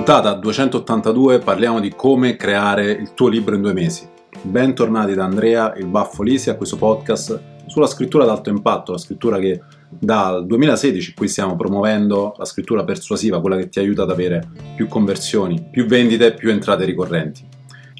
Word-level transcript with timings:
Puntata 0.00 0.32
282 0.32 1.40
parliamo 1.40 1.78
di 1.78 1.92
come 1.94 2.34
creare 2.34 2.90
il 2.90 3.12
tuo 3.12 3.28
libro 3.28 3.54
in 3.54 3.60
due 3.60 3.74
mesi. 3.74 4.08
Bentornati 4.40 5.12
da 5.12 5.24
Andrea, 5.24 5.74
il 5.76 5.84
Baffo 5.88 6.22
Lisi, 6.22 6.48
a 6.48 6.56
questo 6.56 6.78
podcast 6.78 7.38
sulla 7.66 7.86
scrittura 7.86 8.24
ad 8.24 8.30
alto 8.30 8.48
impatto, 8.48 8.92
la 8.92 8.98
scrittura 8.98 9.38
che 9.38 9.60
dal 9.90 10.46
2016 10.46 11.12
qui 11.12 11.28
stiamo 11.28 11.54
promuovendo 11.54 12.34
la 12.38 12.46
scrittura 12.46 12.82
persuasiva, 12.82 13.42
quella 13.42 13.58
che 13.58 13.68
ti 13.68 13.78
aiuta 13.78 14.04
ad 14.04 14.10
avere 14.10 14.48
più 14.74 14.88
conversioni, 14.88 15.68
più 15.70 15.84
vendite, 15.84 16.32
più 16.32 16.48
entrate 16.48 16.86
ricorrenti. 16.86 17.46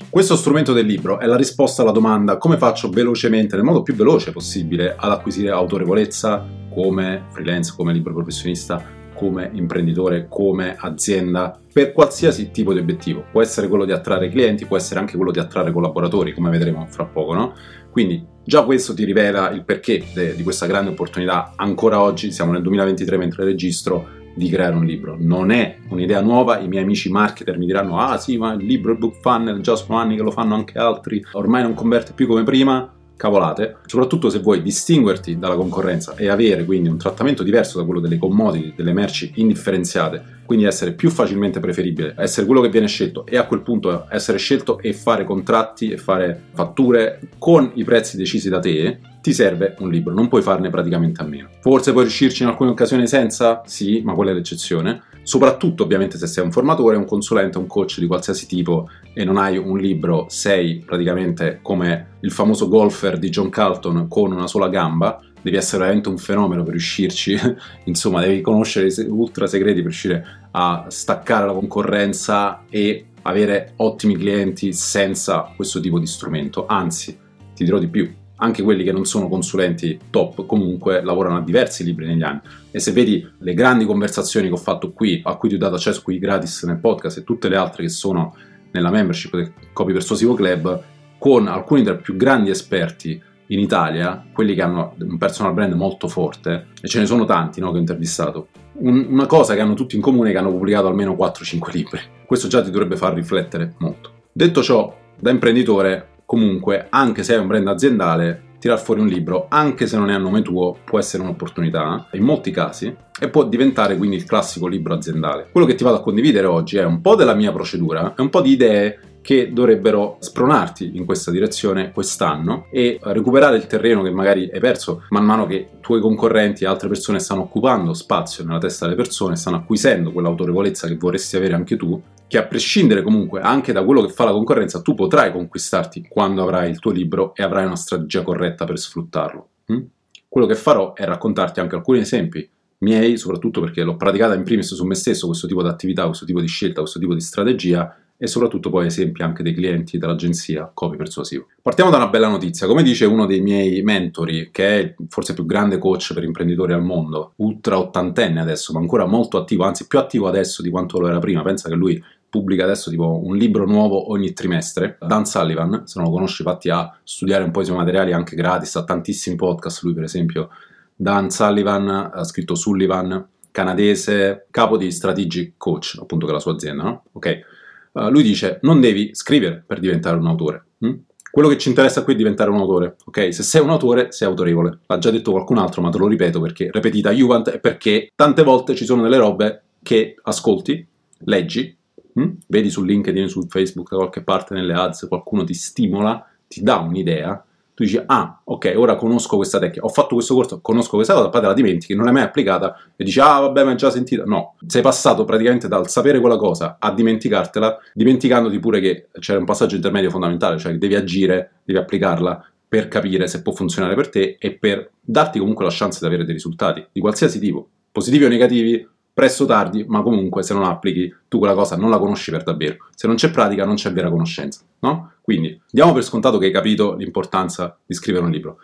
Questo 0.09 0.37
strumento 0.37 0.73
del 0.73 0.87
libro 0.87 1.21
è 1.21 1.27
la 1.27 1.37
risposta 1.37 1.83
alla 1.83 1.93
domanda 1.93 2.39
come 2.39 2.57
faccio 2.57 2.89
velocemente, 2.89 3.57
nel 3.57 3.65
modo 3.65 3.83
più 3.83 3.95
veloce 3.95 4.33
possibile, 4.33 4.97
ad 4.99 5.11
acquisire 5.11 5.51
autorevolezza 5.51 6.47
come 6.73 7.27
freelance, 7.31 7.75
come 7.77 7.93
libro 7.93 8.15
professionista, 8.15 8.99
come 9.21 9.51
imprenditore, 9.53 10.29
come 10.31 10.75
azienda, 10.79 11.61
per 11.71 11.93
qualsiasi 11.93 12.51
tipo 12.51 12.73
di 12.73 12.79
obiettivo. 12.79 13.27
Può 13.31 13.43
essere 13.43 13.69
quello 13.69 13.85
di 13.85 13.93
attrarre 13.93 14.31
clienti, 14.31 14.65
può 14.65 14.79
essere 14.79 14.99
anche 14.99 15.17
quello 15.17 15.31
di 15.31 15.39
attrarre 15.39 15.73
collaboratori, 15.73 16.33
come 16.33 16.49
vedremo 16.49 16.87
fra 16.89 17.05
poco, 17.05 17.35
no? 17.35 17.53
Quindi 17.91 18.25
già 18.43 18.63
questo 18.63 18.95
ti 18.95 19.05
rivela 19.05 19.51
il 19.51 19.63
perché 19.63 20.03
de- 20.15 20.35
di 20.35 20.43
questa 20.43 20.65
grande 20.65 20.93
opportunità. 20.93 21.53
Ancora 21.57 22.01
oggi, 22.01 22.33
siamo 22.33 22.53
nel 22.53 22.63
2023 22.63 23.19
mentre 23.19 23.45
registro, 23.45 24.09
di 24.33 24.49
creare 24.49 24.75
un 24.75 24.87
libro. 24.87 25.17
Non 25.19 25.51
è 25.51 25.77
un'idea 25.91 26.23
nuova, 26.23 26.61
i 26.61 26.69
miei 26.69 26.85
amici 26.85 27.11
marketer 27.11 27.59
mi 27.59 27.67
diranno 27.67 27.99
ah 27.99 28.17
sì 28.17 28.39
ma 28.39 28.55
il 28.55 28.65
libro, 28.65 28.93
il 28.93 28.99
book 28.99 29.21
funnel, 29.21 29.61
già 29.61 29.75
sono 29.75 29.99
anni 29.99 30.17
che 30.17 30.23
lo 30.23 30.31
fanno 30.31 30.55
anche 30.55 30.79
altri, 30.79 31.23
ormai 31.33 31.63
non 31.63 31.75
converte 31.75 32.13
più 32.15 32.27
come 32.29 32.45
prima 32.45 32.91
cavolate, 33.21 33.77
soprattutto 33.85 34.31
se 34.31 34.39
vuoi 34.39 34.63
distinguerti 34.63 35.39
dalla 35.39 35.55
concorrenza 35.55 36.15
e 36.17 36.31
avere 36.31 36.65
quindi 36.65 36.89
un 36.89 36.97
trattamento 36.97 37.43
diverso 37.43 37.79
da 37.79 37.85
quello 37.85 38.01
delle 38.01 38.17
commodity, 38.17 38.73
delle 38.75 38.95
merci 38.95 39.33
indifferenziate, 39.35 40.39
quindi 40.47 40.65
essere 40.65 40.93
più 40.93 41.11
facilmente 41.11 41.61
preferibile, 41.61 42.15
essere 42.17 42.47
quello 42.47 42.63
che 42.63 42.71
viene 42.71 42.87
scelto 42.87 43.27
e 43.27 43.37
a 43.37 43.45
quel 43.45 43.61
punto 43.61 44.07
essere 44.09 44.39
scelto 44.39 44.79
e 44.79 44.95
fare 44.95 45.25
contratti 45.25 45.91
e 45.91 45.99
fare 45.99 46.45
fatture 46.55 47.21
con 47.37 47.71
i 47.75 47.85
prezzi 47.85 48.17
decisi 48.17 48.49
da 48.49 48.59
te, 48.59 48.99
ti 49.21 49.33
serve 49.33 49.77
un 49.79 49.91
libro, 49.91 50.15
non 50.15 50.29
puoi 50.29 50.43
farne 50.43 50.71
praticamente 50.71 51.23
a 51.23 51.27
meno. 51.27 51.49
Forse 51.61 51.93
puoi 51.93 52.05
riuscirci 52.05 52.43
in 52.43 52.49
alcune 52.49 52.71
occasioni 52.71 53.07
senza? 53.07 53.63
Sì, 53.67 54.01
ma 54.05 54.15
quella 54.15 54.31
è 54.31 54.35
l'eccezione. 54.35 55.03
Soprattutto 55.23 55.83
ovviamente 55.83 56.17
se 56.17 56.27
sei 56.27 56.45
un 56.45 56.51
formatore, 56.51 56.97
un 56.97 57.05
consulente, 57.05 57.59
un 57.59 57.67
coach 57.67 57.99
di 57.99 58.07
qualsiasi 58.07 58.47
tipo 58.47 58.89
e 59.13 59.25
non 59.25 59.37
hai 59.37 59.59
un 59.59 59.79
libro, 59.79 60.27
sei 60.29 60.83
praticamente 60.85 61.59
come 61.63 62.17
il 62.21 62.33
famoso 62.33 62.69
golfer 62.69 63.19
di 63.19 63.29
John 63.29 63.51
Carlton 63.51 64.09
con 64.09 64.33
una 64.33 64.47
sola 64.47 64.69
gamba, 64.69 65.21
devi 65.43 65.57
essere 65.57 65.83
veramente 65.83 66.09
un 66.09 66.19
fenomeno 66.19 66.63
per 66.63 66.73
riuscirci, 66.73 67.39
insomma 67.85 68.21
devi 68.21 68.41
conoscere 68.41 68.89
i 68.89 69.07
ultra 69.09 69.47
segreti 69.47 69.77
per 69.77 69.85
riuscire 69.85 70.25
a 70.53 70.87
staccare 70.89 71.47
la 71.47 71.53
concorrenza 71.53 72.65
e 72.69 73.07
avere 73.23 73.75
ottimi 73.77 74.17
clienti 74.17 74.73
senza 74.73 75.53
questo 75.55 75.81
tipo 75.81 75.99
di 75.99 76.07
strumento. 76.07 76.67
Anzi, 76.67 77.17
ti 77.55 77.65
dirò 77.65 77.79
di 77.79 77.89
più, 77.89 78.11
anche 78.41 78.63
quelli 78.63 78.85
che 78.85 78.93
non 78.93 79.05
sono 79.05 79.29
consulenti 79.29 79.99
top 80.11 80.47
comunque 80.47 81.03
lavorano 81.03 81.37
a 81.37 81.43
diversi 81.43 81.85
libri 81.85 82.07
negli 82.07 82.23
anni 82.23 82.41
e 82.71 82.81
se 82.81 82.93
vedi 82.93 83.27
le 83.39 83.55
grandi 83.55 83.85
conversazioni 83.85 84.49
che 84.49 84.55
ho 84.55 84.59
fatto 84.59 84.93
qui, 84.93 85.21
a 85.25 85.37
cui 85.37 85.49
ti 85.49 85.55
ho 85.55 85.59
dato 85.59 85.75
accesso 85.77 86.03
qui 86.03 86.19
gratis 86.19 86.65
nel 86.65 86.79
podcast 86.79 87.19
e 87.19 87.25
tutte 87.25 87.49
le 87.49 87.57
altre 87.57 87.83
che 87.85 87.89
sono 87.89 88.35
nella 88.73 88.91
membership 88.91 89.37
del 89.37 89.53
Copy 89.73 89.93
Persuasivo 89.93 90.35
Club, 90.35 90.83
con 91.19 91.49
alcuni 91.49 91.83
tra 91.83 91.95
i 91.95 91.99
più 91.99 92.17
grandi 92.17 92.51
esperti 92.51 93.21
in 93.47 93.59
Italia, 93.59 94.25
quelli 94.33 94.55
che 94.55 94.63
hanno 94.63 94.95
un 94.99 95.19
personal 95.19 95.53
brand 95.53 95.73
molto 95.75 96.09
forte, 96.09 96.69
e 96.81 96.89
ce 96.89 97.01
ne 97.01 97.07
sono 97.07 97.25
tanti 97.25 97.61
no, 97.61 97.71
che 97.73 97.77
ho 97.77 97.81
intervistato, 97.81 98.49
un, 98.75 99.07
una 99.09 99.27
cosa 99.27 99.55
che 99.55 99.61
hanno 99.61 99.75
tutti 99.75 99.97
in 99.97 100.03
comune 100.03 100.31
è 100.31 100.33
che 100.33 100.39
hanno 100.39 100.53
pubblicato 100.53 100.87
almeno 100.87 101.15
4-5 101.15 101.73
libri. 101.73 102.01
Questo 102.25 102.49
già 102.49 102.63
ti 102.63 102.71
dovrebbe 102.71 102.97
far 102.97 103.15
riflettere 103.15 103.75
molto. 103.79 104.13
Detto 104.33 104.63
ciò, 104.63 104.97
da 105.19 105.31
imprenditore 105.31 106.20
comunque, 106.31 106.87
anche 106.91 107.25
se 107.25 107.35
hai 107.35 107.41
un 107.41 107.49
brand 107.49 107.67
aziendale, 107.67 108.43
tirar 108.61 108.79
fuori 108.79 109.01
un 109.01 109.09
libro, 109.09 109.47
anche 109.49 109.89
se 109.89 109.97
non 109.97 110.11
è 110.11 110.15
a 110.15 110.19
nome 110.19 110.43
tuo, 110.43 110.77
può 110.85 111.01
essere 111.01 111.25
un'opportunità, 111.25 112.07
in 112.13 112.23
molti 112.23 112.53
casi, 112.53 112.95
e 113.21 113.29
può 113.29 113.43
diventare 113.49 113.97
quindi 113.97 114.15
il 114.15 114.23
classico 114.23 114.69
libro 114.69 114.95
aziendale. 114.95 115.49
Quello 115.51 115.67
che 115.67 115.75
ti 115.75 115.83
vado 115.83 115.97
a 115.97 116.03
condividere 116.03 116.47
oggi 116.47 116.77
è 116.77 116.85
un 116.85 117.01
po' 117.01 117.17
della 117.17 117.35
mia 117.35 117.51
procedura, 117.51 118.15
è 118.15 118.21
un 118.21 118.29
po' 118.29 118.43
di 118.43 118.53
idee 118.53 119.01
che 119.23 119.53
dovrebbero 119.53 120.17
spronarti 120.19 120.97
in 120.97 121.05
questa 121.05 121.31
direzione 121.31 121.93
quest'anno 121.93 122.67
e 122.71 122.99
recuperare 123.03 123.57
il 123.57 123.67
terreno 123.67 124.03
che 124.03 124.11
magari 124.11 124.51
hai 124.53 124.61
perso 124.61 125.05
man 125.11 125.25
mano 125.25 125.47
che 125.47 125.55
i 125.55 125.67
tuoi 125.81 126.01
concorrenti 126.01 126.65
e 126.65 126.67
altre 126.67 126.89
persone 126.89 127.19
stanno 127.19 127.43
occupando 127.43 127.93
spazio 127.93 128.45
nella 128.45 128.59
testa 128.59 128.87
delle 128.87 128.97
persone, 128.97 129.37
stanno 129.37 129.57
acquisendo 129.57 130.13
quell'autorevolezza 130.13 130.87
che 130.87 130.97
vorresti 130.97 131.37
avere 131.37 131.55
anche 131.55 131.77
tu, 131.77 132.01
che 132.27 132.39
a 132.39 132.45
prescindere 132.45 133.03
comunque 133.03 133.41
anche 133.41 133.73
da 133.73 133.85
quello 133.85 134.03
che 134.03 134.13
fa 134.13 134.25
la 134.25 134.33
concorrenza, 134.33 134.81
tu 134.81 134.95
potrai 134.95 135.33
conquistarti 135.33 136.07
quando 136.09 136.43
avrai 136.43 136.71
il 136.71 136.79
tuo 136.79 136.93
libro 136.93 137.35
e 137.35 137.43
avrai 137.43 137.67
una 137.67 137.77
strategia 137.77 138.23
corretta 138.23 138.65
per 138.65 138.79
sfruttarlo. 138.79 139.49
Mm? 139.73 139.81
Quello 140.29 140.47
che 140.47 140.55
farò 140.55 140.95
è 140.95 141.05
raccontarti 141.05 141.61
anche 141.61 141.75
alcuni 141.75 141.99
esempi 141.99 142.49
miei, 142.79 143.19
soprattutto 143.19 143.61
perché 143.61 143.83
l'ho 143.83 143.97
praticata 143.97 144.35
in 144.35 144.45
primis 144.45 144.75
su 144.75 144.85
me 144.85 144.95
stesso, 144.95 145.27
questo 145.27 145.47
tipo 145.47 145.63
di 145.63 145.69
attività, 145.69 146.07
questo 146.07 146.25
tipo 146.25 146.41
di 146.41 146.47
scelta, 146.47 146.81
questo 146.81 146.99
tipo 146.99 147.15
di 147.15 147.21
strategia, 147.21 147.95
e 148.23 148.27
soprattutto 148.27 148.69
poi 148.69 148.85
esempi 148.85 149.23
anche 149.23 149.43
dei 149.43 149.55
clienti 149.55 149.97
dell'agenzia 149.97 150.71
Copy 150.75 150.99
Persuasivo. 150.99 151.47
Partiamo 151.63 151.91
da 151.91 151.97
una 151.97 152.09
bella 152.09 152.29
notizia, 152.29 152.67
come 152.67 152.83
dice 152.83 153.07
uno 153.07 153.25
dei 153.25 153.41
miei 153.41 153.81
mentori, 153.81 154.51
che 154.53 154.79
è 154.79 154.95
forse 155.09 155.31
il 155.31 155.39
più 155.39 155.47
grande 155.47 155.79
coach 155.79 156.13
per 156.13 156.23
imprenditori 156.23 156.75
al 156.75 156.83
mondo, 156.83 157.33
ultra 157.37 157.79
ottantenne 157.79 158.39
adesso, 158.39 158.75
ma 158.75 158.79
ancora 158.79 159.07
molto 159.07 159.39
attivo, 159.39 159.65
anzi 159.65 159.87
più 159.87 159.99
attivo 159.99 160.29
adesso 160.29 160.61
di 160.61 160.69
quanto 160.69 161.01
lo 161.01 161.09
era 161.09 161.19
prima, 161.19 161.41
pensa 161.41 161.71
che 161.71 161.75
lui 161.75 162.03
pubblica 162.29 162.65
adesso 162.65 162.91
tipo 162.91 163.25
un 163.25 163.37
libro 163.39 163.65
nuovo 163.65 164.11
ogni 164.11 164.35
trimestre, 164.35 164.99
Dan 165.01 165.25
Sullivan, 165.25 165.85
se 165.87 165.99
non 165.99 166.09
lo 166.09 166.15
conosci 166.15 166.43
fatti 166.43 166.69
a 166.69 166.95
studiare 167.03 167.43
un 167.43 167.53
po' 167.53 167.63
i 167.63 167.65
suoi 167.65 167.79
materiali 167.79 168.13
anche 168.13 168.37
gratis, 168.37 168.77
ha 168.77 168.85
tantissimi 168.85 169.35
podcast, 169.35 169.83
lui 169.83 169.95
per 169.95 170.05
esempio, 170.05 170.51
Dan 170.95 171.31
Sullivan, 171.31 171.89
ha 171.89 172.25
scritto 172.25 172.55
Sullivan, 172.55 173.27
canadese, 173.51 174.47
capo 174.51 174.77
di 174.77 174.91
Strategic 174.91 175.55
Coach, 175.57 175.97
appunto 175.99 176.27
che 176.27 176.33
è 176.33 176.35
la 176.35 176.41
sua 176.41 176.53
azienda, 176.53 176.83
no? 176.83 177.05
Ok 177.13 177.59
Uh, 177.93 178.09
lui 178.09 178.23
dice 178.23 178.59
non 178.63 178.81
devi 178.81 179.11
scrivere 179.15 179.63
per 179.67 179.81
diventare 179.81 180.17
un 180.17 180.27
autore. 180.27 180.67
Hm? 180.79 180.95
Quello 181.31 181.49
che 181.49 181.59
ci 181.59 181.69
interessa 181.69 182.03
qui 182.03 182.15
è 182.15 182.17
diventare 182.17 182.51
un 182.51 182.57
autore, 182.57 182.97
ok? 183.05 183.33
Se 183.33 183.43
sei 183.43 183.63
un 183.63 183.71
autore, 183.71 184.11
sei 184.11 184.27
autorevole. 184.27 184.81
L'ha 184.87 184.99
già 184.99 185.11
detto 185.11 185.31
qualcun 185.31 185.59
altro, 185.59 185.81
ma 185.81 185.91
te 185.91 185.99
lo 185.99 186.09
ripeto 186.09 186.41
perché 186.41 186.71
repetita 186.73 187.13
Juvent 187.13 187.51
è 187.51 187.61
perché 187.61 188.11
tante 188.17 188.43
volte 188.43 188.75
ci 188.75 188.85
sono 188.85 189.03
delle 189.03 189.17
robe 189.17 189.63
che 189.83 190.17
ascolti, 190.23 190.85
leggi, 191.25 191.77
hm? 192.15 192.29
vedi 192.49 192.69
su 192.69 192.83
LinkedIn, 192.83 193.29
su 193.29 193.47
Facebook, 193.49 193.91
da 193.91 193.97
qualche 193.97 194.23
parte 194.23 194.55
nelle 194.55 194.75
ads, 194.75 195.07
qualcuno 195.09 195.45
ti 195.45 195.55
stimola, 195.55 196.27
ti 196.49 196.63
dà 196.63 196.79
un'idea, 196.79 197.45
tu 197.81 197.87
dici, 197.87 198.03
ah, 198.05 198.43
ok, 198.45 198.75
ora 198.77 198.95
conosco 198.95 199.37
questa 199.37 199.59
tecnica, 199.59 199.87
ho 199.87 199.89
fatto 199.89 200.15
questo 200.15 200.35
corso, 200.35 200.61
conosco 200.61 200.97
questa 200.97 201.15
cosa, 201.15 201.31
poi 201.31 201.41
te 201.41 201.47
la 201.47 201.55
dimentichi, 201.55 201.95
non 201.95 202.05
l'hai 202.05 202.13
mai 202.13 202.25
applicata 202.25 202.77
e 202.95 203.05
dici, 203.05 203.19
ah, 203.21 203.41
vabbè, 203.41 203.65
ma 203.65 203.71
hai 203.71 203.77
già 203.77 203.89
sentita. 203.89 204.25
No, 204.25 204.57
sei 204.67 204.83
passato 204.83 205.25
praticamente 205.25 205.67
dal 205.67 205.89
sapere 205.89 206.21
quella 206.21 206.37
cosa 206.37 206.77
a 206.79 206.93
dimenticartela, 206.93 207.79
dimenticandoti 207.95 208.59
pure 208.59 208.81
che 208.81 209.09
c'è 209.19 209.35
un 209.35 209.47
passaggio 209.47 209.77
intermedio 209.77 210.11
fondamentale, 210.11 210.59
cioè 210.59 210.73
che 210.73 210.79
devi 210.79 210.95
agire, 210.95 211.53
devi 211.65 211.79
applicarla 211.79 212.45
per 212.69 212.89
capire 212.89 213.27
se 213.27 213.41
può 213.41 213.53
funzionare 213.53 213.95
per 213.95 214.11
te 214.11 214.37
e 214.39 214.53
per 214.53 214.91
darti 215.01 215.39
comunque 215.39 215.65
la 215.65 215.73
chance 215.73 216.01
di 216.01 216.07
avere 216.07 216.25
dei 216.25 216.35
risultati, 216.35 216.87
di 216.93 217.01
qualsiasi 217.01 217.39
tipo, 217.39 217.67
positivi 217.91 218.27
o 218.27 218.29
negativi, 218.29 218.87
presto 219.21 219.43
o 219.43 219.47
tardi, 219.47 219.85
ma 219.87 220.01
comunque 220.01 220.43
se 220.43 220.55
non 220.55 220.65
applichi 220.65 221.15
tu 221.29 221.37
quella 221.37 221.53
cosa 221.53 221.77
non 221.77 221.91
la 221.91 221.99
conosci 221.99 222.31
per 222.31 222.43
davvero. 222.43 222.77
Se 222.95 223.07
non 223.07 223.17
c'è 223.17 223.31
pratica 223.31 223.67
non 223.67 223.75
c'è 223.75 223.93
vera 223.93 224.09
conoscenza, 224.09 224.63
no? 224.79 225.13
Quindi 225.21 225.61
diamo 225.71 225.93
per 225.93 226.03
scontato 226.05 226.39
che 226.39 226.47
hai 226.47 226.53
capito 226.53 226.95
l'importanza 226.95 227.77
di 227.85 227.93
scrivere 227.93 228.25
un 228.25 228.31
libro. 228.31 228.57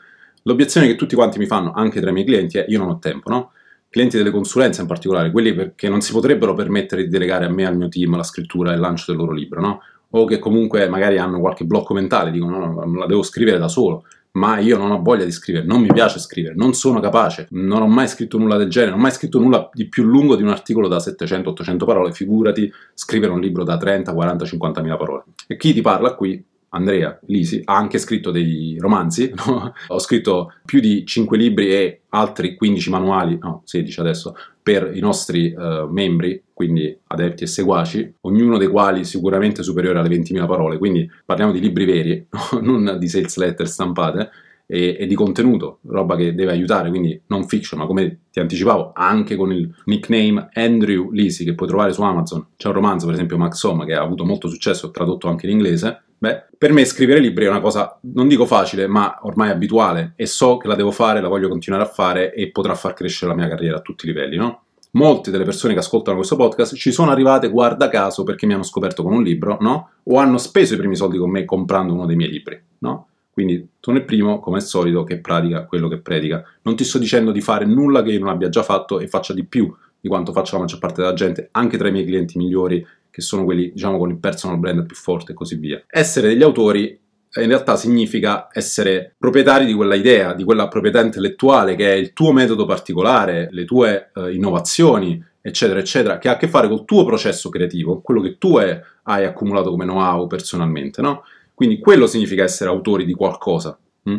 L'obiezione 0.44 0.86
che 0.86 0.96
tutti 0.96 1.14
quanti 1.14 1.38
mi 1.38 1.44
fanno, 1.44 1.72
anche 1.74 2.00
tra 2.00 2.08
i 2.08 2.12
miei 2.14 2.24
clienti, 2.24 2.56
è 2.56 2.64
io 2.68 2.78
non 2.78 2.88
ho 2.88 2.98
tempo, 2.98 3.28
no? 3.28 3.50
Clienti 3.90 4.16
delle 4.16 4.30
consulenze 4.30 4.80
in 4.80 4.86
particolare, 4.86 5.30
quelli 5.30 5.72
che 5.74 5.90
non 5.90 6.00
si 6.00 6.12
potrebbero 6.12 6.54
permettere 6.54 7.02
di 7.04 7.10
delegare 7.10 7.44
a 7.44 7.50
me 7.50 7.66
al 7.66 7.76
mio 7.76 7.90
team 7.90 8.16
la 8.16 8.22
scrittura 8.22 8.70
e 8.70 8.76
il 8.76 8.80
lancio 8.80 9.04
del 9.08 9.20
loro 9.20 9.32
libro, 9.32 9.60
no? 9.60 9.82
O 10.10 10.24
che 10.24 10.38
comunque 10.38 10.88
magari 10.88 11.18
hanno 11.18 11.38
qualche 11.38 11.66
blocco 11.66 11.92
mentale, 11.92 12.30
dicono 12.30 12.58
no, 12.58 12.72
no, 12.72 12.98
la 12.98 13.06
devo 13.06 13.22
scrivere 13.22 13.58
da 13.58 13.68
solo 13.68 14.04
ma 14.36 14.58
io 14.58 14.76
non 14.76 14.90
ho 14.90 15.02
voglia 15.02 15.24
di 15.24 15.32
scrivere, 15.32 15.64
non 15.64 15.80
mi 15.80 15.92
piace 15.92 16.18
scrivere, 16.18 16.54
non 16.54 16.74
sono 16.74 17.00
capace, 17.00 17.48
non 17.50 17.82
ho 17.82 17.86
mai 17.86 18.06
scritto 18.06 18.38
nulla 18.38 18.56
del 18.56 18.68
genere, 18.68 18.90
non 18.90 19.00
ho 19.00 19.02
mai 19.02 19.12
scritto 19.12 19.38
nulla 19.38 19.68
di 19.72 19.88
più 19.88 20.04
lungo 20.04 20.36
di 20.36 20.42
un 20.42 20.50
articolo 20.50 20.88
da 20.88 20.98
700-800 20.98 21.84
parole, 21.84 22.12
figurati 22.12 22.70
scrivere 22.94 23.32
un 23.32 23.40
libro 23.40 23.64
da 23.64 23.78
30, 23.78 24.12
40, 24.12 24.44
50 24.44 24.82
mila 24.82 24.96
parole. 24.96 25.24
E 25.46 25.56
chi 25.56 25.72
ti 25.72 25.80
parla 25.80 26.14
qui 26.14 26.44
Andrea 26.68 27.18
Lisi, 27.26 27.62
ha 27.64 27.76
anche 27.76 27.98
scritto 27.98 28.30
dei 28.30 28.76
romanzi, 28.78 29.32
no? 29.46 29.72
ho 29.88 29.98
scritto 29.98 30.52
più 30.64 30.80
di 30.80 31.06
5 31.06 31.38
libri 31.38 31.72
e 31.72 32.02
altri 32.10 32.56
15 32.56 32.90
manuali, 32.90 33.38
no 33.40 33.62
16 33.64 34.00
adesso, 34.00 34.36
per 34.66 34.90
i 34.92 34.98
nostri 34.98 35.54
uh, 35.56 35.86
membri, 35.88 36.42
quindi 36.52 36.98
adepti 37.06 37.44
e 37.44 37.46
seguaci, 37.46 38.14
ognuno 38.22 38.58
dei 38.58 38.66
quali 38.66 39.04
sicuramente 39.04 39.62
superiore 39.62 40.00
alle 40.00 40.08
20.000 40.08 40.44
parole, 40.44 40.76
quindi 40.76 41.08
parliamo 41.24 41.52
di 41.52 41.60
libri 41.60 41.84
veri, 41.84 42.26
no? 42.28 42.58
non 42.60 42.98
di 42.98 43.06
sales 43.06 43.36
letter 43.36 43.68
stampate, 43.68 44.28
e, 44.66 44.96
e, 44.98 45.06
di 45.06 45.14
contenuto, 45.14 45.78
roba 45.86 46.16
che 46.16 46.34
deve 46.34 46.50
aiutare, 46.50 46.88
quindi 46.88 47.22
non 47.28 47.46
fiction, 47.46 47.78
ma 47.78 47.86
come 47.86 48.22
ti 48.32 48.40
anticipavo, 48.40 48.90
anche 48.92 49.36
con 49.36 49.52
il 49.52 49.72
nickname 49.84 50.48
Andrew 50.54 51.12
Lisi 51.12 51.44
che 51.44 51.54
puoi 51.54 51.68
trovare 51.68 51.92
su 51.92 52.02
Amazon. 52.02 52.48
C'è 52.56 52.66
un 52.66 52.74
romanzo, 52.74 53.06
per 53.06 53.14
esempio, 53.14 53.38
Max 53.38 53.62
Home, 53.62 53.86
che 53.86 53.94
ha 53.94 54.02
avuto 54.02 54.24
molto 54.24 54.48
successo, 54.48 54.90
tradotto 54.90 55.28
anche 55.28 55.46
in 55.46 55.52
inglese. 55.52 56.05
Beh, 56.18 56.46
per 56.56 56.72
me 56.72 56.84
scrivere 56.84 57.20
libri 57.20 57.44
è 57.44 57.48
una 57.48 57.60
cosa, 57.60 57.98
non 58.12 58.28
dico 58.28 58.46
facile, 58.46 58.86
ma 58.86 59.18
ormai 59.22 59.50
abituale 59.50 60.14
e 60.16 60.26
so 60.26 60.56
che 60.56 60.66
la 60.66 60.74
devo 60.74 60.90
fare, 60.90 61.20
la 61.20 61.28
voglio 61.28 61.48
continuare 61.48 61.84
a 61.84 61.88
fare 61.88 62.32
e 62.32 62.50
potrà 62.50 62.74
far 62.74 62.94
crescere 62.94 63.30
la 63.30 63.36
mia 63.36 63.48
carriera 63.48 63.76
a 63.76 63.82
tutti 63.82 64.06
i 64.06 64.08
livelli, 64.08 64.36
no? 64.36 64.62
molte 64.96 65.30
delle 65.30 65.44
persone 65.44 65.74
che 65.74 65.80
ascoltano 65.80 66.16
questo 66.16 66.36
podcast 66.36 66.74
ci 66.74 66.90
sono 66.90 67.10
arrivate 67.10 67.50
guarda 67.50 67.88
caso 67.88 68.24
perché 68.24 68.46
mi 68.46 68.54
hanno 68.54 68.62
scoperto 68.62 69.02
con 69.02 69.12
un 69.12 69.22
libro, 69.22 69.58
no? 69.60 69.90
O 70.04 70.16
hanno 70.16 70.38
speso 70.38 70.74
i 70.74 70.78
primi 70.78 70.96
soldi 70.96 71.18
con 71.18 71.30
me 71.30 71.44
comprando 71.44 71.92
uno 71.92 72.06
dei 72.06 72.16
miei 72.16 72.30
libri, 72.30 72.60
no? 72.78 73.08
Quindi 73.30 73.68
sono 73.80 73.98
il 73.98 74.04
primo, 74.04 74.40
come 74.40 74.56
al 74.56 74.62
solito, 74.62 75.04
che 75.04 75.18
pratica 75.18 75.66
quello 75.66 75.88
che 75.88 75.98
predica. 75.98 76.42
Non 76.62 76.74
ti 76.74 76.84
sto 76.84 76.96
dicendo 76.96 77.32
di 77.32 77.42
fare 77.42 77.66
nulla 77.66 78.02
che 78.02 78.12
io 78.12 78.18
non 78.18 78.30
abbia 78.30 78.48
già 78.48 78.62
fatto 78.62 78.98
e 78.98 79.08
faccia 79.08 79.34
di 79.34 79.44
più 79.44 79.70
di 80.00 80.08
quanto 80.08 80.32
faccia 80.32 80.54
la 80.54 80.62
maggior 80.62 80.78
parte 80.78 81.02
della 81.02 81.12
gente, 81.12 81.48
anche 81.52 81.76
tra 81.76 81.88
i 81.88 81.92
miei 81.92 82.06
clienti 82.06 82.38
migliori, 82.38 82.84
che 83.16 83.22
sono 83.22 83.44
quelli, 83.44 83.72
diciamo, 83.72 83.96
con 83.96 84.10
il 84.10 84.18
personal 84.18 84.58
brand 84.58 84.84
più 84.84 84.94
forte 84.94 85.32
e 85.32 85.34
così 85.34 85.56
via. 85.56 85.82
Essere 85.88 86.28
degli 86.28 86.42
autori 86.42 87.00
in 87.36 87.46
realtà 87.48 87.74
significa 87.74 88.48
essere 88.52 89.14
proprietari 89.16 89.64
di 89.64 89.72
quella 89.72 89.94
idea, 89.94 90.34
di 90.34 90.44
quella 90.44 90.68
proprietà 90.68 91.00
intellettuale 91.00 91.76
che 91.76 91.94
è 91.94 91.94
il 91.94 92.12
tuo 92.12 92.32
metodo 92.32 92.66
particolare, 92.66 93.48
le 93.52 93.64
tue 93.64 94.10
eh, 94.14 94.34
innovazioni, 94.34 95.24
eccetera, 95.40 95.80
eccetera, 95.80 96.18
che 96.18 96.28
ha 96.28 96.32
a 96.32 96.36
che 96.36 96.46
fare 96.46 96.68
col 96.68 96.84
tuo 96.84 97.06
processo 97.06 97.48
creativo, 97.48 98.02
quello 98.02 98.20
che 98.20 98.36
tu 98.36 98.58
è, 98.58 98.78
hai 99.04 99.24
accumulato 99.24 99.70
come 99.70 99.84
know-how 99.84 100.26
personalmente, 100.26 101.00
no? 101.00 101.22
Quindi 101.54 101.78
quello 101.78 102.06
significa 102.06 102.42
essere 102.42 102.68
autori 102.68 103.06
di 103.06 103.14
qualcosa, 103.14 103.78
hm? 104.02 104.16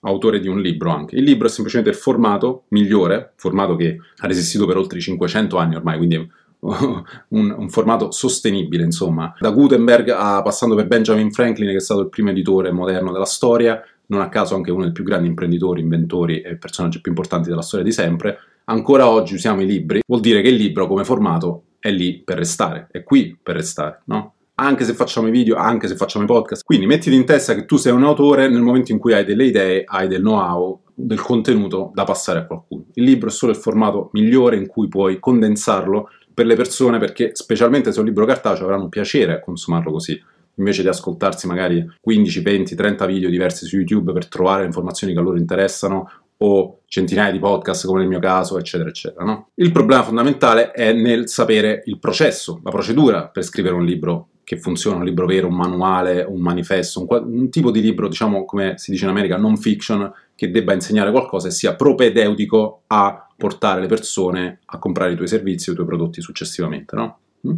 autore 0.00 0.38
di 0.38 0.48
un 0.48 0.60
libro 0.60 0.90
anche. 0.90 1.16
Il 1.16 1.22
libro 1.22 1.46
è 1.46 1.50
semplicemente 1.50 1.90
il 1.90 1.96
formato 1.96 2.64
migliore, 2.68 3.32
formato 3.36 3.74
che 3.74 3.96
ha 4.18 4.26
resistito 4.26 4.66
per 4.66 4.76
oltre 4.76 5.00
500 5.00 5.56
anni 5.56 5.76
ormai, 5.76 5.96
quindi 5.96 6.30
un, 7.28 7.54
un, 7.58 7.68
formato 7.68 8.10
sostenibile, 8.10 8.84
insomma. 8.84 9.34
Da 9.38 9.50
Gutenberg 9.50 10.08
a, 10.08 10.42
passando 10.42 10.74
per 10.74 10.86
Benjamin 10.86 11.30
Franklin, 11.30 11.70
che 11.70 11.76
è 11.76 11.80
stato 11.80 12.00
il 12.00 12.08
primo 12.08 12.30
editore 12.30 12.72
moderno 12.72 13.12
della 13.12 13.26
storia, 13.26 13.82
non 14.06 14.20
a 14.20 14.28
caso 14.28 14.54
anche 14.54 14.70
uno 14.70 14.84
dei 14.84 14.92
più 14.92 15.04
grandi 15.04 15.28
imprenditori, 15.28 15.82
inventori 15.82 16.40
e 16.40 16.56
personaggi 16.56 17.00
più 17.00 17.10
importanti 17.10 17.48
della 17.50 17.62
storia 17.62 17.84
di 17.84 17.92
sempre. 17.92 18.38
Ancora 18.64 19.08
oggi 19.08 19.34
usiamo 19.34 19.60
i 19.60 19.66
libri, 19.66 20.00
vuol 20.06 20.20
dire 20.20 20.40
che 20.40 20.48
il 20.48 20.56
libro 20.56 20.86
come 20.86 21.04
formato 21.04 21.64
è 21.78 21.90
lì 21.90 22.22
per 22.24 22.38
restare, 22.38 22.88
è 22.90 23.02
qui 23.02 23.38
per 23.42 23.56
restare, 23.56 24.02
no? 24.06 24.34
anche 24.56 24.84
se 24.84 24.94
facciamo 24.94 25.26
i 25.26 25.30
video, 25.30 25.56
anche 25.56 25.88
se 25.88 25.96
facciamo 25.96 26.24
i 26.24 26.28
podcast. 26.28 26.64
Quindi 26.64 26.86
mettiti 26.86 27.16
in 27.16 27.24
testa 27.24 27.54
che 27.54 27.64
tu 27.64 27.76
sei 27.76 27.92
un 27.92 28.04
autore 28.04 28.48
nel 28.48 28.62
momento 28.62 28.92
in 28.92 28.98
cui 28.98 29.12
hai 29.12 29.24
delle 29.24 29.46
idee, 29.46 29.82
hai 29.84 30.06
del 30.06 30.20
know-how, 30.20 30.80
del 30.94 31.20
contenuto 31.20 31.90
da 31.92 32.04
passare 32.04 32.40
a 32.40 32.46
qualcuno. 32.46 32.86
Il 32.94 33.04
libro 33.04 33.28
è 33.28 33.32
solo 33.32 33.52
il 33.52 33.58
formato 33.58 34.10
migliore 34.12 34.56
in 34.56 34.66
cui 34.66 34.88
puoi 34.88 35.18
condensarlo 35.18 36.08
per 36.34 36.46
le 36.46 36.56
persone 36.56 36.98
perché 36.98 37.30
specialmente 37.32 37.92
se 37.92 37.98
è 37.98 38.00
un 38.00 38.06
libro 38.06 38.26
cartaceo 38.26 38.64
avranno 38.64 38.88
piacere 38.88 39.32
a 39.32 39.40
consumarlo 39.40 39.92
così 39.92 40.20
invece 40.56 40.82
di 40.82 40.88
ascoltarsi 40.88 41.46
magari 41.46 41.84
15, 42.00 42.40
20, 42.40 42.74
30 42.74 43.06
video 43.06 43.30
diversi 43.30 43.66
su 43.66 43.76
YouTube 43.76 44.12
per 44.12 44.28
trovare 44.28 44.60
le 44.60 44.66
informazioni 44.66 45.12
che 45.12 45.18
a 45.18 45.22
loro 45.22 45.38
interessano 45.38 46.10
o 46.38 46.80
centinaia 46.86 47.32
di 47.32 47.38
podcast 47.38 47.86
come 47.86 48.00
nel 48.00 48.08
mio 48.08 48.18
caso, 48.18 48.58
eccetera, 48.58 48.88
eccetera. 48.88 49.24
No? 49.24 49.50
Il 49.54 49.72
problema 49.72 50.02
fondamentale 50.02 50.72
è 50.72 50.92
nel 50.92 51.28
sapere 51.28 51.82
il 51.86 51.98
processo, 51.98 52.60
la 52.62 52.70
procedura 52.70 53.28
per 53.28 53.44
scrivere 53.44 53.74
un 53.74 53.84
libro 53.84 54.28
che 54.44 54.58
funziona, 54.58 54.98
un 54.98 55.04
libro 55.04 55.26
vero, 55.26 55.48
un 55.48 55.56
manuale, 55.56 56.22
un 56.22 56.40
manifesto, 56.40 57.00
un, 57.00 57.24
un, 57.26 57.50
tipo 57.50 57.70
di 57.70 57.80
libro, 57.80 58.08
diciamo 58.08 58.44
come 58.44 58.74
si 58.76 58.90
dice 58.90 59.04
in 59.04 59.10
America, 59.10 59.36
non 59.36 59.56
fiction, 59.56 60.12
che 60.34 60.50
debba 60.50 60.74
insegnare 60.74 61.10
qualcosa 61.10 61.48
e 61.48 61.50
sia 61.50 61.74
propedeutico 61.74 62.82
a 62.86 63.26
portare 63.36 63.80
le 63.80 63.86
persone 63.86 64.60
a 64.66 64.78
comprare 64.78 65.12
i 65.12 65.16
tuoi 65.16 65.28
servizi 65.28 65.70
o 65.70 65.72
i 65.72 65.74
tuoi 65.76 65.86
prodotti 65.86 66.20
successivamente, 66.20 66.94
no? 66.94 67.18
Mm? 67.48 67.56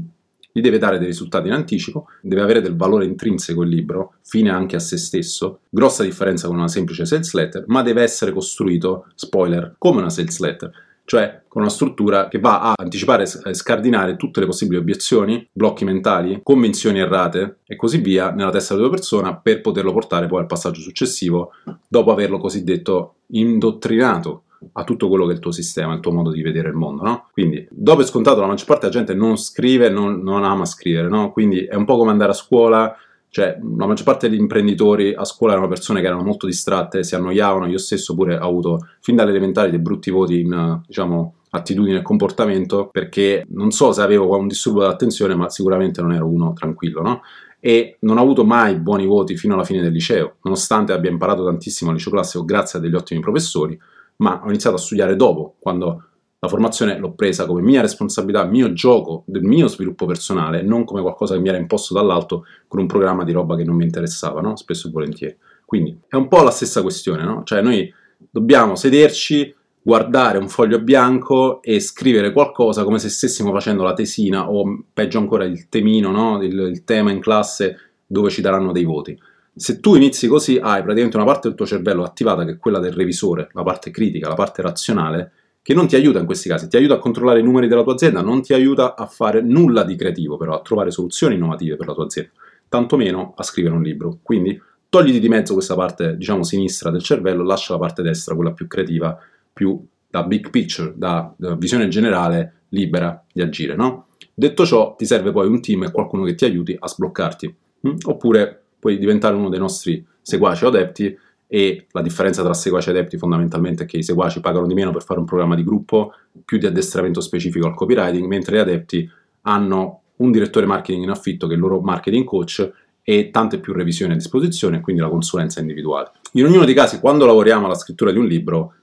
Gli 0.52 0.62
deve 0.62 0.78
dare 0.78 0.96
dei 0.96 1.08
risultati 1.08 1.48
in 1.48 1.52
anticipo, 1.52 2.06
deve 2.22 2.40
avere 2.40 2.62
del 2.62 2.76
valore 2.76 3.04
intrinseco 3.04 3.62
il 3.62 3.68
libro, 3.68 4.14
fine 4.22 4.48
anche 4.48 4.74
a 4.74 4.78
se 4.78 4.96
stesso, 4.96 5.60
grossa 5.68 6.02
differenza 6.02 6.46
con 6.46 6.56
una 6.56 6.68
semplice 6.68 7.04
sales 7.04 7.34
letter, 7.34 7.64
ma 7.66 7.82
deve 7.82 8.02
essere 8.02 8.32
costruito, 8.32 9.06
spoiler, 9.14 9.74
come 9.76 9.98
una 9.98 10.08
sales 10.08 10.38
letter 10.38 10.72
cioè 11.06 11.42
con 11.48 11.62
una 11.62 11.70
struttura 11.70 12.28
che 12.28 12.38
va 12.38 12.60
a 12.60 12.74
anticipare 12.76 13.22
e 13.22 13.54
scardinare 13.54 14.16
tutte 14.16 14.40
le 14.40 14.46
possibili 14.46 14.78
obiezioni, 14.78 15.48
blocchi 15.50 15.84
mentali, 15.84 16.40
convinzioni 16.42 16.98
errate 16.98 17.60
e 17.64 17.76
così 17.76 17.98
via 17.98 18.30
nella 18.30 18.50
testa 18.50 18.74
della 18.74 18.88
tua 18.88 18.96
persona 18.96 19.36
per 19.36 19.62
poterlo 19.62 19.92
portare 19.92 20.26
poi 20.26 20.40
al 20.40 20.46
passaggio 20.46 20.80
successivo 20.80 21.52
dopo 21.88 22.12
averlo 22.12 22.38
cosiddetto 22.38 23.14
indottrinato 23.28 24.42
a 24.72 24.84
tutto 24.84 25.08
quello 25.08 25.26
che 25.26 25.32
è 25.32 25.34
il 25.34 25.40
tuo 25.40 25.52
sistema, 25.52 25.94
il 25.94 26.00
tuo 26.00 26.12
modo 26.12 26.30
di 26.30 26.42
vedere 26.42 26.68
il 26.68 26.74
mondo, 26.74 27.02
no? 27.02 27.28
Quindi, 27.32 27.66
dopo 27.70 28.00
è 28.00 28.04
scontato, 28.04 28.40
la 28.40 28.46
maggior 28.46 28.66
parte 28.66 28.88
della 28.88 28.98
gente 28.98 29.14
non 29.14 29.36
scrive, 29.36 29.90
non, 29.90 30.20
non 30.20 30.44
ama 30.44 30.64
scrivere, 30.64 31.08
no? 31.08 31.30
Quindi 31.30 31.64
è 31.64 31.74
un 31.74 31.84
po' 31.84 31.96
come 31.96 32.10
andare 32.10 32.32
a 32.32 32.34
scuola 32.34 32.96
cioè, 33.36 33.58
la 33.76 33.84
maggior 33.84 34.06
parte 34.06 34.30
degli 34.30 34.40
imprenditori 34.40 35.12
a 35.12 35.26
scuola 35.26 35.52
erano 35.52 35.68
persone 35.68 36.00
che 36.00 36.06
erano 36.06 36.22
molto 36.22 36.46
distratte, 36.46 37.04
si 37.04 37.16
annoiavano. 37.16 37.66
Io 37.66 37.76
stesso 37.76 38.14
pure 38.14 38.34
ho 38.34 38.48
avuto 38.48 38.88
fin 39.02 39.14
dalle 39.14 39.28
elementari 39.28 39.68
dei 39.68 39.78
brutti 39.78 40.10
voti 40.10 40.40
in, 40.40 40.80
diciamo, 40.86 41.34
attitudine 41.50 41.98
e 41.98 42.02
comportamento, 42.02 42.88
perché 42.90 43.44
non 43.50 43.72
so 43.72 43.92
se 43.92 44.00
avevo 44.00 44.34
un 44.38 44.48
disturbo 44.48 44.80
dell'attenzione, 44.80 45.34
ma 45.34 45.50
sicuramente 45.50 46.00
non 46.00 46.14
ero 46.14 46.26
uno 46.26 46.54
tranquillo, 46.54 47.02
no? 47.02 47.20
E 47.60 47.98
non 48.00 48.16
ho 48.16 48.22
avuto 48.22 48.42
mai 48.42 48.76
buoni 48.76 49.04
voti 49.04 49.36
fino 49.36 49.52
alla 49.52 49.64
fine 49.64 49.82
del 49.82 49.92
liceo, 49.92 50.36
nonostante 50.44 50.94
abbia 50.94 51.10
imparato 51.10 51.44
tantissimo 51.44 51.90
al 51.90 51.96
liceo 51.96 52.12
classico 52.12 52.42
grazie 52.42 52.78
a 52.78 52.82
degli 52.82 52.94
ottimi 52.94 53.20
professori, 53.20 53.78
ma 54.16 54.40
ho 54.42 54.48
iniziato 54.48 54.76
a 54.76 54.78
studiare 54.78 55.14
dopo, 55.14 55.56
quando 55.58 56.04
la 56.38 56.48
formazione 56.48 56.98
l'ho 56.98 57.12
presa 57.12 57.46
come 57.46 57.62
mia 57.62 57.80
responsabilità, 57.80 58.44
mio 58.44 58.72
gioco, 58.72 59.24
del 59.26 59.42
mio 59.42 59.68
sviluppo 59.68 60.06
personale, 60.06 60.62
non 60.62 60.84
come 60.84 61.00
qualcosa 61.00 61.34
che 61.34 61.40
mi 61.40 61.48
era 61.48 61.58
imposto 61.58 61.94
dall'alto 61.94 62.44
con 62.68 62.80
un 62.80 62.86
programma 62.86 63.24
di 63.24 63.32
roba 63.32 63.56
che 63.56 63.64
non 63.64 63.76
mi 63.76 63.84
interessava, 63.84 64.40
no? 64.40 64.56
Spesso 64.56 64.88
e 64.88 64.90
volentieri. 64.90 65.36
Quindi 65.64 65.98
è 66.08 66.16
un 66.16 66.28
po' 66.28 66.42
la 66.42 66.50
stessa 66.50 66.82
questione, 66.82 67.24
no? 67.24 67.42
Cioè 67.44 67.62
noi 67.62 67.92
dobbiamo 68.30 68.76
sederci, 68.76 69.54
guardare 69.86 70.38
un 70.38 70.48
foglio 70.48 70.80
bianco 70.80 71.62
e 71.62 71.78
scrivere 71.78 72.32
qualcosa 72.32 72.82
come 72.82 72.98
se 72.98 73.08
stessimo 73.08 73.52
facendo 73.52 73.84
la 73.84 73.92
tesina 73.92 74.50
o 74.50 74.82
peggio 74.92 75.18
ancora 75.18 75.44
il 75.44 75.68
temino, 75.68 76.10
no? 76.10 76.42
il, 76.42 76.58
il 76.58 76.82
tema 76.82 77.12
in 77.12 77.20
classe 77.20 77.78
dove 78.04 78.30
ci 78.30 78.40
daranno 78.40 78.72
dei 78.72 78.82
voti. 78.82 79.16
Se 79.54 79.78
tu 79.78 79.94
inizi 79.94 80.26
così 80.26 80.58
hai 80.60 80.82
praticamente 80.82 81.16
una 81.16 81.24
parte 81.24 81.46
del 81.46 81.56
tuo 81.56 81.66
cervello 81.66 82.02
attivata 82.02 82.44
che 82.44 82.52
è 82.52 82.58
quella 82.58 82.80
del 82.80 82.94
revisore, 82.94 83.48
la 83.52 83.62
parte 83.62 83.92
critica, 83.92 84.26
la 84.26 84.34
parte 84.34 84.61
razionale, 84.61 85.32
che 85.66 85.75
non 85.75 85.88
ti 85.88 85.96
aiuta 85.96 86.20
in 86.20 86.26
questi 86.26 86.49
casi, 86.49 86.68
ti 86.68 86.76
aiuta 86.76 86.94
a 86.94 86.99
controllare 86.99 87.40
i 87.40 87.42
numeri 87.42 87.66
della 87.66 87.82
tua 87.82 87.94
azienda, 87.94 88.23
non 88.23 88.40
ti 88.40 88.54
aiuta 88.54 88.94
a 88.94 89.04
fare 89.06 89.42
nulla 89.42 89.82
di 89.82 89.96
creativo, 89.96 90.37
però 90.37 90.54
a 90.54 90.61
trovare 90.61 90.92
soluzioni 90.92 91.35
innovative 91.35 91.75
per 91.75 91.88
la 91.88 91.92
tua 91.92 92.04
azienda, 92.04 92.30
tantomeno 92.68 93.35
a 93.37 93.42
scrivere 93.42 93.75
un 93.75 93.82
libro. 93.82 94.20
Quindi 94.23 94.62
togliti 94.88 95.18
di 95.18 95.28
mezzo 95.28 95.54
questa 95.54 95.75
parte, 95.75 96.16
diciamo, 96.16 96.44
sinistra 96.44 96.92
del 96.92 97.02
cervello, 97.02 97.42
lascia 97.42 97.73
la 97.73 97.80
parte 97.80 98.02
destra, 98.02 98.37
quella 98.37 98.52
più 98.52 98.68
creativa, 98.68 99.18
più 99.52 99.85
da 100.08 100.23
big 100.23 100.50
picture, 100.50 100.92
da, 100.94 101.35
da 101.37 101.56
visione 101.56 101.88
generale 101.88 102.66
libera 102.68 103.20
di 103.32 103.42
agire, 103.42 103.75
no? 103.75 104.06
Detto 104.32 104.64
ciò, 104.64 104.94
ti 104.94 105.04
serve 105.04 105.32
poi 105.32 105.49
un 105.49 105.61
team 105.61 105.82
e 105.82 105.90
qualcuno 105.90 106.23
che 106.23 106.37
ti 106.37 106.44
aiuti 106.44 106.76
a 106.78 106.87
sbloccarti. 106.87 107.56
Hm? 107.80 107.94
Oppure 108.04 108.62
puoi 108.78 108.99
diventare 108.99 109.35
uno 109.35 109.49
dei 109.49 109.58
nostri 109.58 110.06
seguaci 110.23 110.64
o 110.64 110.68
adepti 110.68 111.18
e 111.48 111.86
la 111.92 112.02
differenza 112.02 112.42
tra 112.42 112.54
seguaci 112.54 112.88
e 112.88 112.92
adepti 112.92 113.18
fondamentalmente 113.18 113.84
è 113.84 113.86
che 113.86 113.98
i 113.98 114.02
seguaci 114.02 114.40
pagano 114.40 114.66
di 114.66 114.74
meno 114.74 114.90
per 114.90 115.04
fare 115.04 115.20
un 115.20 115.26
programma 115.26 115.54
di 115.54 115.62
gruppo, 115.62 116.12
più 116.44 116.58
di 116.58 116.66
addestramento 116.66 117.20
specifico 117.20 117.66
al 117.66 117.74
copywriting, 117.74 118.26
mentre 118.26 118.56
gli 118.56 118.60
adepti 118.60 119.08
hanno 119.42 120.00
un 120.16 120.32
direttore 120.32 120.66
marketing 120.66 121.04
in 121.04 121.10
affitto 121.10 121.46
che 121.46 121.52
è 121.52 121.56
il 121.56 121.62
loro 121.62 121.80
marketing 121.80 122.24
coach 122.24 122.72
e 123.02 123.30
tante 123.30 123.60
più 123.60 123.72
revisioni 123.72 124.12
a 124.12 124.16
disposizione, 124.16 124.80
quindi 124.80 125.00
la 125.00 125.08
consulenza 125.08 125.60
individuale. 125.60 126.10
In 126.32 126.46
ognuno 126.46 126.64
dei 126.64 126.74
casi, 126.74 126.98
quando 126.98 127.26
lavoriamo 127.26 127.66
alla 127.66 127.76
scrittura 127.76 128.10
di 128.10 128.18
un 128.18 128.26
libro, 128.26 128.74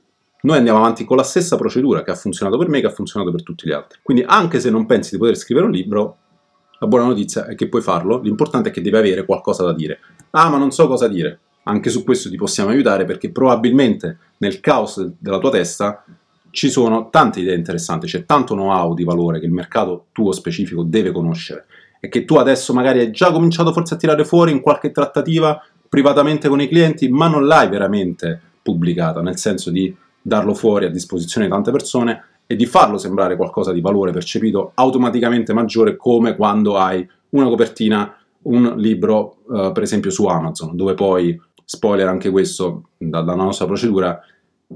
noi 0.43 0.58
andiamo 0.58 0.79
avanti 0.79 1.03
con 1.03 1.17
la 1.17 1.24
stessa 1.24 1.58
procedura 1.58 2.03
che 2.03 2.12
ha 2.12 2.15
funzionato 2.15 2.58
per 2.58 2.70
me 2.70 2.77
e 2.77 2.82
che 2.82 2.88
ha 2.88 2.91
funzionato 2.91 3.32
per 3.32 3.43
tutti 3.43 3.67
gli 3.67 3.74
altri. 3.74 4.00
Quindi 4.01 4.24
anche 4.25 4.62
se 4.62 4.70
non 4.70 4.86
pensi 4.86 5.12
di 5.12 5.17
poter 5.17 5.36
scrivere 5.36 5.65
un 5.65 5.72
libro, 5.74 6.17
la 6.79 6.88
buona 6.88 7.05
notizia 7.05 7.46
è 7.46 7.55
che 7.55 7.67
puoi 7.67 7.82
farlo, 7.82 8.20
l'importante 8.22 8.70
è 8.70 8.72
che 8.72 8.82
devi 8.82 8.96
avere 8.96 9.25
qualcosa 9.25 9.63
da 9.63 9.74
dire. 9.74 10.00
Ah, 10.32 10.50
ma 10.50 10.58
non 10.58 10.72
so 10.72 10.88
cosa 10.88 11.08
dire 11.08 11.39
anche 11.63 11.89
su 11.89 12.03
questo 12.03 12.29
ti 12.29 12.36
possiamo 12.36 12.70
aiutare 12.70 13.05
perché 13.05 13.32
probabilmente 13.32 14.17
nel 14.38 14.60
caos 14.60 15.03
della 15.17 15.39
tua 15.39 15.51
testa 15.51 16.03
ci 16.51 16.70
sono 16.70 17.10
tante 17.10 17.39
idee 17.39 17.55
interessanti, 17.55 18.05
c'è 18.05 18.25
tanto 18.25 18.53
know-how 18.53 18.93
di 18.93 19.03
valore 19.03 19.39
che 19.39 19.46
il 19.46 19.51
mercato 19.51 20.05
tuo 20.12 20.32
specifico 20.32 20.84
deve 20.84 21.12
conoscere 21.12 21.65
e 22.00 22.10
che 22.10 22.25
tu 22.25 22.36
adesso 22.36 22.74
magari 22.74 23.00
hai 23.00 23.12
già 23.12 23.32
cominciato 23.32 23.72
forse 23.72 23.93
a 23.93 23.98
tirare 23.98 24.25
fuori 24.25 24.51
in 24.51 24.60
qualche 24.60 24.91
trattativa 24.91 25.60
privatamente 25.88 26.50
con 26.50 26.60
i 26.60 26.67
clienti, 26.67 27.08
ma 27.08 27.27
non 27.27 27.46
l'hai 27.46 27.70
veramente 27.70 28.39
pubblicata, 28.62 29.22
nel 29.22 29.38
senso 29.38 29.72
di 29.72 29.96
darlo 30.22 30.53
fuori 30.53 30.86
a 30.86 30.89
disposizione 30.89 31.46
di 31.46 31.51
tante 31.51 31.72
persone 31.72 32.24
e 32.46 32.55
di 32.55 32.65
farlo 32.65 32.98
sembrare 32.98 33.36
qualcosa 33.36 33.72
di 33.72 33.82
valore 33.82 34.12
percepito 34.12 34.72
automaticamente 34.75 35.53
maggiore 35.53 35.96
come 35.96 36.36
quando 36.36 36.77
hai 36.77 37.08
una 37.29 37.48
copertina, 37.48 38.15
un 38.43 38.74
libro, 38.77 39.38
uh, 39.48 39.72
per 39.72 39.84
esempio 39.84 40.12
su 40.12 40.25
Amazon, 40.25 40.75
dove 40.75 40.93
poi 40.93 41.39
spoiler 41.74 42.08
anche 42.08 42.30
questo, 42.30 42.89
dalla 42.98 43.34
nostra 43.34 43.65
procedura, 43.65 44.22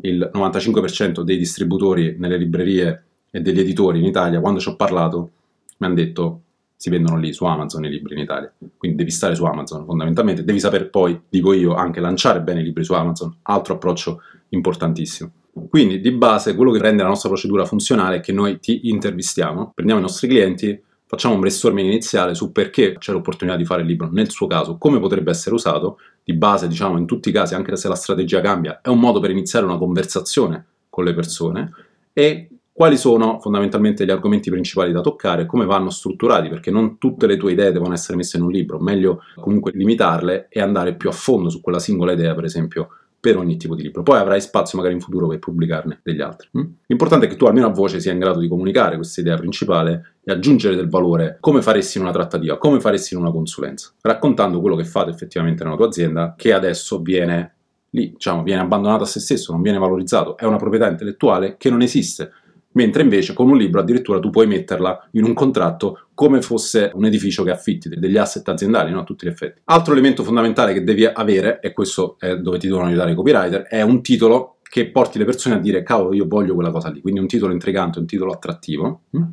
il 0.02 0.32
95% 0.34 1.22
dei 1.22 1.38
distributori 1.38 2.16
nelle 2.18 2.38
librerie 2.38 3.04
e 3.30 3.40
degli 3.40 3.60
editori 3.60 4.00
in 4.00 4.06
Italia, 4.06 4.40
quando 4.40 4.60
ci 4.60 4.70
ho 4.70 4.76
parlato, 4.76 5.32
mi 5.78 5.86
hanno 5.86 5.96
detto 5.96 6.42
si 6.76 6.90
vendono 6.90 7.18
lì 7.18 7.34
su 7.34 7.46
Amazon 7.46 7.86
i 7.86 7.90
libri 7.90 8.16
in 8.16 8.22
Italia. 8.22 8.52
Quindi 8.78 8.98
devi 8.98 9.12
stare 9.12 9.36
su 9.36 9.46
Amazon 9.46 9.86
fondamentalmente, 9.86 10.44
devi 10.44 10.60
saper 10.60 10.90
poi, 10.90 11.20
dico 11.30 11.54
io, 11.54 11.76
anche 11.76 12.00
lanciare 12.00 12.42
bene 12.42 12.62
i 12.62 12.64
libri 12.64 12.84
su 12.84 12.94
Amazon, 12.94 13.36
altro 13.44 13.76
approccio 13.76 14.22
importantissimo. 14.50 15.32
Quindi 15.70 16.00
di 16.00 16.12
base 16.12 16.56
quello 16.56 16.72
che 16.72 16.80
rende 16.80 17.04
la 17.04 17.10
nostra 17.10 17.30
procedura 17.30 17.66
funzionale 17.66 18.18
è 18.18 18.20
che 18.22 18.32
noi 18.32 18.60
ti 18.60 18.90
intervistiamo, 18.90 19.72
prendiamo 19.74 20.02
i 20.02 20.06
nostri 20.06 20.28
clienti, 20.28 20.80
facciamo 21.08 21.34
un 21.34 21.40
brainstorming 21.40 21.88
iniziale 21.88 22.36
su 22.36 22.52
perché 22.52 22.98
c'è 23.00 23.14
l'opportunità 23.14 23.58
di 23.58 23.66
fare 23.66 23.82
il 23.82 23.88
libro 23.88 24.10
nel 24.12 24.30
suo 24.30 24.46
caso, 24.46 24.78
come 24.78 25.00
potrebbe 25.00 25.32
essere 25.32 25.56
usato, 25.56 26.00
di 26.24 26.34
base 26.34 26.68
diciamo 26.68 26.98
in 26.98 27.06
tutti 27.06 27.30
i 27.30 27.32
casi, 27.32 27.56
anche 27.56 27.76
se 27.78 27.88
la 27.88 27.96
strategia 27.96 28.42
cambia, 28.42 28.82
è 28.82 28.90
un 28.90 29.00
modo 29.00 29.20
per 29.20 29.32
iniziare 29.32 29.66
una 29.66 29.78
conversazione 29.78 30.66
con 30.90 31.06
le 31.06 31.14
persone 31.14 31.74
e 32.12 32.50
quali 32.78 32.98
sono 32.98 33.40
fondamentalmente 33.40 34.06
gli 34.06 34.12
argomenti 34.12 34.52
principali 34.52 34.92
da 34.92 35.02
toccare, 35.02 35.48
come 35.48 35.66
vanno 35.66 35.90
strutturati, 35.90 36.48
perché 36.48 36.70
non 36.70 37.00
tutte 37.00 37.26
le 37.26 37.36
tue 37.36 37.54
idee 37.54 37.72
devono 37.72 37.94
essere 37.94 38.18
messe 38.18 38.38
in 38.38 38.44
un 38.44 38.52
libro, 38.52 38.78
meglio 38.78 39.24
comunque 39.36 39.72
limitarle 39.74 40.46
e 40.48 40.62
andare 40.62 40.96
più 40.96 41.10
a 41.10 41.14
fondo 41.14 41.50
su 41.50 41.60
quella 41.60 41.80
singola 41.80 42.12
idea, 42.12 42.36
per 42.36 42.44
esempio, 42.44 42.90
per 43.28 43.36
ogni 43.36 43.58
tipo 43.58 43.76
di 43.76 43.84
libro. 43.84 44.04
Poi 44.04 44.18
avrai 44.18 44.40
spazio 44.40 44.78
magari 44.78 44.96
in 44.96 45.02
futuro 45.02 45.28
per 45.28 45.40
pubblicarne 45.40 46.00
degli 46.02 46.22
altri. 46.22 46.48
Mm? 46.58 46.64
L'importante 46.86 47.26
è 47.26 47.30
che 47.30 47.36
tu 47.36 47.46
almeno 47.46 47.68
a 47.68 47.72
voce 47.72 48.00
sia 48.00 48.14
in 48.14 48.20
grado 48.20 48.40
di 48.40 48.48
comunicare 48.48 48.96
questa 48.96 49.20
idea 49.20 49.36
principale 49.36 50.16
e 50.24 50.32
aggiungere 50.32 50.76
del 50.76 50.88
valore 50.88 51.38
come 51.42 51.62
faresti 51.62 51.98
in 51.98 52.06
una 52.06 52.14
trattativa, 52.14 52.58
come 52.58 52.80
faresti 52.80 53.16
in 53.16 53.20
una 53.20 53.32
consulenza, 53.32 53.92
raccontando 54.02 54.62
quello 54.62 54.78
che 54.78 54.86
fate 54.86 55.10
effettivamente 55.10 55.66
nella 55.66 55.76
tua 55.76 55.88
azienda 55.88 56.36
che 56.38 56.54
adesso 56.54 57.02
viene 57.02 57.56
lì, 57.90 58.12
diciamo, 58.12 58.44
viene 58.44 58.62
abbandonato 58.62 59.04
a 59.04 59.08
se 59.08 59.20
stesso, 59.20 59.52
non 59.52 59.62
viene 59.62 59.78
valorizzato, 59.78 60.38
è 60.38 60.46
una 60.46 60.58
proprietà 60.58 60.88
intellettuale 60.88 61.56
che 61.58 61.70
non 61.70 61.82
esiste 61.82 62.32
mentre 62.78 63.02
invece 63.02 63.34
con 63.34 63.50
un 63.50 63.58
libro 63.58 63.80
addirittura 63.80 64.20
tu 64.20 64.30
puoi 64.30 64.46
metterla 64.46 65.10
in 65.14 65.24
un 65.24 65.34
contratto 65.34 66.10
come 66.14 66.44
fosse 66.44 66.92
un 66.94 67.06
edificio 67.06 67.44
che 67.44 67.50
affitti, 67.50 67.90
degli 67.90 68.18
asset 68.18 68.48
aziendali, 68.48 68.92
no? 68.92 69.00
a 69.00 69.04
tutti 69.04 69.26
gli 69.26 69.30
effetti. 69.30 69.62
Altro 69.66 69.94
elemento 69.94 70.24
fondamentale 70.24 70.74
che 70.74 70.84
devi 70.84 71.06
avere, 71.06 71.60
e 71.60 71.74
questo 71.74 72.18
è 72.20 72.38
dove 72.38 72.60
ti 72.60 72.68
devono 72.68 72.86
aiutare 72.86 73.12
i 73.12 73.16
copywriter, 73.16 73.64
è 73.64 73.82
un 73.82 74.02
titolo 74.04 74.58
che 74.62 74.92
porti 74.92 75.18
le 75.18 75.26
persone 75.26 75.56
a 75.56 75.60
dire 75.60 75.82
cavolo 75.82 76.14
io 76.14 76.28
voglio 76.28 76.54
quella 76.54 76.70
cosa 76.70 76.90
lì, 76.90 77.02
quindi 77.02 77.20
un 77.20 77.28
titolo 77.28 77.52
intrigante, 77.52 77.98
un 77.98 78.06
titolo 78.06 78.32
attrattivo, 78.32 79.02
hm? 79.10 79.24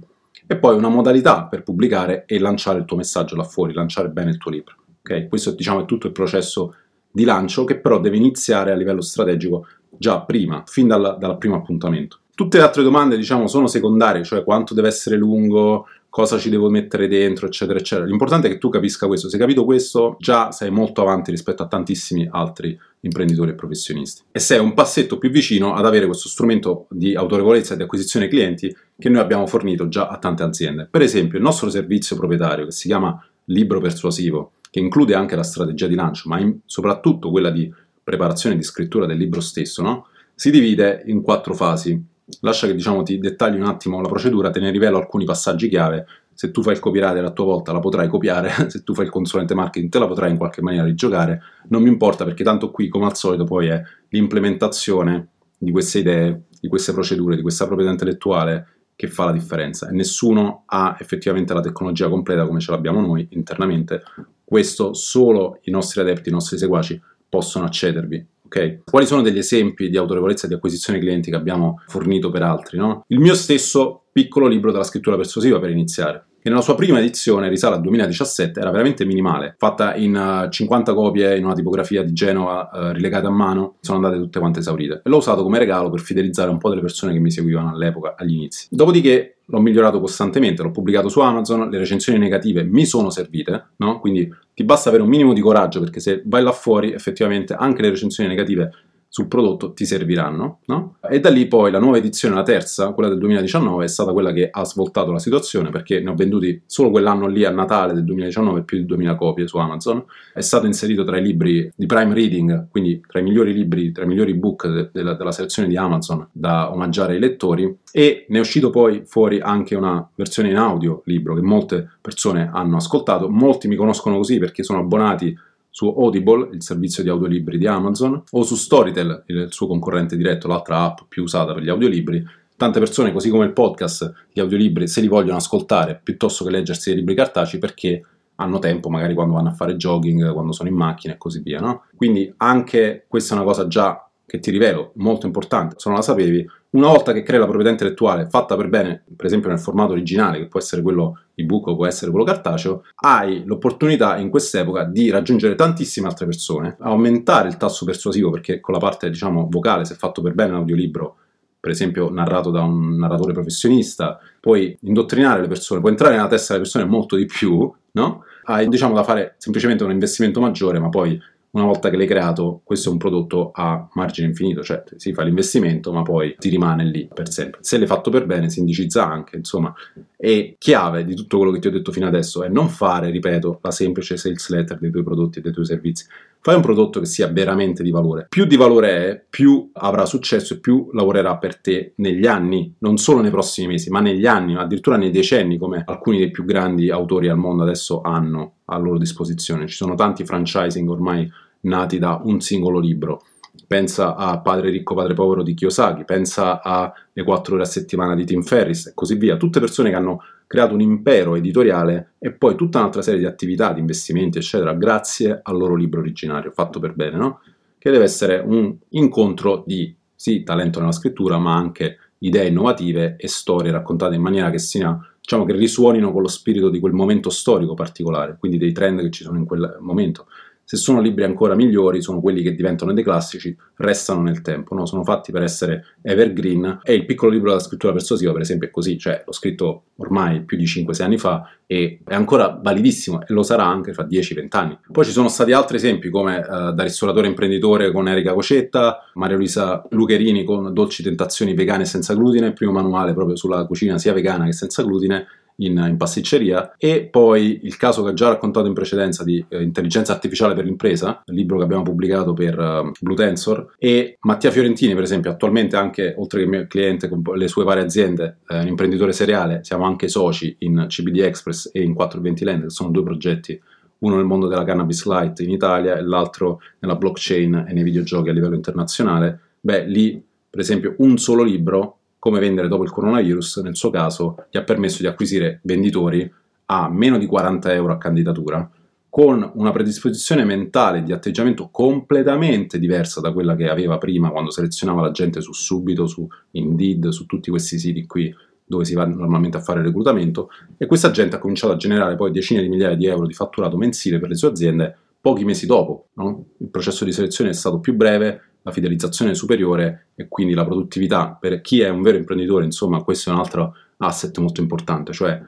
e 0.47 0.57
poi 0.57 0.77
una 0.77 0.89
modalità 0.89 1.45
per 1.45 1.63
pubblicare 1.63 2.25
e 2.27 2.39
lanciare 2.39 2.79
il 2.79 2.87
tuo 2.87 2.97
messaggio 2.97 3.37
là 3.37 3.45
fuori, 3.45 3.75
lanciare 3.75 4.09
bene 4.09 4.31
il 4.31 4.39
tuo 4.39 4.51
libro. 4.51 4.77
Okay? 5.01 5.29
Questo 5.29 5.51
diciamo 5.51 5.83
è 5.83 5.85
tutto 5.85 6.07
il 6.07 6.13
processo 6.13 6.75
di 7.11 7.25
lancio 7.25 7.65
che 7.65 7.79
però 7.79 8.01
deve 8.01 8.17
iniziare 8.17 8.73
a 8.73 8.75
livello 8.75 9.03
strategico 9.03 9.67
già 9.91 10.23
prima, 10.23 10.63
fin 10.67 10.89
dal, 10.89 11.17
dal 11.19 11.39
primo 11.39 11.57
appuntamento. 11.57 12.21
Tutte 12.35 12.59
le 12.59 12.65
altre 12.65 12.83
domande, 12.83 13.17
diciamo, 13.17 13.47
sono 13.47 13.69
secondarie, 13.69 14.25
cioè 14.25 14.43
quanto 14.43 14.75
deve 14.75 14.89
essere 14.89 15.17
lungo, 15.17 15.87
cosa 16.15 16.39
ci 16.39 16.51
devo 16.51 16.69
mettere 16.69 17.09
dentro, 17.09 17.47
eccetera, 17.47 17.79
eccetera. 17.79 18.07
L'importante 18.07 18.47
è 18.47 18.51
che 18.51 18.59
tu 18.59 18.69
capisca 18.69 19.09
questo. 19.09 19.29
Se 19.29 19.35
hai 19.35 19.41
capito 19.41 19.65
questo, 19.65 20.17
già 20.19 20.53
sei 20.53 20.71
molto 20.71 21.01
avanti 21.01 21.31
rispetto 21.31 21.63
a 21.63 21.67
tantissimi 21.67 22.29
altri 22.31 22.79
imprenditori 23.01 23.51
e 23.51 23.55
professionisti. 23.55 24.23
E 24.31 24.39
sei 24.39 24.59
un 24.61 24.75
passetto 24.75 25.19
più 25.19 25.31
vicino 25.31 25.75
ad 25.75 25.87
avere 25.87 26.07
questo 26.07 26.29
strumento 26.29 26.87
di 26.91 27.17
autorevolezza 27.17 27.75
e 27.75 27.77
di 27.77 27.83
acquisizione 27.83 28.29
clienti 28.29 28.75
che 28.97 29.09
noi 29.09 29.21
abbiamo 29.21 29.47
fornito 29.47 29.89
già 29.89 30.09
a 30.09 30.19
tante 30.19 30.43
aziende. 30.43 30.89
Per 30.91 31.03
esempio, 31.03 31.39
il 31.39 31.45
nostro 31.45 31.69
servizio 31.69 32.17
proprietario, 32.17 32.65
che 32.65 32.73
si 32.73 32.87
chiama 32.89 33.21
Libro 33.47 33.81
Persuasivo, 33.81 34.53
che 34.71 34.81
include 34.81 35.15
anche 35.15 35.37
la 35.37 35.43
strategia 35.43 35.87
di 35.87 35.95
lancio, 35.95 36.29
ma 36.29 36.39
in, 36.39 36.59
soprattutto 36.65 37.31
quella 37.31 37.51
di 37.51 37.73
preparazione 38.03 38.55
e 38.55 38.59
di 38.59 38.65
scrittura 38.65 39.07
del 39.07 39.19
libro 39.19 39.41
stesso, 39.41 39.83
no? 39.83 40.07
si 40.35 40.51
divide 40.51 41.03
in 41.07 41.23
quattro 41.23 41.55
fasi 41.55 42.13
lascia 42.41 42.67
che 42.67 42.75
diciamo, 42.75 43.03
ti 43.03 43.19
dettagli 43.19 43.57
un 43.57 43.65
attimo 43.65 44.01
la 44.01 44.09
procedura, 44.09 44.51
te 44.51 44.61
ne 44.61 44.71
rivelo 44.71 44.99
alcuni 44.99 45.25
passaggi 45.25 45.69
chiave. 45.69 46.07
Se 46.33 46.51
tu 46.51 46.63
fai 46.63 46.75
il 46.75 46.81
copywriter 46.81 47.25
a 47.25 47.31
tua 47.31 47.45
volta 47.45 47.73
la 47.73 47.79
potrai 47.79 48.09
copiare, 48.09 48.51
se 48.69 48.83
tu 48.83 48.95
fai 48.95 49.05
il 49.05 49.11
consulente 49.11 49.55
marketing 49.55 49.91
te 49.91 49.99
la 49.99 50.07
potrai 50.07 50.31
in 50.31 50.37
qualche 50.37 50.63
maniera 50.63 50.85
rigiocare, 50.85 51.41
non 51.69 51.83
mi 51.83 51.89
importa 51.89 52.25
perché 52.25 52.43
tanto 52.43 52.71
qui 52.71 52.89
come 52.89 53.07
al 53.07 53.17
solito 53.17 53.45
poi 53.45 53.69
è 53.69 53.83
l'implementazione 54.09 55.29
di 55.57 55.71
queste 55.71 56.01
idee, 56.01 56.45
di 56.61 56.69
queste 56.69 56.93
procedure, 56.93 57.37
di 57.37 57.43
questa 57.43 57.67
proprietà 57.67 57.93
intellettuale 57.93 58.69
che 58.97 59.09
fa 59.09 59.27
la 59.27 59.33
differenza. 59.33 59.89
E 59.89 59.93
nessuno 59.93 60.65
ha 60.67 60.97
effettivamente 60.99 61.53
la 61.55 61.61
tecnologia 61.61 62.09
completa 62.09 62.47
come 62.47 62.61
ce 62.61 62.71
l'abbiamo 62.71 63.01
noi 63.01 63.27
internamente, 63.31 64.03
questo 64.43 64.93
solo 64.93 65.59
i 65.63 65.71
nostri 65.71 66.01
adepti, 66.01 66.29
i 66.29 66.33
nostri 66.33 66.59
seguaci 66.59 67.01
possono 67.29 67.65
accedervi 67.65 68.25
Okay? 68.55 68.83
Quali 68.85 69.05
sono 69.05 69.21
degli 69.21 69.39
esempi 69.39 69.91
di 69.91 69.97
autorevolezza 69.97 70.45
e 70.45 70.49
di 70.49 70.55
acquisizione 70.55 71.01
clienti 71.01 71.31
che 71.31 71.37
abbiamo 71.37 71.83
fornito 71.89 72.31
per 72.31 72.43
altri? 72.43 72.79
No? 72.79 73.05
Il 73.09 73.19
mio 73.19 73.35
stesso 73.35 74.04
piccolo 74.15 74.47
libro 74.47 74.71
della 74.71 74.85
scrittura 74.85 75.17
persuasiva 75.17 75.59
per 75.59 75.71
iniziare 75.71 76.27
che 76.45 76.51
nella 76.51 76.61
sua 76.61 76.75
prima 76.75 76.99
edizione, 76.99 77.49
risale 77.49 77.77
al 77.77 77.81
2017, 77.81 78.61
era 78.61 78.71
veramente 78.71 79.07
minimale, 79.07 79.55
fatta 79.57 79.95
in 79.95 80.15
uh, 80.15 80.45
eh, 80.45 80.51
50 80.51 80.93
copie 80.93 81.39
in 81.39 81.45
una 81.47 81.55
tipografia 81.55 82.03
di 82.03 82.13
Genova 82.13 82.69
uh, 82.71 82.93
rilegate 82.93 83.27
a 83.27 83.31
mano, 83.31 83.77
sono 83.81 83.97
andate 83.97 84.23
tutte 84.23 84.41
quante 84.41 84.59
esaurite. 84.59 85.01
E 85.03 85.09
l'ho 85.09 85.17
usato 85.17 85.43
come 85.43 85.59
regalo 85.59 85.89
per 85.89 86.01
fidelizzare 86.01 86.51
un 86.51 86.59
po' 86.59 86.69
delle 86.69 86.83
persone 86.83 87.15
che 87.15 87.19
mi 87.19 87.31
seguivano 87.31 87.71
all'epoca, 87.71 88.15
agli 88.19 88.35
inizi. 88.35 88.67
Dopodiché 88.69 89.37
l'ho 89.43 89.59
migliorato 89.59 90.01
costantemente, 90.01 90.63
l'ho 90.63 90.71
pubblicato 90.71 91.09
su 91.09 91.21
Amazon, 91.21 91.71
le 91.71 91.79
recensioni 91.79 92.19
negative 92.19 92.63
mi 92.63 92.85
sono 92.85 93.09
servite, 93.09 93.69
no? 93.77 93.99
Quindi 93.99 94.31
ti 94.53 94.65
basta 94.65 94.91
avere 94.91 95.03
un 95.03 95.09
minimo 95.09 95.33
di 95.33 95.41
coraggio 95.41 95.81
perché 95.81 96.01
se 96.01 96.21
vai 96.27 96.43
là 96.43 96.53
fuori 96.53 96.93
effettivamente 96.93 97.55
anche 97.55 97.81
le 97.81 97.89
recensioni 97.89 98.29
negative 98.29 98.71
sul 99.15 99.29
prodotto 99.29 99.75
ti 99.75 99.87
serviranno, 99.87 100.59
no? 100.65 100.97
E 101.09 101.21
da 101.21 101.31
lì 101.31 101.47
poi 101.47 101.71
la 101.71 101.79
nuova 101.79 101.99
edizione, 101.99 102.35
la 102.35 102.43
terza, 102.43 102.91
quella 102.95 103.09
del 103.09 103.19
2019, 103.19 103.85
è 103.85 103.87
stata 103.87 104.11
quella 104.11 104.33
che 104.33 104.49
ha 104.51 104.65
svoltato 104.65 105.13
la 105.13 105.21
situazione 105.21 105.71
perché 105.71 106.01
ne 106.01 106.11
ho 106.11 106.17
venduti 106.17 106.61
solo 106.67 106.91
quell'anno 106.91 107.29
lì 107.29 107.45
a 107.45 107.51
Natale 107.51 107.93
del 107.93 108.03
2019 108.03 108.65
più 108.65 108.77
di 108.79 108.87
2000 108.87 109.15
copie 109.15 109.47
su 109.47 109.57
Amazon. 109.59 110.05
È 110.33 110.41
stato 110.41 110.67
inserito 110.67 111.05
tra 111.05 111.17
i 111.17 111.23
libri 111.23 111.71
di 111.77 111.87
Prime 111.87 112.13
Reading, 112.13 112.67
quindi 112.73 113.01
tra 113.07 113.21
i 113.21 113.23
migliori 113.23 113.53
libri, 113.53 113.93
tra 113.93 114.03
i 114.03 114.09
migliori 114.09 114.35
book 114.35 114.67
de- 114.67 114.91
de- 114.93 115.15
della 115.15 115.31
selezione 115.31 115.69
di 115.69 115.77
Amazon 115.77 116.27
da 116.33 116.73
omaggiare 116.73 117.13
ai 117.13 117.21
lettori 117.21 117.73
e 117.93 118.27
ne 118.29 118.37
è 118.37 118.41
uscito 118.41 118.71
poi 118.71 119.03
fuori 119.05 119.39
anche 119.39 119.77
una 119.77 120.05
versione 120.17 120.51
in 120.51 120.57
audio 120.57 121.03
libro 121.05 121.37
che 121.37 121.41
molte 121.41 121.89
persone 122.01 122.51
hanno 122.53 122.79
ascoltato, 122.79 123.29
molti 123.29 123.69
mi 123.69 123.77
conoscono 123.77 124.17
così 124.17 124.41
perché 124.41 124.65
sono 124.65 124.81
abbonati 124.81 125.39
su 125.75 125.89
Audible, 125.89 126.51
il 126.53 126.63
servizio 126.63 127.03
di 127.03 127.09
audiolibri 127.09 127.59
di 127.59 127.67
Amazon, 127.67 128.23
o 128.31 128.43
su 128.45 128.55
Storytel, 128.55 129.25
il 129.27 129.49
suo 129.51 129.67
concorrente 129.67 130.17
diretto, 130.17 130.47
l'altra 130.47 130.83
app 130.83 130.99
più 131.09 131.25
usata 131.25 131.53
per 131.53 131.65
gli 131.65 131.69
audiolibri. 131.69 132.25
Tante 132.57 132.79
persone, 132.79 133.11
così 133.11 133.29
come 133.29 133.47
il 133.47 133.53
podcast, 133.53 134.29
gli 134.33 134.39
audiolibri 134.39 134.87
se 134.87 135.01
li 135.01 135.09
vogliono 135.09 135.39
ascoltare 135.39 136.01
piuttosto 136.01 136.45
che 136.45 136.53
leggersi 136.53 136.91
dei 136.91 136.99
libri 137.01 137.17
cartacei 137.17 137.59
perché 137.59 138.05
hanno 138.37 138.61
tempo 138.61 138.89
magari 138.89 139.15
quando 139.15 139.35
vanno 139.35 139.49
a 139.49 139.55
fare 139.55 139.75
jogging, 139.75 140.33
quando 140.33 140.53
sono 140.53 140.69
in 140.69 140.77
macchina 140.77 141.15
e 141.15 141.19
così 141.19 141.41
via, 141.41 141.59
no? 141.59 141.87
Quindi 141.97 142.33
anche 142.37 143.07
questa 143.09 143.35
è 143.35 143.37
una 143.37 143.47
cosa 143.47 143.67
già 143.67 144.04
che 144.27 144.39
ti 144.39 144.51
rivelo, 144.51 144.93
molto 144.97 145.27
importante, 145.27 145.77
se 145.79 145.89
non 145.89 145.99
la 145.99 146.05
sapevi, 146.05 146.47
una 146.71 146.89
volta 146.89 147.13
che 147.13 147.23
crei 147.23 147.39
la 147.39 147.45
proprietà 147.45 147.71
intellettuale 147.71 148.27
fatta 148.29 148.57
per 148.57 148.69
bene, 148.69 149.05
per 149.15 149.27
esempio 149.27 149.49
nel 149.49 149.61
formato 149.61 149.93
originale, 149.93 150.39
che 150.39 150.47
può 150.47 150.59
essere 150.59 150.83
quello 150.83 151.21
ebook 151.35 151.69
o 151.69 151.77
può 151.77 151.87
essere 151.87 152.11
quello 152.11 152.27
cartaceo, 152.27 152.83
hai 152.97 153.45
l'opportunità 153.45 154.17
in 154.17 154.31
quest'epoca 154.31 154.85
di 154.85 155.11
raggiungere 155.11 155.55
tantissime 155.55 156.09
altre 156.09 156.27
persone, 156.27 156.77
aumentare 156.81 157.49
il 157.49 157.57
tasso 157.57 157.85
persuasivo, 157.85 158.31
perché 158.31 158.61
con 158.61 158.75
la 158.75 158.81
parte, 158.81 159.09
diciamo, 159.09 159.47
vocale, 159.51 159.85
se 159.85 159.95
fatto 159.95 160.21
per 160.21 160.35
bene 160.35 160.51
un 160.51 160.59
audiolibro, 160.59 161.17
per 161.61 161.71
esempio 161.73 162.11
narrato 162.11 162.51
da 162.51 162.63
un 162.63 162.97
narratore 162.97 163.33
professionista, 163.33 164.19
puoi 164.41 164.77
indottrinare 164.83 165.41
le 165.41 165.49
persone, 165.49 165.81
puoi 165.81 165.93
entrare 165.93 166.15
nella 166.15 166.29
testa 166.29 166.53
delle 166.53 166.65
persone 166.65 166.85
molto 166.85 167.17
di 167.17 167.25
più, 167.25 167.73
no? 167.93 168.25
Hai, 168.47 168.69
diciamo, 168.69 168.95
da 168.95 169.03
fare 169.03 169.37
semplicemente 169.39 169.85
un 169.85 169.91
investimento 169.91 170.41
maggiore, 170.41 170.79
ma 170.79 170.91
poi 170.91 171.19
una 171.55 171.65
volta 171.65 171.89
che 171.89 171.97
l'hai 171.97 172.07
creato, 172.07 172.61
questo 172.65 172.89
è 172.89 172.93
un 172.93 172.99
prodotto 172.99 173.51
a 173.53 173.89
margine 173.95 174.29
infinito, 174.29 174.63
cioè 174.63 174.83
si 174.97 175.13
fa 175.13 175.23
l'investimento 175.23 175.93
ma 175.93 176.03
poi 176.03 176.35
ti 176.39 176.49
rimane 176.49 176.85
lì 176.85 177.09
per 177.13 177.31
sempre. 177.31 177.61
Se 177.63 177.79
l'hai 177.79 177.87
fatto 177.87 178.11
per 178.11 178.27
bene 178.27 178.51
si 178.51 178.59
indicizza 178.59 179.09
anche, 179.09 179.37
insomma, 179.37 179.73
e 180.17 180.57
chiave 180.59 181.05
di 181.05 181.15
tutto 181.15 181.37
quello 181.37 181.53
che 181.53 181.61
ti 181.61 181.69
ho 181.69 181.71
detto 181.71 181.93
fino 181.93 182.07
adesso 182.07 182.43
è 182.43 182.49
non 182.49 182.69
fare, 182.69 183.11
ripeto, 183.11 183.61
la 183.63 183.71
semplice 183.71 184.17
sales 184.17 184.49
letter 184.49 184.79
dei 184.79 184.91
tuoi 184.91 185.05
prodotti 185.05 185.39
e 185.39 185.43
dei 185.43 185.53
tuoi 185.53 185.67
servizi. 185.67 186.07
Fai 186.45 186.57
un 186.57 186.61
prodotto 186.61 187.01
che 187.01 187.07
sia 187.07 187.29
veramente 187.29 187.83
di 187.83 187.91
valore. 187.91 188.27
Più 188.29 188.45
di 188.45 188.59
valore 188.59 188.89
è, 188.91 189.25
più 189.31 189.71
avrà 189.73 190.05
successo 190.05 190.53
e 190.53 190.61
più 190.61 190.91
lavorerà 190.93 191.39
per 191.39 191.59
te 191.59 191.95
negli 191.97 192.27
anni, 192.27 192.75
non 192.81 192.99
solo 192.99 193.23
nei 193.23 193.31
prossimi 193.31 193.69
mesi, 193.69 193.89
ma 193.89 194.01
negli 194.01 194.27
anni, 194.27 194.55
addirittura 194.55 194.99
nei 194.99 195.11
decenni, 195.11 195.57
come 195.57 195.83
alcuni 195.87 196.19
dei 196.19 196.31
più 196.31 196.45
grandi 196.45 196.91
autori 196.91 197.29
al 197.29 197.39
mondo 197.39 197.63
adesso 197.63 198.03
hanno 198.03 198.57
a 198.67 198.77
loro 198.77 198.99
disposizione. 198.99 199.67
Ci 199.67 199.75
sono 199.75 199.95
tanti 199.95 200.27
franchising 200.27 200.87
ormai 200.87 201.27
nati 201.61 201.99
da 201.99 202.21
un 202.23 202.39
singolo 202.43 202.79
libro. 202.79 203.23
Pensa 203.67 204.15
a 204.15 204.39
Padre 204.41 204.69
ricco, 204.69 204.95
padre 204.95 205.15
povero 205.15 205.43
di 205.43 205.55
Kiyosaki, 205.55 206.05
pensa 206.05 206.61
alle 206.63 207.25
4 207.25 207.55
ore 207.55 207.63
a 207.63 207.67
settimana 207.67 208.15
di 208.15 208.27
Tim 208.27 208.43
Ferris 208.43 208.89
e 208.89 208.93
così 208.93 209.15
via. 209.15 209.39
Tutte 209.39 209.61
persone 209.61 209.89
che 209.89 209.97
hanno 209.97 210.21
creato 210.47 210.75
un 210.75 210.81
impero 210.81 211.35
editoriale 211.35 212.15
e 212.19 212.33
poi 212.33 212.55
tutta 212.55 212.79
un'altra 212.79 213.03
serie 213.03 213.21
di 213.21 213.27
attività, 213.27 213.73
di 213.73 213.81
investimenti, 213.81 214.39
eccetera, 214.39 214.75
grazie 214.75 215.41
al 215.43 215.57
loro 215.57 215.75
libro 215.75 216.01
originario, 216.01 216.51
fatto 216.51 216.79
per 216.79 216.95
bene, 216.95 217.17
no? 217.17 217.41
che 217.79 217.91
deve 217.91 218.05
essere 218.05 218.39
un 218.39 218.75
incontro 218.91 219.63
di 219.67 219.95
sì, 220.15 220.43
talento 220.43 220.81
nella 220.81 220.93
scrittura, 220.93 221.37
ma 221.37 221.55
anche 221.55 221.99
idee 222.19 222.49
innovative 222.49 223.17
e 223.19 223.29
storie 223.29 223.71
raccontate 223.71 224.15
in 224.15 224.23
maniera 224.23 224.49
che 224.51 224.59
sia 224.59 224.99
diciamo 225.21 225.45
che 225.45 225.53
risuonino 225.53 226.11
con 226.13 226.23
lo 226.23 226.29
spirito 226.29 226.71
di 226.71 226.81
quel 226.81 226.93
momento 226.95 227.29
storico 227.29 227.75
particolare, 227.75 228.37
quindi 228.39 228.57
dei 228.57 228.73
trend 228.73 229.01
che 229.01 229.11
ci 229.11 229.23
sono 229.23 229.37
in 229.37 229.45
quel 229.45 229.77
momento. 229.81 230.27
Se 230.65 230.77
sono 230.77 231.01
libri 231.01 231.25
ancora 231.25 231.55
migliori, 231.55 232.03
sono 232.03 232.21
quelli 232.21 232.43
che 232.43 232.55
diventano 232.55 232.93
dei 232.93 233.05
classici, 233.05 233.57
restano 233.77 234.23
nel 234.23 234.41
tempo, 234.41 234.75
no? 234.75 234.87
sono 234.87 235.05
fatti 235.05 235.31
per 235.31 235.43
essere 235.43 235.85
evergreen. 236.03 236.81
E 236.83 236.95
il 236.95 237.05
piccolo 237.05 237.31
libro 237.31 237.51
della 237.51 237.61
scrittura 237.61 237.93
persuasiva, 237.93 238.33
per 238.33 238.41
esempio, 238.41 238.69
è 238.69 238.71
così, 238.71 238.99
cioè 238.99 239.23
l'ho 239.25 239.33
scritto 239.33 239.85
ormai 239.97 240.43
più 240.43 240.57
di 240.57 240.65
5-6 240.65 241.03
anni 241.03 241.19
fa 241.19 241.49
e 241.67 242.01
è 242.05 242.15
ancora 242.15 242.59
validissimo 242.63 243.23
e 243.23 243.33
lo 243.33 243.43
sarà 243.43 243.65
anche 243.65 243.93
fra 243.93 244.05
10-20 244.05 244.47
anni. 244.51 244.79
Poi 244.91 245.05
ci 245.05 245.13
sono 245.13 245.29
stati 245.29 245.53
altri 245.53 245.77
esempi 245.77 246.11
come 246.11 246.39
uh, 246.39 246.73
da 246.73 246.83
ristoratore 246.83 247.27
imprenditore 247.27 247.93
con 247.93 248.09
Erika 248.09 248.33
Cocetta, 248.33 249.11
Maria 249.15 249.37
Luisa 249.37 249.85
Lucherini 249.91 250.45
con 250.45 250.73
Dolci 250.73 251.03
Tentazioni 251.03 251.55
vegane 251.55 251.85
senza 251.85 252.15
glutine, 252.15 252.49
il 252.49 252.53
primo 252.53 252.73
manuale 252.73 253.15
proprio 253.15 253.37
sulla 253.37 253.65
cucina 253.67 253.99
sia 253.99 254.13
vegana 254.13 254.45
che 254.45 254.53
senza 254.53 254.83
glutine, 254.83 255.27
in, 255.57 255.85
in, 255.89 255.97
pasticceria. 255.97 256.75
E 256.77 257.05
poi 257.05 257.61
il 257.63 257.77
caso 257.77 258.03
che 258.03 258.11
ho 258.11 258.15
già 258.15 258.29
raccontato 258.29 258.67
in 258.67 258.75
precedenza 258.75 259.25
di 259.25 259.45
eh, 259.49 259.63
intelligenza 259.63 260.13
artificiale 260.13 260.55
per 260.55 260.65
l'impresa, 260.65 261.23
il 261.27 261.35
libro 261.35 261.59
che 261.59 261.65
abbiamo 261.65 261.83
pubblicato 261.83 262.33
per 262.33 262.59
uh, 262.59 262.93
Blue 263.01 263.17
Tensor 263.17 263.75
e 263.79 264.17
Mattia 264.21 264.51
Fiorentini 264.51 264.95
per 264.95 265.03
esempio 265.03 265.31
attualmente 265.31 265.77
anche 265.77 266.15
oltre 266.17 266.41
che 266.41 266.47
mio 266.47 266.67
cliente 266.67 267.09
con 267.09 267.23
le 267.35 267.49
sue 267.49 267.65
varie 267.65 267.85
aziende, 267.85 268.39
eh, 268.49 268.61
un 268.61 268.67
imprenditore 268.67 269.13
seriale, 269.13 269.61
siamo 269.63 269.85
anche 269.85 270.09
soci 270.09 270.57
in 270.61 270.87
CBD 270.89 271.21
Express 271.21 271.71
e 271.73 271.83
in 271.83 271.95
420 271.95 272.45
Land 272.45 272.63
che 272.63 272.71
sono 272.71 272.91
due 272.91 273.03
progetti 273.03 273.61
uno 273.99 274.17
nel 274.17 274.25
mondo 274.27 274.49
della 274.49 274.65
cannabis 274.65 275.07
light 275.07 275.41
in 275.41 275.51
Italia 275.51 275.97
e 275.97 276.03
l'altro 276.03 276.61
nella 276.81 276.97
blockchain 276.97 277.67
e 277.69 277.73
nei 277.73 277.83
videogiochi 277.83 278.29
a 278.29 278.33
livello 278.33 278.55
internazionale, 278.55 279.41
beh 279.61 279.87
lì 279.87 280.23
per 280.51 280.61
esempio 280.61 280.95
un 280.99 281.17
solo 281.17 281.43
libro 281.43 281.99
come 282.25 282.41
vendere 282.41 282.69
dopo 282.69 282.85
il 282.85 282.91
coronavirus, 282.91 283.59
nel 283.59 283.77
suo 283.77 283.91
caso 283.91 284.47
gli 284.51 284.57
ha 284.57 284.65
permesso 284.65 285.03
di 285.03 285.07
acquisire 285.07 285.61
venditori 285.65 286.33
a 286.65 286.89
meno 286.89 287.19
di 287.19 287.27
40 287.27 287.75
euro 287.75 287.93
a 287.93 287.99
candidatura, 287.99 288.67
con 289.11 289.51
una 289.57 289.73
predisposizione 289.73 290.43
mentale 290.43 291.03
di 291.03 291.13
atteggiamento 291.13 291.69
completamente 291.71 292.79
diversa 292.79 293.21
da 293.21 293.31
quella 293.31 293.55
che 293.55 293.69
aveva 293.69 293.99
prima 293.99 294.31
quando 294.31 294.51
selezionava 294.51 295.03
la 295.03 295.11
gente 295.11 295.43
su 295.43 295.53
Subito, 295.53 296.07
su 296.07 296.27
Indeed, 296.53 297.09
su 297.09 297.27
tutti 297.27 297.51
questi 297.51 297.79
siti 297.79 298.07
qui 298.07 298.35
dove 298.65 298.87
si 298.87 298.95
va 298.95 299.05
normalmente 299.05 299.59
a 299.59 299.61
fare 299.61 299.83
reclutamento 299.83 300.49
e 300.79 300.87
questa 300.87 301.11
gente 301.11 301.37
ha 301.37 301.39
cominciato 301.39 301.75
a 301.75 301.77
generare 301.77 302.17
poi 302.17 302.31
decine 302.31 302.63
di 302.63 302.71
migliaia 302.71 302.97
di 302.97 303.05
euro 303.05 303.27
di 303.27 303.35
fatturato 303.35 303.77
mensile 303.77 304.19
per 304.19 304.31
le 304.31 304.37
sue 304.37 304.49
aziende 304.49 304.97
pochi 305.21 305.45
mesi 305.45 305.67
dopo. 305.67 306.07
No? 306.15 306.47
Il 306.57 306.69
processo 306.69 307.05
di 307.05 307.13
selezione 307.13 307.51
è 307.51 307.55
stato 307.55 307.81
più 307.81 307.95
breve, 307.95 308.54
la 308.65 308.73
fidelizzazione 308.73 309.35
superiore 309.35 310.09
e 310.15 310.27
quindi 310.27 310.55
la 310.55 310.65
produttività 310.65 311.37
per 311.39 311.61
chi 311.61 311.81
è 311.81 311.89
un 311.91 312.01
vero 312.03 312.17
imprenditore, 312.17 312.65
insomma, 312.65 313.03
questo 313.03 313.31
è 313.31 313.33
un 313.33 313.39
altro 313.39 313.77
asset 313.99 314.37
molto 314.39 314.61
importante, 314.61 315.13
cioè 315.13 315.41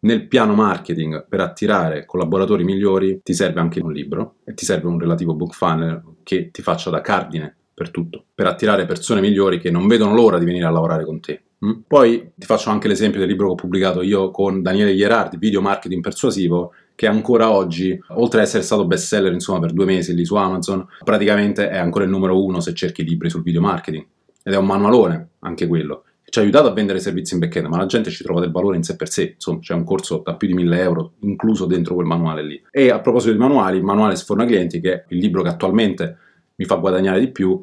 nel 0.00 0.26
piano 0.26 0.54
marketing 0.54 1.26
per 1.28 1.40
attirare 1.40 2.04
collaboratori 2.04 2.64
migliori 2.64 3.20
ti 3.22 3.34
serve 3.34 3.60
anche 3.60 3.80
un 3.80 3.92
libro 3.92 4.36
e 4.44 4.54
ti 4.54 4.64
serve 4.64 4.88
un 4.88 4.98
relativo 4.98 5.34
book 5.34 5.54
funnel 5.54 6.02
che 6.22 6.50
ti 6.50 6.60
faccia 6.60 6.90
da 6.90 7.00
cardine 7.00 7.54
per 7.72 7.90
tutto, 7.90 8.24
per 8.34 8.46
attirare 8.46 8.84
persone 8.84 9.20
migliori 9.20 9.58
che 9.58 9.70
non 9.70 9.86
vedono 9.86 10.14
l'ora 10.14 10.38
di 10.38 10.44
venire 10.44 10.66
a 10.66 10.70
lavorare 10.70 11.04
con 11.04 11.20
te. 11.20 11.42
Mm? 11.64 11.80
Poi 11.86 12.32
ti 12.34 12.46
faccio 12.46 12.70
anche 12.70 12.88
l'esempio 12.88 13.20
del 13.20 13.28
libro 13.28 13.46
che 13.46 13.52
ho 13.52 13.56
pubblicato 13.56 14.02
io 14.02 14.30
con 14.30 14.60
Daniele 14.60 14.92
Ierardi, 14.92 15.38
Video 15.38 15.60
Marketing 15.60 16.02
Persuasivo, 16.02 16.72
che 16.96 17.06
ancora 17.06 17.52
oggi, 17.52 17.96
oltre 18.08 18.40
ad 18.40 18.46
essere 18.46 18.62
stato 18.64 18.86
bestseller 18.86 19.32
insomma 19.32 19.60
per 19.60 19.72
due 19.72 19.84
mesi 19.84 20.14
lì 20.14 20.24
su 20.24 20.34
Amazon, 20.34 20.84
praticamente 21.04 21.68
è 21.68 21.76
ancora 21.76 22.04
il 22.04 22.10
numero 22.10 22.42
uno 22.42 22.58
se 22.60 22.74
cerchi 22.74 23.04
libri 23.04 23.30
sul 23.30 23.42
video 23.42 23.60
marketing. 23.60 24.04
Ed 24.42 24.54
è 24.54 24.56
un 24.56 24.66
manualone, 24.66 25.28
anche 25.40 25.66
quello. 25.66 26.04
Ci 26.24 26.38
ha 26.40 26.42
aiutato 26.42 26.68
a 26.68 26.72
vendere 26.72 26.98
servizi 26.98 27.34
in 27.34 27.40
backend, 27.40 27.66
ma 27.66 27.76
la 27.76 27.86
gente 27.86 28.10
ci 28.10 28.24
trova 28.24 28.40
del 28.40 28.50
valore 28.50 28.76
in 28.76 28.82
sé 28.82 28.96
per 28.96 29.10
sé. 29.10 29.32
Insomma, 29.34 29.60
c'è 29.60 29.74
un 29.74 29.84
corso 29.84 30.22
da 30.24 30.34
più 30.34 30.48
di 30.48 30.54
1000 30.54 30.80
euro 30.80 31.12
incluso 31.20 31.66
dentro 31.66 31.94
quel 31.94 32.06
manuale 32.06 32.42
lì. 32.42 32.62
E 32.70 32.90
a 32.90 33.00
proposito 33.00 33.32
di 33.32 33.38
manuali, 33.38 33.76
il 33.76 33.84
manuale 33.84 34.16
Sforna 34.16 34.44
Clienti, 34.44 34.80
che 34.80 34.92
è 34.92 35.04
il 35.08 35.18
libro 35.18 35.42
che 35.42 35.50
attualmente 35.50 36.16
mi 36.56 36.64
fa 36.64 36.76
guadagnare 36.76 37.20
di 37.20 37.28
più, 37.28 37.62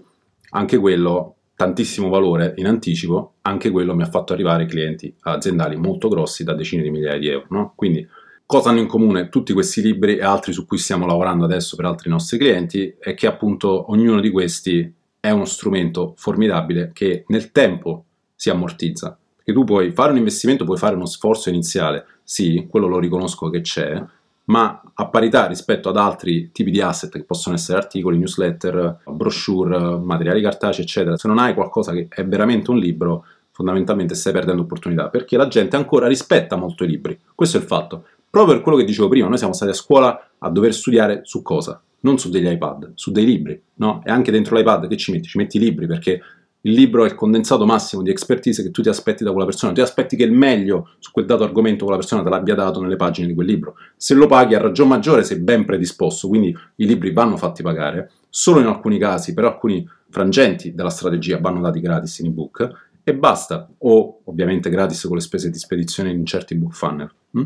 anche 0.51 0.77
quello 0.77 1.35
tantissimo 1.55 2.09
valore 2.09 2.53
in 2.57 2.67
anticipo, 2.67 3.35
anche 3.41 3.71
quello 3.71 3.95
mi 3.95 4.03
ha 4.03 4.09
fatto 4.09 4.33
arrivare 4.33 4.65
clienti 4.65 5.13
aziendali 5.21 5.75
molto 5.75 6.07
grossi 6.07 6.43
da 6.43 6.53
decine 6.53 6.83
di 6.83 6.89
migliaia 6.89 7.19
di 7.19 7.27
euro. 7.29 7.45
No? 7.49 7.73
Quindi 7.75 8.07
Cosa 8.53 8.69
hanno 8.69 8.81
in 8.81 8.87
comune 8.87 9.29
tutti 9.29 9.51
questi 9.51 9.81
libri 9.81 10.17
e 10.17 10.23
altri 10.23 10.53
su 10.53 10.67
cui 10.67 10.77
stiamo 10.77 11.07
lavorando 11.07 11.43
adesso 11.43 11.75
per 11.75 11.85
altri 11.85 12.11
nostri 12.11 12.37
clienti 12.37 12.93
è 12.99 13.15
che 13.15 13.25
appunto 13.25 13.89
ognuno 13.89 14.19
di 14.19 14.29
questi 14.29 14.93
è 15.19 15.31
uno 15.31 15.45
strumento 15.45 16.13
formidabile 16.17 16.91
che 16.93 17.23
nel 17.29 17.51
tempo 17.51 18.03
si 18.35 18.51
ammortizza. 18.51 19.17
Perché 19.37 19.53
tu 19.53 19.63
puoi 19.63 19.91
fare 19.91 20.11
un 20.11 20.17
investimento, 20.17 20.65
puoi 20.65 20.77
fare 20.77 20.93
uno 20.93 21.07
sforzo 21.07 21.49
iniziale, 21.49 22.05
sì, 22.21 22.67
quello 22.69 22.85
lo 22.85 22.99
riconosco 22.99 23.49
che 23.49 23.61
c'è, 23.61 23.99
ma 24.43 24.83
a 24.93 25.07
parità 25.07 25.47
rispetto 25.47 25.89
ad 25.89 25.97
altri 25.97 26.51
tipi 26.51 26.69
di 26.69 26.79
asset 26.79 27.11
che 27.11 27.23
possono 27.23 27.55
essere 27.55 27.79
articoli, 27.79 28.19
newsletter, 28.19 28.99
brochure, 29.07 29.97
materiali 29.97 30.43
cartacei, 30.43 30.83
eccetera, 30.83 31.17
se 31.17 31.27
non 31.27 31.39
hai 31.39 31.55
qualcosa 31.55 31.91
che 31.91 32.05
è 32.07 32.23
veramente 32.23 32.69
un 32.69 32.77
libro, 32.77 33.25
fondamentalmente 33.49 34.13
stai 34.13 34.31
perdendo 34.31 34.61
opportunità, 34.61 35.09
perché 35.09 35.37
la 35.37 35.47
gente 35.47 35.75
ancora 35.75 36.05
rispetta 36.05 36.55
molto 36.55 36.83
i 36.83 36.87
libri. 36.87 37.19
Questo 37.33 37.57
è 37.57 37.59
il 37.59 37.65
fatto. 37.65 38.05
Proprio 38.33 38.55
per 38.55 38.63
quello 38.63 38.79
che 38.79 38.83
dicevo 38.83 39.09
prima, 39.09 39.27
noi 39.27 39.37
siamo 39.37 39.53
stati 39.53 39.69
a 39.69 39.75
scuola 39.75 40.29
a 40.39 40.49
dover 40.49 40.73
studiare 40.73 41.19
su 41.21 41.43
cosa? 41.43 41.79
Non 41.99 42.17
su 42.17 42.31
degli 42.31 42.47
iPad, 42.47 42.93
su 42.95 43.11
dei 43.11 43.25
libri, 43.25 43.61
no? 43.75 44.01
E 44.03 44.09
anche 44.09 44.31
dentro 44.31 44.57
l'iPad 44.57 44.87
che 44.87 44.97
ci 44.97 45.11
metti? 45.11 45.27
Ci 45.27 45.37
metti 45.37 45.57
i 45.57 45.59
libri 45.59 45.85
perché 45.85 46.19
il 46.61 46.71
libro 46.71 47.03
è 47.03 47.09
il 47.09 47.13
condensato 47.13 47.63
massimo 47.67 48.01
di 48.01 48.09
expertise 48.09 48.63
che 48.63 48.71
tu 48.71 48.81
ti 48.81 48.89
aspetti 48.89 49.23
da 49.23 49.29
quella 49.29 49.45
persona, 49.45 49.71
ti 49.71 49.81
aspetti 49.81 50.15
che 50.15 50.23
il 50.23 50.31
meglio 50.31 50.95
su 50.97 51.11
quel 51.11 51.27
dato 51.27 51.43
argomento 51.43 51.83
quella 51.83 51.99
persona 51.99 52.23
te 52.23 52.29
l'abbia 52.29 52.55
dato 52.55 52.81
nelle 52.81 52.95
pagine 52.95 53.27
di 53.27 53.35
quel 53.35 53.45
libro. 53.45 53.75
Se 53.95 54.15
lo 54.15 54.25
paghi 54.25 54.55
a 54.55 54.59
ragion 54.59 54.87
maggiore 54.87 55.23
sei 55.23 55.37
ben 55.37 55.63
predisposto, 55.63 56.27
quindi 56.27 56.57
i 56.77 56.87
libri 56.87 57.13
vanno 57.13 57.37
fatti 57.37 57.61
pagare, 57.61 58.09
solo 58.29 58.59
in 58.59 58.65
alcuni 58.65 58.97
casi, 58.97 59.35
per 59.35 59.45
alcuni 59.45 59.87
frangenti 60.09 60.73
della 60.73 60.89
strategia 60.89 61.37
vanno 61.37 61.61
dati 61.61 61.79
gratis 61.79 62.17
in 62.17 62.25
ebook 62.25 62.67
e 63.03 63.13
basta, 63.13 63.69
o 63.77 64.21
ovviamente 64.23 64.71
gratis 64.71 65.03
con 65.03 65.17
le 65.17 65.21
spese 65.21 65.51
di 65.51 65.59
spedizione 65.59 66.09
in 66.09 66.25
certi 66.25 66.55
book 66.55 66.73
funnel. 66.73 67.11
Hm? 67.33 67.43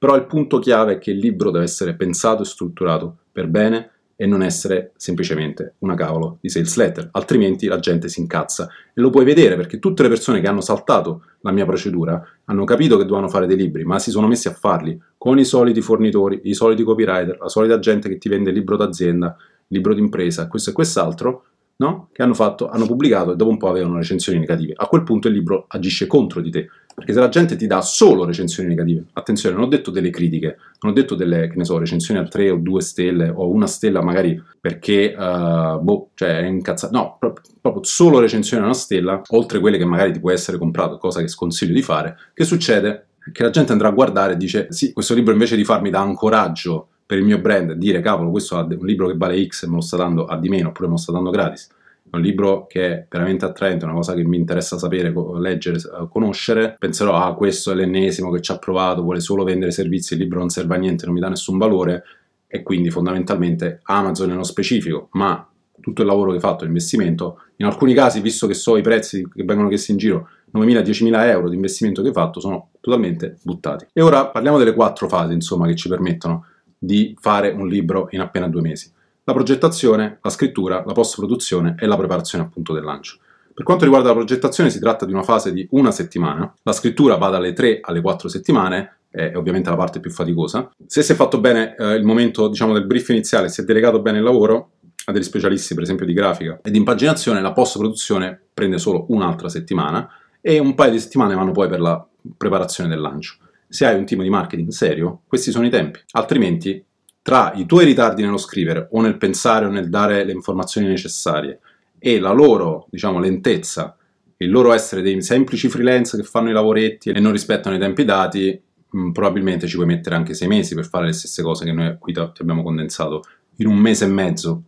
Però 0.00 0.16
il 0.16 0.24
punto 0.24 0.58
chiave 0.60 0.94
è 0.94 0.98
che 0.98 1.10
il 1.10 1.18
libro 1.18 1.50
deve 1.50 1.66
essere 1.66 1.94
pensato 1.94 2.40
e 2.40 2.46
strutturato 2.46 3.18
per 3.30 3.48
bene 3.48 3.90
e 4.16 4.24
non 4.24 4.42
essere 4.42 4.92
semplicemente 4.96 5.74
una 5.80 5.94
cavolo 5.94 6.38
di 6.40 6.48
sales 6.48 6.76
letter, 6.76 7.10
altrimenti 7.12 7.66
la 7.66 7.78
gente 7.78 8.08
si 8.08 8.20
incazza. 8.20 8.66
E 8.94 8.98
lo 8.98 9.10
puoi 9.10 9.26
vedere 9.26 9.56
perché 9.56 9.78
tutte 9.78 10.02
le 10.02 10.08
persone 10.08 10.40
che 10.40 10.48
hanno 10.48 10.62
saltato 10.62 11.24
la 11.42 11.50
mia 11.50 11.66
procedura 11.66 12.26
hanno 12.46 12.64
capito 12.64 12.96
che 12.96 13.02
dovevano 13.04 13.28
fare 13.28 13.46
dei 13.46 13.58
libri, 13.58 13.84
ma 13.84 13.98
si 13.98 14.10
sono 14.10 14.26
messi 14.26 14.48
a 14.48 14.52
farli 14.52 14.98
con 15.18 15.38
i 15.38 15.44
soliti 15.44 15.82
fornitori, 15.82 16.40
i 16.44 16.54
soliti 16.54 16.82
copywriter, 16.82 17.36
la 17.38 17.48
solita 17.48 17.78
gente 17.78 18.08
che 18.08 18.16
ti 18.16 18.30
vende 18.30 18.52
libro 18.52 18.78
d'azienda, 18.78 19.36
libro 19.66 19.92
d'impresa, 19.92 20.48
questo 20.48 20.70
e 20.70 20.72
quest'altro, 20.72 21.44
no? 21.76 22.08
che 22.10 22.22
hanno, 22.22 22.34
fatto, 22.34 22.70
hanno 22.70 22.86
pubblicato 22.86 23.32
e 23.32 23.36
dopo 23.36 23.50
un 23.50 23.58
po' 23.58 23.68
avevano 23.68 23.96
recensioni 23.96 24.38
negative. 24.38 24.72
A 24.76 24.86
quel 24.86 25.02
punto 25.02 25.28
il 25.28 25.34
libro 25.34 25.66
agisce 25.68 26.06
contro 26.06 26.40
di 26.40 26.50
te, 26.50 26.68
perché 27.00 27.14
se 27.14 27.20
la 27.20 27.30
gente 27.30 27.56
ti 27.56 27.66
dà 27.66 27.80
solo 27.80 28.26
recensioni 28.26 28.68
negative, 28.68 29.06
attenzione, 29.14 29.54
non 29.54 29.64
ho 29.64 29.68
detto 29.68 29.90
delle 29.90 30.10
critiche, 30.10 30.58
non 30.80 30.92
ho 30.92 30.94
detto 30.94 31.14
delle, 31.14 31.48
che 31.48 31.56
ne 31.56 31.64
so, 31.64 31.78
recensioni 31.78 32.20
a 32.20 32.28
3 32.28 32.50
o 32.50 32.56
2 32.56 32.82
stelle 32.82 33.32
o 33.34 33.48
una 33.48 33.66
stella 33.66 34.02
magari 34.02 34.40
perché, 34.60 35.14
uh, 35.16 35.80
boh, 35.80 36.10
cioè 36.12 36.40
è 36.40 36.44
incazzato, 36.44 36.94
no, 36.94 37.16
proprio, 37.18 37.42
proprio 37.58 37.84
solo 37.84 38.20
recensioni 38.20 38.62
a 38.62 38.66
una 38.66 38.74
stella, 38.74 39.22
oltre 39.28 39.60
quelle 39.60 39.78
che 39.78 39.86
magari 39.86 40.12
ti 40.12 40.20
può 40.20 40.30
essere 40.30 40.58
comprato, 40.58 40.98
cosa 40.98 41.22
che 41.22 41.28
sconsiglio 41.28 41.72
di 41.72 41.80
fare, 41.80 42.18
che 42.34 42.44
succede? 42.44 43.06
Che 43.32 43.42
la 43.42 43.50
gente 43.50 43.72
andrà 43.72 43.88
a 43.88 43.92
guardare 43.92 44.34
e 44.34 44.36
dice, 44.36 44.66
sì, 44.68 44.92
questo 44.92 45.14
libro 45.14 45.32
invece 45.32 45.56
di 45.56 45.64
farmi 45.64 45.88
da 45.88 46.00
ancoraggio 46.00 46.88
per 47.06 47.16
il 47.16 47.24
mio 47.24 47.40
brand 47.40 47.72
dire 47.72 48.00
cavolo 48.00 48.30
questo 48.30 48.58
è 48.58 48.62
un 48.62 48.86
libro 48.86 49.08
che 49.08 49.16
vale 49.16 49.44
X 49.46 49.64
e 49.64 49.68
me 49.68 49.76
lo 49.76 49.80
sta 49.80 49.96
dando 49.96 50.26
a 50.26 50.38
di 50.38 50.48
meno 50.48 50.68
oppure 50.68 50.86
me 50.86 50.92
lo 50.92 51.00
sta 51.00 51.10
dando 51.10 51.30
gratis 51.30 51.68
è 52.10 52.16
un 52.16 52.22
libro 52.22 52.66
che 52.66 52.86
è 52.86 53.06
veramente 53.08 53.44
attraente, 53.44 53.84
una 53.84 53.94
cosa 53.94 54.14
che 54.14 54.24
mi 54.24 54.36
interessa 54.36 54.78
sapere, 54.78 55.12
leggere, 55.38 55.78
conoscere, 56.10 56.76
penserò, 56.78 57.14
ah, 57.14 57.34
questo 57.34 57.70
è 57.70 57.74
l'ennesimo 57.74 58.30
che 58.30 58.40
ci 58.40 58.50
ha 58.52 58.58
provato, 58.58 59.02
vuole 59.02 59.20
solo 59.20 59.44
vendere 59.44 59.70
servizi, 59.70 60.14
il 60.14 60.20
libro 60.20 60.40
non 60.40 60.48
serve 60.48 60.74
a 60.74 60.78
niente, 60.78 61.04
non 61.04 61.14
mi 61.14 61.20
dà 61.20 61.28
nessun 61.28 61.56
valore, 61.56 62.02
e 62.46 62.62
quindi 62.62 62.90
fondamentalmente 62.90 63.80
Amazon 63.84 64.28
nello 64.28 64.42
specifico, 64.42 65.08
ma 65.12 65.48
tutto 65.80 66.02
il 66.02 66.08
lavoro 66.08 66.30
che 66.30 66.36
hai 66.36 66.42
fatto, 66.42 66.64
l'investimento, 66.64 67.42
in 67.56 67.66
alcuni 67.66 67.94
casi, 67.94 68.20
visto 68.20 68.48
che 68.48 68.54
so 68.54 68.76
i 68.76 68.82
prezzi 68.82 69.26
che 69.32 69.44
vengono 69.44 69.68
chiesti 69.68 69.92
in 69.92 69.98
giro, 69.98 70.28
9.000-10.000 70.52 71.26
euro 71.26 71.48
di 71.48 71.54
investimento 71.54 72.02
che 72.02 72.08
hai 72.08 72.14
fatto, 72.14 72.40
sono 72.40 72.70
totalmente 72.80 73.38
buttati. 73.42 73.86
E 73.92 74.02
ora 74.02 74.26
parliamo 74.26 74.58
delle 74.58 74.74
quattro 74.74 75.08
fasi, 75.08 75.32
insomma, 75.32 75.66
che 75.68 75.76
ci 75.76 75.88
permettono 75.88 76.46
di 76.76 77.16
fare 77.20 77.50
un 77.50 77.68
libro 77.68 78.08
in 78.10 78.20
appena 78.20 78.48
due 78.48 78.62
mesi. 78.62 78.92
La 79.24 79.32
progettazione, 79.32 80.18
la 80.22 80.30
scrittura, 80.30 80.82
la 80.84 80.92
post-produzione 80.92 81.76
e 81.78 81.86
la 81.86 81.96
preparazione 81.96 82.44
appunto 82.44 82.72
del 82.72 82.84
lancio. 82.84 83.18
Per 83.52 83.64
quanto 83.64 83.84
riguarda 83.84 84.08
la 84.08 84.14
progettazione 84.14 84.70
si 84.70 84.78
tratta 84.78 85.04
di 85.04 85.12
una 85.12 85.22
fase 85.22 85.52
di 85.52 85.66
una 85.72 85.90
settimana, 85.90 86.52
la 86.62 86.72
scrittura 86.72 87.16
va 87.16 87.28
dalle 87.28 87.52
3 87.52 87.80
alle 87.82 88.00
4 88.00 88.28
settimane, 88.28 89.00
è 89.10 89.32
ovviamente 89.34 89.68
la 89.68 89.76
parte 89.76 90.00
più 90.00 90.10
faticosa. 90.10 90.70
Se 90.86 91.02
si 91.02 91.12
è 91.12 91.14
fatto 91.14 91.40
bene 91.40 91.74
eh, 91.76 91.94
il 91.94 92.04
momento 92.04 92.48
diciamo, 92.48 92.72
del 92.72 92.86
brief 92.86 93.08
iniziale, 93.10 93.48
si 93.48 93.60
è 93.60 93.64
delegato 93.64 94.00
bene 94.00 94.18
il 94.18 94.24
lavoro, 94.24 94.70
a 95.04 95.12
degli 95.12 95.22
specialisti 95.22 95.74
per 95.74 95.82
esempio 95.82 96.06
di 96.06 96.12
grafica 96.12 96.60
e 96.62 96.70
di 96.70 96.78
impaginazione, 96.78 97.40
la 97.40 97.52
post-produzione 97.52 98.40
prende 98.54 98.78
solo 98.78 99.06
un'altra 99.08 99.48
settimana 99.48 100.08
e 100.40 100.58
un 100.58 100.74
paio 100.74 100.92
di 100.92 101.00
settimane 101.00 101.34
vanno 101.34 101.52
poi 101.52 101.68
per 101.68 101.80
la 101.80 102.06
preparazione 102.36 102.88
del 102.88 103.00
lancio. 103.00 103.36
Se 103.68 103.86
hai 103.86 103.96
un 103.96 104.04
team 104.04 104.22
di 104.22 104.30
marketing 104.30 104.70
serio, 104.70 105.22
questi 105.26 105.50
sono 105.50 105.66
i 105.66 105.70
tempi, 105.70 106.00
altrimenti 106.12 106.82
tra 107.22 107.52
i 107.54 107.66
tuoi 107.66 107.84
ritardi 107.84 108.22
nello 108.22 108.38
scrivere 108.38 108.88
o 108.92 109.00
nel 109.00 109.16
pensare 109.16 109.66
o 109.66 109.70
nel 109.70 109.88
dare 109.88 110.24
le 110.24 110.32
informazioni 110.32 110.86
necessarie 110.86 111.60
e 111.98 112.18
la 112.18 112.32
loro, 112.32 112.86
diciamo, 112.90 113.18
lentezza, 113.18 113.96
il 114.38 114.50
loro 114.50 114.72
essere 114.72 115.02
dei 115.02 115.20
semplici 115.22 115.68
freelance 115.68 116.16
che 116.16 116.22
fanno 116.22 116.48
i 116.48 116.54
lavoretti 116.54 117.10
e 117.10 117.20
non 117.20 117.32
rispettano 117.32 117.76
i 117.76 117.78
tempi 117.78 118.04
dati, 118.04 118.58
mh, 118.90 118.98
mm, 118.98 119.10
probabilmente 119.12 119.66
ci 119.66 119.74
puoi 119.74 119.86
mettere 119.86 120.16
anche 120.16 120.32
sei 120.32 120.48
mesi 120.48 120.74
per 120.74 120.88
fare 120.88 121.06
le 121.06 121.12
stesse 121.12 121.42
cose 121.42 121.64
che 121.66 121.72
noi 121.72 121.96
qui 121.98 122.14
ti 122.14 122.20
abbiamo 122.20 122.62
condensato 122.62 123.22
in 123.56 123.66
un 123.66 123.76
mese 123.76 124.06
e 124.06 124.08
mezzo. 124.08 124.62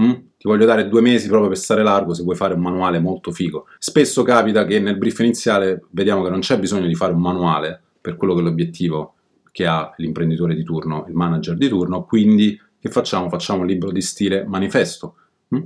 Mm? 0.00 0.12
Ti 0.38 0.48
voglio 0.48 0.64
dare 0.64 0.88
due 0.88 1.02
mesi 1.02 1.28
proprio 1.28 1.48
per 1.48 1.58
stare 1.58 1.82
largo 1.82 2.14
se 2.14 2.22
vuoi 2.22 2.36
fare 2.36 2.54
un 2.54 2.60
manuale 2.60 3.00
molto 3.00 3.32
figo. 3.32 3.66
Spesso 3.78 4.22
capita 4.22 4.64
che 4.64 4.80
nel 4.80 4.96
brief 4.96 5.18
iniziale 5.18 5.82
vediamo 5.90 6.22
che 6.22 6.30
non 6.30 6.40
c'è 6.40 6.58
bisogno 6.58 6.86
di 6.86 6.94
fare 6.94 7.12
un 7.12 7.20
manuale 7.20 7.82
per 8.00 8.16
quello 8.16 8.32
che 8.32 8.40
è 8.40 8.44
l'obiettivo 8.44 9.16
che 9.58 9.66
ha 9.66 9.92
l'imprenditore 9.96 10.54
di 10.54 10.62
turno, 10.62 11.04
il 11.08 11.14
manager 11.14 11.56
di 11.56 11.66
turno, 11.66 12.04
quindi 12.04 12.56
che 12.78 12.90
facciamo? 12.90 13.28
Facciamo 13.28 13.62
un 13.62 13.66
libro 13.66 13.90
di 13.90 14.00
stile 14.00 14.44
manifesto 14.44 15.16
mm? 15.52 15.62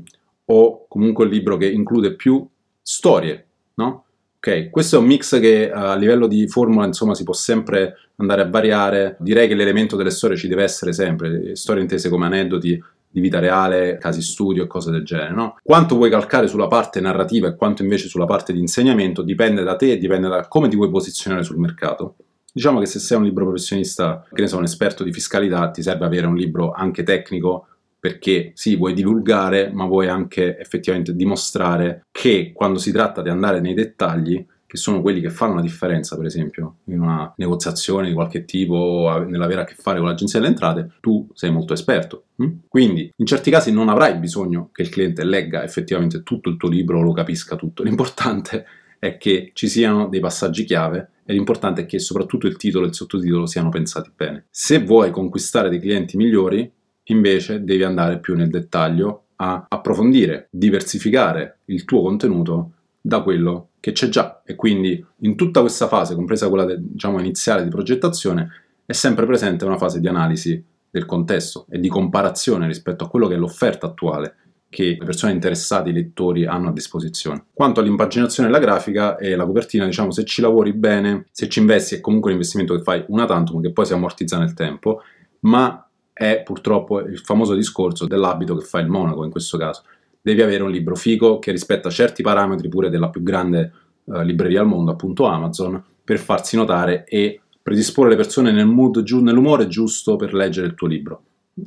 o 0.47 0.87
comunque 0.89 1.27
un 1.27 1.31
libro 1.31 1.59
che 1.59 1.71
include 1.71 2.15
più 2.15 2.43
storie, 2.81 3.47
no? 3.75 4.05
Ok, 4.39 4.71
questo 4.71 4.97
è 4.97 4.99
un 4.99 5.05
mix 5.05 5.39
che 5.39 5.71
uh, 5.71 5.77
a 5.77 5.95
livello 5.95 6.27
di 6.27 6.49
formula 6.49 6.87
insomma 6.87 7.15
si 7.15 7.23
può 7.23 7.35
sempre 7.35 8.09
andare 8.17 8.41
a 8.41 8.49
variare. 8.49 9.17
Direi 9.21 9.47
che 9.47 9.55
l'elemento 9.55 9.95
delle 9.95 10.09
storie 10.09 10.39
ci 10.39 10.49
deve 10.49 10.63
essere 10.63 10.95
sempre, 10.95 11.55
storie 11.55 11.83
intese 11.83 12.09
come 12.09 12.25
aneddoti 12.25 12.83
di 13.11 13.21
vita 13.21 13.41
reale, 13.41 13.99
casi 13.99 14.23
studio 14.23 14.65
e 14.65 14.67
cose 14.69 14.91
del 14.91 15.05
genere. 15.05 15.35
No? 15.35 15.59
Quanto 15.63 15.97
vuoi 15.97 16.09
calcare 16.09 16.49
sulla 16.49 16.67
parte 16.67 16.99
narrativa 17.03 17.49
e 17.49 17.57
quanto 17.57 17.83
invece 17.83 18.09
sulla 18.09 18.25
parte 18.25 18.55
di 18.55 18.59
insegnamento 18.59 19.21
dipende 19.21 19.63
da 19.63 19.77
te 19.77 19.93
e 19.93 19.99
dipende 19.99 20.29
da 20.29 20.49
come 20.49 20.69
ti 20.69 20.77
vuoi 20.77 20.89
posizionare 20.89 21.43
sul 21.43 21.59
mercato. 21.59 22.15
Diciamo 22.55 22.81
che 22.81 22.87
se 22.87 22.99
sei 22.99 23.17
un 23.17 23.25
libro 23.25 23.47
professionista, 23.47 24.27
che 24.31 24.43
ne 24.43 24.47
so, 24.47 24.59
un 24.59 24.65
esperto 24.65 25.05
di 25.05 25.13
fiscalità, 25.13 25.71
ti 25.71 25.83
serve 25.83 26.05
avere 26.05 26.27
un 26.27 26.37
libro 26.37 26.73
anche 26.73 27.03
tecnico 27.03 27.67
perché 27.99 28.51
sì, 28.55 28.77
vuoi 28.77 28.93
divulgare, 28.93 29.71
ma 29.73 29.87
vuoi 29.87 30.09
anche 30.09 30.59
effettivamente 30.59 31.15
dimostrare 31.15 32.05
che 32.11 32.51
quando 32.53 32.79
si 32.79 32.93
tratta 32.93 33.23
di 33.23 33.31
andare 33.31 33.61
nei 33.61 33.75
dettagli, 33.75 34.45
che 34.67 34.77
sono 34.77 35.01
quelli 35.01 35.21
che 35.21 35.31
fanno 35.31 35.55
la 35.55 35.61
differenza, 35.63 36.17
per 36.17 36.27
esempio, 36.27 36.79
in 36.87 37.01
una 37.01 37.33
negoziazione 37.37 38.09
di 38.09 38.13
qualche 38.13 38.45
tipo 38.45 39.25
nell'avere 39.27 39.61
a 39.61 39.65
che 39.65 39.77
fare 39.79 39.99
con 39.99 40.09
l'agenzia 40.09 40.41
delle 40.41 40.51
entrate, 40.51 40.95
tu 41.01 41.29
sei 41.33 41.53
molto 41.53 41.75
esperto. 41.75 42.25
Hm? 42.37 42.49
Quindi, 42.69 43.13
in 43.15 43.25
certi 43.25 43.51
casi 43.51 43.71
non 43.71 43.89
avrai 43.89 44.19
bisogno 44.19 44.71
che 44.73 44.83
il 44.83 44.89
cliente 44.89 45.25
legga 45.25 45.63
effettivamente 45.63 46.23
tutto 46.23 46.51
il 46.51 46.57
tuo 46.57 46.69
libro 46.69 46.99
o 46.99 47.03
lo 47.03 47.13
capisca 47.13 47.55
tutto. 47.55 47.83
L'importante 47.83 48.65
è 48.99 49.17
che 49.17 49.53
ci 49.55 49.69
siano 49.69 50.09
dei 50.09 50.21
passaggi 50.21 50.65
chiave 50.65 51.11
e 51.25 51.33
l'importante 51.33 51.83
è 51.83 51.87
che 51.87 51.99
soprattutto 51.99 52.47
il 52.47 52.57
titolo 52.57 52.85
e 52.85 52.89
il 52.89 52.95
sottotitolo 52.95 53.47
siano 53.47 53.69
pensati 53.69 54.11
bene. 54.15 54.47
Se 54.51 54.83
vuoi 54.83 55.11
conquistare 55.11 55.69
dei 55.69 55.81
clienti 55.81 56.17
migliori, 56.17 56.71
invece 57.05 57.65
devi 57.65 57.83
andare 57.83 58.19
più 58.19 58.35
nel 58.35 58.51
dettaglio 58.51 59.25
a 59.37 59.67
approfondire, 59.69 60.49
diversificare 60.51 61.59
il 61.67 61.85
tuo 61.85 62.03
contenuto 62.03 62.73
da 63.01 63.23
quello 63.23 63.71
che 63.81 63.93
c'è 63.93 64.09
già 64.09 64.43
e 64.45 64.55
quindi 64.55 65.05
in 65.19 65.35
tutta 65.35 65.61
questa 65.61 65.89
fase, 65.89 66.15
compresa 66.15 66.49
quella 66.49 66.73
diciamo, 66.77 67.19
iniziale 67.19 67.65
di 67.65 67.71
progettazione, 67.71 68.49
è 68.87 68.93
sempre 68.93 69.27
presente 69.27 69.65
una 69.65 69.79
fase 69.79 69.99
di 69.99 70.07
analisi 70.07 70.63
del 70.89 71.07
contesto 71.07 71.67
e 71.69 71.81
di 71.81 71.89
comparazione 71.89 72.67
rispetto 72.67 73.05
a 73.05 73.09
quello 73.09 73.27
che 73.27 73.35
è 73.35 73.39
l'offerta 73.39 73.87
attuale 73.87 74.37
che 74.73 74.97
le 74.99 75.05
persone 75.05 75.33
interessate, 75.33 75.91
i 75.91 75.93
lettori 75.93 76.47
hanno 76.47 76.71
a 76.71 76.73
disposizione. 76.73 77.45
Quanto 77.53 77.81
all'impaginazione 77.81 78.49
della 78.49 78.59
grafica 78.59 79.19
e 79.19 79.37
la 79.37 79.45
copertina, 79.45 79.85
diciamo, 79.85 80.11
se 80.11 80.25
ci 80.25 80.41
lavori 80.41 80.73
bene, 80.73 81.27
se 81.31 81.47
ci 81.51 81.59
investi, 81.59 81.97
è 81.97 82.01
comunque 82.01 82.31
un 82.31 82.37
investimento 82.37 82.75
che 82.75 82.83
fai 82.83 83.05
una 83.09 83.27
tantum, 83.27 83.61
che 83.61 83.71
poi 83.71 83.85
si 83.85 83.93
ammortizza 83.93 84.39
nel 84.39 84.55
tempo, 84.55 85.03
ma 85.41 85.87
è 86.11 86.41
purtroppo 86.43 87.01
il 87.01 87.19
famoso 87.19 87.55
discorso 87.55 88.07
dell'abito 88.07 88.57
che 88.57 88.65
fa 88.65 88.81
il 88.81 88.89
monaco 88.89 89.25
in 89.25 89.31
questo 89.31 89.59
caso. 89.59 89.83
Devi 90.23 90.41
avere 90.41 90.63
un 90.63 90.71
libro 90.71 90.95
figo 90.95 91.39
che 91.39 91.51
rispetta 91.51 91.91
certi 91.91 92.23
parametri 92.23 92.71
pure 92.71 92.89
della 92.89 93.11
più 93.11 93.23
grande 93.23 93.73
eh, 94.07 94.25
libreria 94.25 94.63
al 94.63 94.69
mondo, 94.69 94.93
appunto 94.93 95.27
Amazon, 95.27 95.83
per 96.03 96.19
farsi 96.19 96.57
notare 96.57 97.05
e 97.05 97.43
predisporre 97.63 98.09
le 98.09 98.17
persone 98.17 98.53
nel 98.53 98.67
mood, 98.67 99.03
giu- 99.03 99.23
nell'umore 99.23 99.67
giusto 99.67 100.17
per 100.17 100.33
leggere 100.33 100.67
il 100.67 100.75
tuo 100.75 100.87
libro. 100.87 101.23